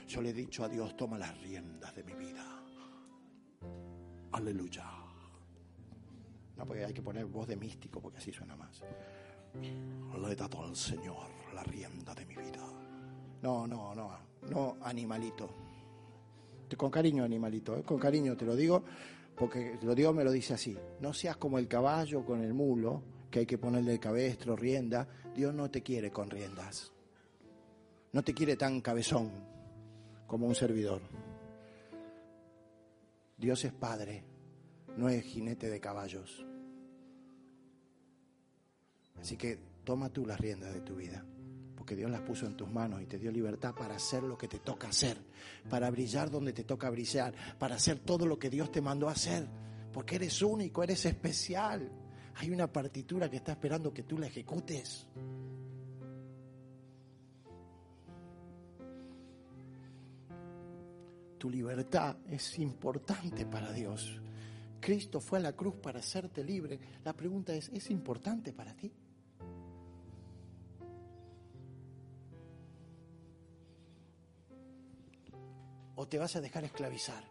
Yo 0.07 0.21
le 0.21 0.29
he 0.29 0.33
dicho 0.33 0.63
a 0.63 0.69
Dios, 0.69 0.95
toma 0.95 1.17
las 1.17 1.37
riendas 1.41 1.93
de 1.93 2.03
mi 2.03 2.13
vida. 2.13 2.63
Aleluya. 4.31 5.02
No, 6.57 6.65
porque 6.65 6.85
hay 6.85 6.93
que 6.93 7.01
poner 7.01 7.25
voz 7.25 7.47
de 7.47 7.55
místico, 7.55 7.99
porque 7.99 8.19
así 8.19 8.31
suena 8.31 8.55
más. 8.55 8.81
Le 9.61 10.31
he 10.31 10.35
dado 10.35 10.63
al 10.63 10.75
Señor 10.75 11.27
la 11.53 11.63
rienda 11.63 12.13
de 12.13 12.25
mi 12.25 12.35
vida. 12.35 12.65
No, 13.41 13.67
no, 13.67 13.93
no, 13.93 14.11
no, 14.49 14.77
animalito. 14.81 15.49
Con 16.77 16.89
cariño, 16.89 17.23
animalito, 17.23 17.77
¿eh? 17.77 17.83
con 17.83 17.99
cariño 17.99 18.35
te 18.35 18.45
lo 18.45 18.55
digo, 18.55 18.83
porque 19.35 19.77
lo 19.83 19.93
digo, 19.93 20.11
me 20.11 20.23
lo 20.23 20.31
dice 20.31 20.55
así. 20.55 20.75
No 21.01 21.13
seas 21.13 21.37
como 21.37 21.59
el 21.59 21.67
caballo 21.67 22.25
con 22.25 22.41
el 22.41 22.53
mulo, 22.53 23.03
que 23.29 23.39
hay 23.39 23.45
que 23.45 23.57
ponerle 23.57 23.99
cabestro, 23.99 24.55
rienda. 24.55 25.07
Dios 25.35 25.53
no 25.53 25.69
te 25.69 25.83
quiere 25.83 26.11
con 26.11 26.29
riendas. 26.29 26.91
No 28.11 28.23
te 28.23 28.33
quiere 28.33 28.55
tan 28.55 28.81
cabezón 28.81 29.31
como 30.25 30.47
un 30.47 30.55
servidor. 30.55 31.01
Dios 33.37 33.65
es 33.65 33.73
padre, 33.73 34.23
no 34.97 35.09
es 35.09 35.23
jinete 35.23 35.69
de 35.69 35.79
caballos. 35.79 36.45
Así 39.19 39.37
que 39.37 39.57
toma 39.83 40.09
tú 40.09 40.25
las 40.25 40.39
riendas 40.39 40.73
de 40.73 40.81
tu 40.81 40.95
vida, 40.95 41.25
porque 41.75 41.95
Dios 41.95 42.11
las 42.11 42.21
puso 42.21 42.45
en 42.45 42.57
tus 42.57 42.69
manos 42.69 43.01
y 43.01 43.05
te 43.05 43.17
dio 43.17 43.31
libertad 43.31 43.73
para 43.73 43.95
hacer 43.95 44.23
lo 44.23 44.37
que 44.37 44.47
te 44.47 44.59
toca 44.59 44.89
hacer, 44.89 45.17
para 45.69 45.89
brillar 45.89 46.29
donde 46.29 46.53
te 46.53 46.63
toca 46.63 46.89
brillar, 46.89 47.33
para 47.57 47.75
hacer 47.75 47.99
todo 47.99 48.25
lo 48.25 48.37
que 48.37 48.49
Dios 48.49 48.71
te 48.71 48.81
mandó 48.81 49.09
a 49.09 49.13
hacer, 49.13 49.47
porque 49.91 50.15
eres 50.15 50.41
único, 50.41 50.83
eres 50.83 51.05
especial. 51.05 51.89
Hay 52.35 52.49
una 52.49 52.71
partitura 52.71 53.29
que 53.29 53.37
está 53.37 53.51
esperando 53.53 53.93
que 53.93 54.03
tú 54.03 54.17
la 54.17 54.27
ejecutes. 54.27 55.07
Tu 61.37 61.49
libertad 61.49 62.17
es 62.29 62.57
importante 62.57 63.45
para 63.45 63.71
Dios. 63.71 64.21
Cristo 64.83 65.21
fue 65.21 65.39
a 65.39 65.41
la 65.41 65.53
cruz 65.53 65.75
para 65.75 65.99
hacerte 65.99 66.43
libre. 66.43 66.77
La 67.05 67.13
pregunta 67.13 67.53
es, 67.55 67.69
¿es 67.69 67.89
importante 67.89 68.51
para 68.51 68.75
ti? 68.75 68.91
¿O 75.95 76.05
te 76.05 76.17
vas 76.17 76.35
a 76.35 76.41
dejar 76.41 76.65
esclavizar 76.65 77.23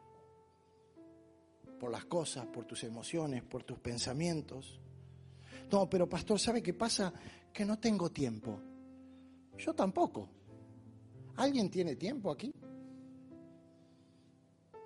por 1.78 1.90
las 1.90 2.06
cosas, 2.06 2.46
por 2.46 2.64
tus 2.64 2.84
emociones, 2.84 3.42
por 3.42 3.64
tus 3.64 3.78
pensamientos? 3.78 4.80
No, 5.70 5.90
pero 5.90 6.08
pastor, 6.08 6.40
¿sabe 6.40 6.62
qué 6.62 6.72
pasa? 6.72 7.12
Que 7.52 7.66
no 7.66 7.78
tengo 7.78 8.10
tiempo. 8.10 8.58
Yo 9.58 9.74
tampoco. 9.74 10.26
¿Alguien 11.36 11.70
tiene 11.70 11.96
tiempo 11.96 12.30
aquí? 12.30 12.54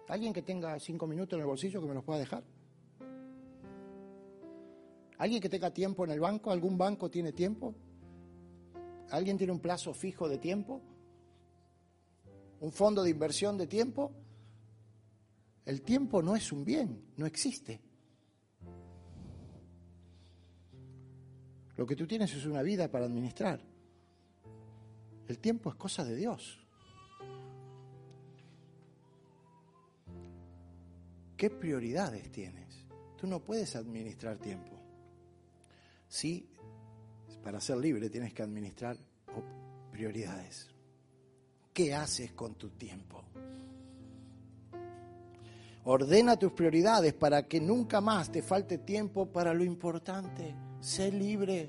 ¿Alguien 0.09 0.33
que 0.33 0.43
tenga 0.43 0.79
cinco 0.79 1.07
minutos 1.07 1.35
en 1.35 1.41
el 1.41 1.47
bolsillo 1.47 1.81
que 1.81 1.89
me 1.89 1.95
los 1.95 2.05
pueda 2.05 2.21
dejar? 2.21 2.45
¿Alguien 5.19 5.41
que 5.41 5.49
tenga 5.49 5.71
tiempo 5.73 6.05
en 6.05 6.11
el 6.11 6.21
banco? 6.21 6.51
¿Algún 6.51 6.77
banco 6.77 7.11
tiene 7.11 7.33
tiempo? 7.33 7.75
¿Alguien 9.11 9.39
tiene 9.39 9.53
un 9.53 9.61
plazo 9.61 9.95
fijo 9.95 10.29
de 10.29 10.39
tiempo? 10.39 10.83
¿Un 12.61 12.73
fondo 12.73 13.03
de 13.03 13.11
inversión 13.11 13.57
de 13.57 13.67
tiempo? 13.67 14.13
El 15.65 15.83
tiempo 15.83 16.23
no 16.23 16.37
es 16.37 16.53
un 16.53 16.65
bien, 16.65 17.13
no 17.17 17.27
existe. 17.27 17.81
Lo 21.77 21.87
que 21.87 21.97
tú 21.97 22.07
tienes 22.07 22.33
es 22.35 22.47
una 22.47 22.63
vida 22.63 22.91
para 22.91 23.07
administrar. 23.07 23.61
El 25.29 25.39
tiempo 25.39 25.71
es 25.71 25.77
cosa 25.77 26.05
de 26.05 26.15
Dios. 26.15 26.66
¿Qué 31.37 31.51
prioridades 31.51 32.31
tienes? 32.33 32.87
Tú 33.17 33.27
no 33.27 33.41
puedes 33.41 33.77
administrar 33.77 34.39
tiempo. 34.39 34.77
Sí, 36.09 36.49
para 37.43 37.61
ser 37.61 37.77
libre 37.77 38.09
tienes 38.09 38.33
que 38.33 38.43
administrar 38.43 38.97
prioridades. 39.91 40.69
¿Qué 41.73 41.95
haces 41.95 42.33
con 42.33 42.55
tu 42.55 42.71
tiempo? 42.71 43.23
Ordena 45.85 46.37
tus 46.37 46.53
prioridades 46.53 47.13
para 47.13 47.47
que 47.47 47.61
nunca 47.61 48.01
más 48.01 48.33
te 48.33 48.43
falte 48.43 48.79
tiempo 48.79 49.27
para 49.31 49.53
lo 49.53 49.63
importante. 49.63 50.55
Sé 50.81 51.13
libre. 51.13 51.69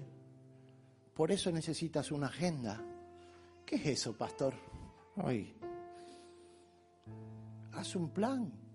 Por 1.14 1.32
eso 1.32 1.52
necesitas 1.52 2.12
una 2.12 2.28
agenda. 2.28 2.82
¿Qué 3.66 3.76
es 3.76 3.86
eso, 3.86 4.18
pastor? 4.18 4.54
Ay. 5.18 5.54
Haz 7.74 7.96
un 7.96 8.10
plan 8.10 8.67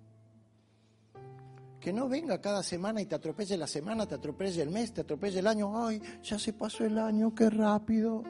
que 1.83 1.93
no 1.93 2.09
venga 2.09 2.41
cada 2.41 2.63
semana 2.63 3.03
y 3.03 3.07
te 3.07 3.17
atropelle 3.17 3.57
la 3.57 3.67
semana, 3.67 4.07
te 4.07 4.15
atropelle 4.15 4.63
el 4.63 4.71
mes, 4.71 4.95
te 4.95 5.01
atropelle 5.01 5.41
el 5.41 5.49
año. 5.49 5.85
Ay, 5.85 6.01
ya 6.23 6.39
se 6.39 6.53
pasó 6.53 6.85
el 6.85 6.97
año, 6.97 7.35
qué 7.35 7.51
rápido. 7.51 8.23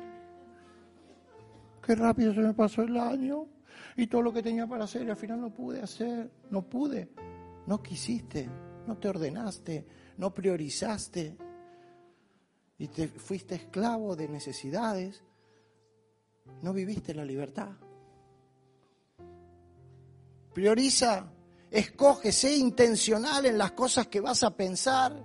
Qué 1.85 1.95
rápido 1.95 2.33
se 2.33 2.41
me 2.41 2.55
pasó 2.55 2.81
el 2.81 2.97
año. 2.97 3.47
Y 3.95 4.07
todo 4.07 4.23
lo 4.23 4.33
que 4.33 4.43
tenía 4.43 4.67
para 4.67 4.85
hacer, 4.85 5.07
y 5.07 5.11
al 5.11 5.19
final 5.19 5.39
no 5.39 5.51
pude 5.51 5.83
hacer. 5.83 6.31
No 6.51 6.63
pude. 6.63 7.11
No 7.67 7.83
quisiste. 7.83 8.49
No 8.87 8.97
te 8.97 9.11
ordenaste. 9.11 9.87
No 10.17 10.33
priorizaste. 10.33 11.37
Y 12.79 12.89
te 12.89 13.07
fuiste 13.07 13.57
esclavo 13.57 14.17
de 14.17 14.29
necesidades. 14.29 15.23
No 16.63 16.73
viviste 16.73 17.13
la 17.13 17.27
libertad. 17.27 17.73
Prioriza 20.55 21.31
Escoge, 21.73 22.33
sé 22.33 22.55
intencional 22.55 23.47
en 23.47 23.57
las 23.57 23.73
cosas 23.73 24.07
que 24.09 24.21
vas 24.21 24.43
a 24.43 24.55
pensar. 24.55 25.25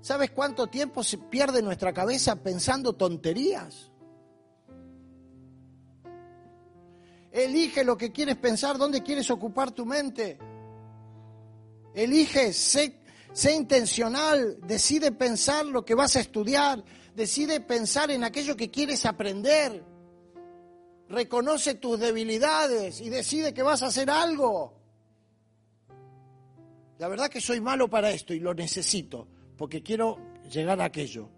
¿Sabes 0.00 0.30
cuánto 0.30 0.68
tiempo 0.68 1.02
se 1.02 1.18
pierde 1.18 1.60
nuestra 1.62 1.92
cabeza 1.92 2.36
pensando 2.36 2.92
tonterías? 2.92 3.90
Elige 7.32 7.82
lo 7.82 7.96
que 7.96 8.12
quieres 8.12 8.36
pensar, 8.36 8.78
dónde 8.78 9.02
quieres 9.02 9.32
ocupar 9.32 9.72
tu 9.72 9.84
mente. 9.84 10.38
Elige, 11.92 12.52
sé, 12.52 13.00
sé, 13.32 13.52
intencional, 13.52 14.58
decide 14.64 15.10
pensar 15.10 15.66
lo 15.66 15.84
que 15.84 15.96
vas 15.96 16.14
a 16.14 16.20
estudiar, 16.20 16.84
decide 17.16 17.60
pensar 17.60 18.12
en 18.12 18.22
aquello 18.22 18.56
que 18.56 18.70
quieres 18.70 19.04
aprender. 19.06 19.84
Reconoce 21.08 21.74
tus 21.74 21.98
debilidades 21.98 23.00
y 23.00 23.10
decide 23.10 23.52
que 23.52 23.64
vas 23.64 23.82
a 23.82 23.86
hacer 23.86 24.08
algo. 24.08 24.79
La 27.00 27.08
verdad 27.08 27.30
que 27.30 27.40
soy 27.40 27.62
malo 27.62 27.88
para 27.88 28.10
esto 28.10 28.34
y 28.34 28.40
lo 28.40 28.52
necesito, 28.52 29.26
porque 29.56 29.82
quiero 29.82 30.18
llegar 30.52 30.82
a 30.82 30.84
aquello, 30.84 31.30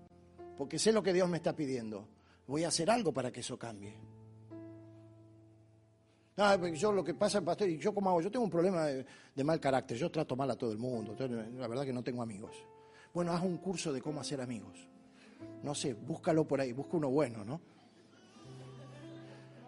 porque 0.59 0.77
sé 0.77 0.91
lo 0.91 1.05
que 1.05 1.13
Dios 1.13 1.29
me 1.29 1.37
está 1.37 1.55
pidiendo. 1.55 2.09
Voy 2.49 2.65
a 2.65 2.69
hacer 2.69 2.91
algo 2.91 3.13
para 3.13 3.31
que 3.31 3.41
eso 3.41 3.57
cambie. 3.57 3.95
No, 6.37 6.67
yo 6.67 6.91
lo 6.91 7.05
que 7.05 7.15
pasa, 7.15 7.41
pastor, 7.43 7.69
y 7.69 7.79
yo 7.79 7.95
como 7.95 8.11
hago, 8.11 8.21
yo 8.21 8.29
tengo 8.29 8.45
un 8.45 8.51
problema 8.51 8.87
de, 8.87 9.45
mal 9.45 9.61
carácter, 9.61 9.97
yo 9.97 10.11
trato 10.11 10.35
mal 10.35 10.51
a 10.51 10.57
todo 10.57 10.73
el 10.73 10.79
mundo, 10.79 11.15
la 11.57 11.69
verdad 11.69 11.85
que 11.85 11.93
no 11.93 12.03
tengo 12.03 12.23
amigos. 12.23 12.57
Bueno, 13.15 13.33
haz 13.33 13.45
un 13.45 13.59
curso 13.59 13.93
de 13.93 14.03
cómo 14.03 14.21
hacer 14.21 14.41
amigos. 14.41 14.77
No 15.63 15.77
sé, 15.77 15.95
búscalo 15.95 16.45
por 16.45 16.61
ahí, 16.61 16.73
busca 16.73 16.97
uno 16.97 17.09
bueno, 17.09 17.45
¿no? 17.45 17.61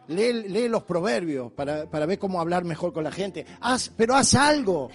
Lee, 0.09 0.69
los 0.69 0.83
proverbios 0.83 1.53
para, 1.53 1.89
para, 1.89 2.05
ver 2.05 2.19
cómo 2.19 2.41
hablar 2.41 2.65
mejor 2.65 2.93
con 2.93 3.05
la 3.05 3.13
gente. 3.13 3.47
Haz, 3.61 3.93
pero 3.97 4.17
haz 4.17 4.35
algo. 4.35 4.91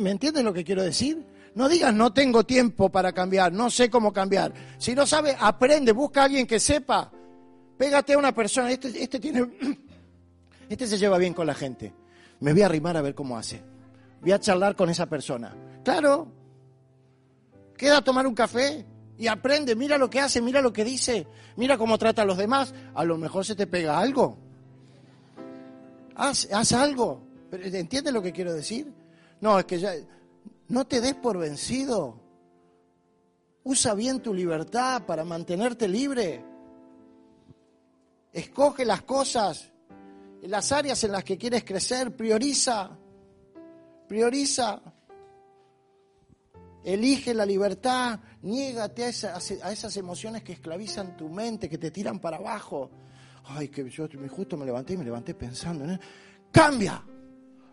¿Me, 0.00 0.10
entiendes 0.10 0.42
lo 0.42 0.54
que 0.54 0.64
quiero 0.64 0.82
decir? 0.82 1.26
No 1.54 1.68
digas 1.68 1.92
no 1.92 2.10
tengo 2.10 2.44
tiempo 2.44 2.88
para 2.88 3.12
cambiar, 3.12 3.52
no 3.52 3.68
sé 3.68 3.90
cómo 3.90 4.14
cambiar. 4.14 4.54
Si 4.78 4.94
no 4.94 5.04
sabe, 5.04 5.36
aprende, 5.38 5.92
busca 5.92 6.22
a 6.22 6.24
alguien 6.24 6.46
que 6.46 6.58
sepa. 6.58 7.12
Pégate 7.76 8.14
a 8.14 8.18
una 8.18 8.34
persona, 8.34 8.70
este, 8.70 8.88
este 9.02 9.20
tiene, 9.20 9.46
este 10.70 10.86
se 10.86 10.96
lleva 10.96 11.18
bien 11.18 11.34
con 11.34 11.46
la 11.46 11.54
gente. 11.54 11.92
Me 12.40 12.54
voy 12.54 12.62
a 12.62 12.66
arrimar 12.66 12.96
a 12.96 13.02
ver 13.02 13.14
cómo 13.14 13.36
hace. 13.36 13.60
Voy 14.22 14.32
a 14.32 14.40
charlar 14.40 14.74
con 14.74 14.88
esa 14.88 15.04
persona. 15.04 15.54
Claro. 15.84 16.28
Queda 17.76 17.98
a 17.98 18.02
tomar 18.02 18.26
un 18.26 18.34
café 18.34 18.86
y 19.18 19.26
aprende, 19.26 19.76
mira 19.76 19.98
lo 19.98 20.08
que 20.08 20.18
hace, 20.20 20.40
mira 20.40 20.62
lo 20.62 20.72
que 20.72 20.84
dice, 20.84 21.26
mira 21.56 21.76
cómo 21.76 21.98
trata 21.98 22.22
a 22.22 22.24
los 22.24 22.38
demás. 22.38 22.72
A 22.94 23.04
lo 23.04 23.18
mejor 23.18 23.44
se 23.44 23.54
te 23.54 23.66
pega 23.66 23.98
algo. 23.98 24.38
Haz, 26.14 26.48
haz 26.50 26.72
algo. 26.72 27.20
¿Entiendes 27.52 28.14
lo 28.14 28.22
que 28.22 28.32
quiero 28.32 28.54
decir? 28.54 29.03
No, 29.44 29.58
es 29.58 29.66
que 29.66 29.78
ya, 29.78 29.92
no 30.68 30.86
te 30.86 31.02
des 31.02 31.12
por 31.16 31.36
vencido. 31.36 32.18
Usa 33.62 33.92
bien 33.92 34.22
tu 34.22 34.32
libertad 34.32 35.04
para 35.04 35.22
mantenerte 35.22 35.86
libre. 35.86 36.42
Escoge 38.32 38.86
las 38.86 39.02
cosas, 39.02 39.70
las 40.44 40.72
áreas 40.72 41.04
en 41.04 41.12
las 41.12 41.24
que 41.24 41.36
quieres 41.36 41.62
crecer, 41.62 42.16
prioriza, 42.16 42.96
prioriza. 44.08 44.80
Elige 46.82 47.34
la 47.34 47.44
libertad, 47.44 48.20
niégate 48.40 49.04
a, 49.04 49.08
a, 49.36 49.72
esas 49.72 49.94
emociones 49.98 50.42
que 50.42 50.54
esclavizan 50.54 51.18
tu 51.18 51.28
mente, 51.28 51.68
que 51.68 51.76
te 51.76 51.90
tiran 51.90 52.18
para 52.18 52.38
abajo. 52.38 52.90
Ay, 53.44 53.68
que 53.68 53.90
yo 53.90 54.08
justo 54.30 54.56
me 54.56 54.64
levanté 54.64 54.94
y 54.94 54.96
me 54.96 55.04
levanté 55.04 55.34
pensando, 55.34 55.86
¿no? 55.86 55.98
cambia, 56.50 57.04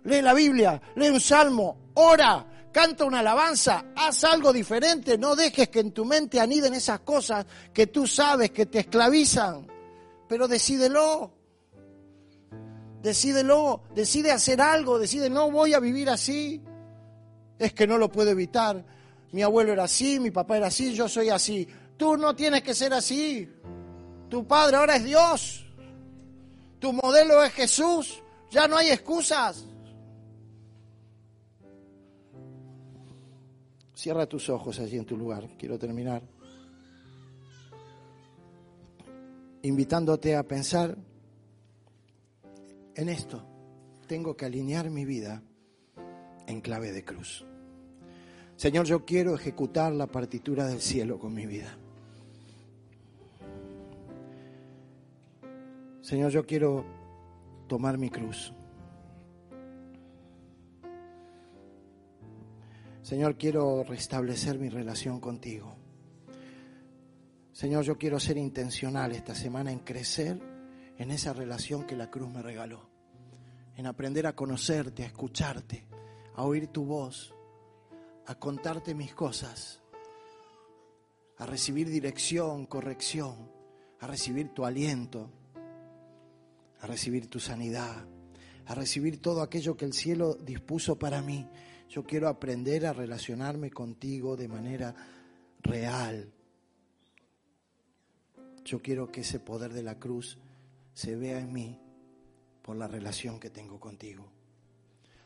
lee 0.04 0.22
la 0.22 0.34
Biblia, 0.34 0.82
lee 0.96 1.10
un 1.10 1.20
salmo, 1.20 1.92
ora, 1.96 2.46
canta 2.72 3.06
una 3.06 3.20
alabanza, 3.20 3.86
haz 3.96 4.24
algo 4.24 4.54
diferente, 4.54 5.18
no 5.18 5.36
dejes 5.36 5.70
que 5.70 5.80
en 5.80 5.92
tu 5.92 6.06
mente 6.06 6.40
aniden 6.40 6.74
esas 6.74 7.02
cosas 7.02 7.46
que 7.74 7.88
tú 7.88 8.08
sabes 8.08 8.52
que 8.52 8.66
te 8.66 8.80
esclavizan, 8.80 9.68
pero 10.28 10.48
decídelo, 10.48 11.32
decídelo, 13.02 13.82
decide 13.94 14.32
hacer 14.32 14.62
algo, 14.62 14.98
decide 14.98 15.30
no 15.30 15.52
voy 15.52 15.74
a 15.74 15.80
vivir 15.80 16.10
así, 16.10 16.62
es 17.60 17.74
que 17.74 17.86
no 17.86 17.98
lo 17.98 18.12
puedo 18.12 18.30
evitar, 18.30 18.84
mi 19.32 19.44
abuelo 19.44 19.74
era 19.74 19.84
así, 19.84 20.20
mi 20.20 20.32
papá 20.32 20.58
era 20.58 20.68
así, 20.68 20.94
yo 20.94 21.08
soy 21.08 21.30
así, 21.30 21.68
tú 21.98 22.18
no 22.18 22.36
tienes 22.36 22.64
que 22.64 22.74
ser 22.74 22.94
así, 22.94 23.50
tu 24.30 24.48
padre 24.48 24.78
ahora 24.78 24.96
es 24.96 25.04
Dios, 25.04 25.66
tu 26.80 26.94
modelo 26.94 27.44
es 27.44 27.54
Jesús, 27.54 28.24
ya 28.50 28.68
no 28.68 28.78
hay 28.78 28.90
excusas. 28.90 29.66
Cierra 34.02 34.26
tus 34.26 34.50
ojos 34.50 34.80
allí 34.80 34.98
en 34.98 35.06
tu 35.06 35.16
lugar. 35.16 35.48
Quiero 35.60 35.78
terminar. 35.78 36.24
invitándote 39.62 40.36
a 40.36 40.42
pensar 40.42 40.98
en 42.96 43.10
esto. 43.10 43.46
Tengo 44.08 44.36
que 44.36 44.46
alinear 44.46 44.90
mi 44.90 45.06
vida 45.06 45.44
en 46.48 46.62
clave 46.62 46.92
de 46.92 47.06
cruz. 47.06 47.46
Señor, 48.56 48.88
yo 48.88 49.06
quiero 49.06 49.36
ejecutar 49.36 49.94
la 49.94 50.08
partitura 50.08 50.66
del 50.66 50.82
cielo 50.82 51.20
con 51.20 51.36
mi 51.36 51.46
vida. 51.46 51.78
Señor, 56.02 56.32
yo 56.32 56.44
quiero 56.48 56.84
tomar 57.68 58.00
mi 58.00 58.10
cruz. 58.10 58.52
Señor, 63.02 63.38
quiero 63.38 63.84
restablecer 63.84 64.60
mi 64.60 64.70
relación 64.70 65.20
contigo. 65.20 65.76
Señor, 67.52 67.84
yo 67.84 67.98
quiero 67.98 68.20
ser 68.20 68.38
intencional 68.38 69.12
esta 69.12 69.36
semana 69.36 69.72
en 69.72 69.80
crecer 69.80 70.40
en 70.98 71.12
esa 71.12 71.34
relación 71.34 71.86
que 71.86 71.96
la 71.96 72.12
cruz 72.12 72.30
me 72.30 72.42
regaló, 72.42 72.90
en 73.76 73.88
aprender 73.88 74.28
a 74.28 74.36
conocerte, 74.36 75.04
a 75.04 75.08
escucharte, 75.08 75.86
a 76.36 76.44
oír 76.44 76.68
tu 76.68 76.86
voz, 76.86 77.34
a 78.28 78.36
contarte 78.36 78.94
mis 78.94 79.14
cosas, 79.14 79.82
a 81.38 81.46
recibir 81.46 81.90
dirección, 81.90 82.68
corrección, 82.68 83.52
a 84.00 84.08
recibir 84.08 84.54
tu 84.54 84.64
aliento, 84.64 85.32
a 86.82 86.88
recibir 86.88 87.28
tu 87.28 87.40
sanidad, 87.40 88.06
a 88.68 88.76
recibir 88.76 89.22
todo 89.22 89.42
aquello 89.42 89.76
que 89.76 89.86
el 89.86 89.94
cielo 89.94 90.36
dispuso 90.36 90.98
para 90.98 91.22
mí. 91.22 91.48
Yo 91.92 92.06
quiero 92.06 92.30
aprender 92.30 92.86
a 92.86 92.94
relacionarme 92.94 93.70
contigo 93.70 94.38
de 94.38 94.48
manera 94.48 94.96
real. 95.60 96.32
Yo 98.64 98.82
quiero 98.82 99.12
que 99.12 99.22
ese 99.22 99.42
poder 99.42 99.74
de 99.74 99.84
la 99.84 100.00
cruz 100.00 100.38
se 100.94 101.18
vea 101.18 101.38
en 101.38 101.52
mí 101.52 101.78
por 102.62 102.78
la 102.78 102.88
relación 102.88 103.42
que 103.42 103.50
tengo 103.50 103.78
contigo. 103.78 104.32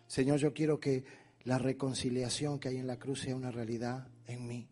Señor, 0.08 0.40
yo 0.40 0.56
quiero 0.56 0.80
que 0.80 1.06
la 1.44 1.60
reconciliación 1.60 2.58
que 2.58 2.70
hay 2.70 2.78
en 2.78 2.88
la 2.88 2.98
cruz 2.98 3.22
sea 3.22 3.36
una 3.36 3.52
realidad 3.52 4.08
en 4.26 4.48
mí. 4.48 4.68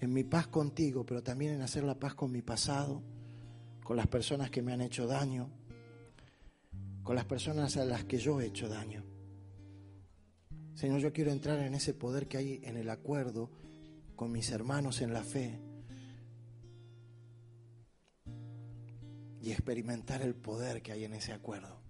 En 0.00 0.14
mi 0.14 0.24
paz 0.24 0.46
contigo, 0.46 1.04
pero 1.04 1.22
también 1.22 1.52
en 1.52 1.60
hacer 1.60 1.84
la 1.84 1.98
paz 1.98 2.14
con 2.14 2.32
mi 2.32 2.40
pasado, 2.40 3.02
con 3.84 3.98
las 3.98 4.06
personas 4.06 4.50
que 4.50 4.62
me 4.62 4.72
han 4.72 4.80
hecho 4.80 5.06
daño, 5.06 5.50
con 7.02 7.14
las 7.14 7.26
personas 7.26 7.76
a 7.76 7.84
las 7.84 8.04
que 8.04 8.16
yo 8.16 8.40
he 8.40 8.46
hecho 8.46 8.66
daño. 8.70 9.15
Señor, 10.76 11.00
yo 11.00 11.12
quiero 11.12 11.32
entrar 11.32 11.58
en 11.58 11.74
ese 11.74 11.92
poder 11.94 12.28
que 12.28 12.36
hay 12.36 12.60
en 12.62 12.76
el 12.76 12.88
acuerdo 12.88 13.50
con 14.14 14.30
mis 14.30 14.50
hermanos 14.52 15.00
en 15.00 15.12
la 15.12 15.24
fe 15.24 15.58
y 19.42 19.50
experimentar 19.50 20.22
el 20.22 20.36
poder 20.36 20.82
que 20.82 20.92
hay 20.92 21.04
en 21.04 21.14
ese 21.14 21.32
acuerdo. 21.32 21.80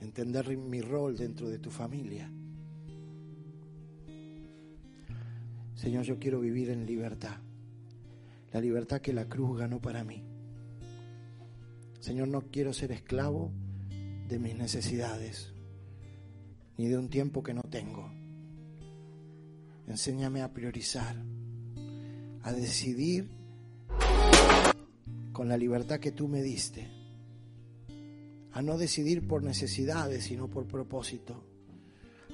Entender 0.00 0.56
mi 0.56 0.80
rol 0.80 1.16
dentro 1.16 1.48
de 1.48 1.58
tu 1.58 1.70
familia. 1.70 2.30
Señor, 5.74 6.04
yo 6.04 6.18
quiero 6.20 6.38
vivir 6.38 6.70
en 6.70 6.86
libertad 6.86 7.40
la 8.52 8.60
libertad 8.62 9.02
que 9.02 9.12
la 9.12 9.26
cruz 9.26 9.58
ganó 9.58 9.80
para 9.80 10.02
mí. 10.02 10.22
Señor, 12.00 12.28
no 12.28 12.42
quiero 12.42 12.72
ser 12.72 12.92
esclavo 12.92 13.52
de 14.28 14.38
mis 14.38 14.56
necesidades, 14.56 15.52
ni 16.76 16.88
de 16.88 16.98
un 16.98 17.08
tiempo 17.08 17.42
que 17.42 17.54
no 17.54 17.62
tengo. 17.62 18.10
Enséñame 19.86 20.42
a 20.42 20.52
priorizar, 20.52 21.16
a 22.42 22.52
decidir 22.52 23.30
con 25.32 25.48
la 25.48 25.56
libertad 25.56 26.00
que 26.00 26.12
tú 26.12 26.28
me 26.28 26.42
diste, 26.42 26.88
a 28.52 28.62
no 28.62 28.78
decidir 28.78 29.26
por 29.26 29.42
necesidades, 29.42 30.24
sino 30.24 30.48
por 30.48 30.66
propósito, 30.66 31.44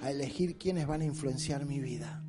a 0.00 0.10
elegir 0.10 0.56
quiénes 0.56 0.86
van 0.86 1.02
a 1.02 1.04
influenciar 1.04 1.66
mi 1.66 1.80
vida 1.80 2.21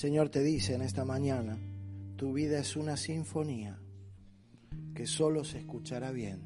Señor 0.00 0.30
te 0.30 0.42
dice 0.42 0.72
en 0.72 0.80
esta 0.80 1.04
mañana, 1.04 1.58
tu 2.16 2.32
vida 2.32 2.58
es 2.58 2.74
una 2.74 2.96
sinfonía 2.96 3.78
que 4.94 5.04
solo 5.04 5.44
se 5.44 5.58
escuchará 5.58 6.10
bien 6.10 6.40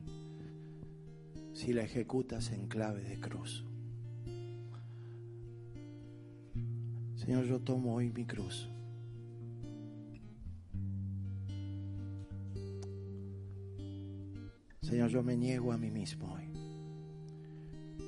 si 1.53 1.73
la 1.73 1.85
ejecutas 1.85 2.51
en 2.51 2.67
clave 2.67 3.05
de 3.05 3.21
cruz. 3.21 3.65
Señor, 7.15 7.45
yo 7.45 7.61
tomo 7.61 7.95
hoy 7.95 8.11
mi 8.11 8.25
cruz. 8.25 8.69
Señor, 14.81 15.11
yo 15.11 15.23
me 15.23 15.37
niego 15.37 15.71
a 15.71 15.79
mí 15.79 15.93
mismo 15.93 16.33
hoy. 16.33 16.51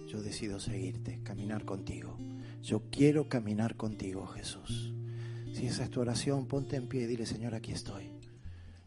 Yo 0.09 0.23
decido 0.23 0.59
seguirte, 0.59 1.21
caminar 1.23 1.65
contigo. 1.65 2.19
Yo 2.63 2.91
quiero 2.91 3.29
caminar 3.29 3.77
contigo, 3.77 4.27
Jesús. 4.27 4.93
Si 5.53 5.67
esa 5.67 5.85
es 5.85 5.91
tu 5.91 6.01
oración, 6.01 6.47
ponte 6.47 6.77
en 6.77 6.89
pie 6.89 7.03
y 7.03 7.07
dile, 7.07 7.27
Señor, 7.27 7.55
aquí 7.55 7.73
estoy. 7.73 8.11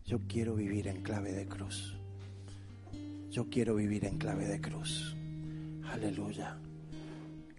Yo 0.06 0.20
quiero 0.28 0.56
vivir 0.56 0.88
en 0.88 1.02
clave 1.02 1.32
de 1.32 1.46
cruz. 1.46 1.96
Yo 3.30 3.50
quiero 3.50 3.76
vivir 3.76 4.06
en 4.06 4.18
clave 4.18 4.46
de 4.46 4.60
cruz. 4.60 5.16
Aleluya. 5.92 6.58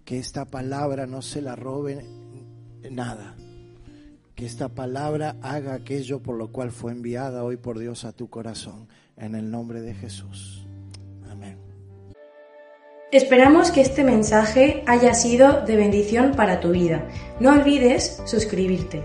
Que 0.03 0.19
esta 0.19 0.45
palabra 0.45 1.07
no 1.07 1.21
se 1.21 1.41
la 1.41 1.55
robe 1.55 2.05
nada. 2.89 3.35
Que 4.35 4.45
esta 4.45 4.69
palabra 4.69 5.37
haga 5.41 5.73
aquello 5.73 6.21
por 6.21 6.37
lo 6.37 6.51
cual 6.51 6.71
fue 6.71 6.91
enviada 6.91 7.43
hoy 7.43 7.57
por 7.57 7.79
Dios 7.79 8.03
a 8.05 8.11
tu 8.11 8.29
corazón. 8.29 8.87
En 9.15 9.35
el 9.35 9.49
nombre 9.49 9.81
de 9.81 9.93
Jesús. 9.93 10.60
Esperamos 13.11 13.71
que 13.71 13.81
este 13.81 14.05
mensaje 14.05 14.83
haya 14.87 15.13
sido 15.13 15.65
de 15.65 15.75
bendición 15.75 16.31
para 16.31 16.61
tu 16.61 16.71
vida. 16.71 17.09
No 17.41 17.51
olvides 17.51 18.21
suscribirte. 18.23 19.03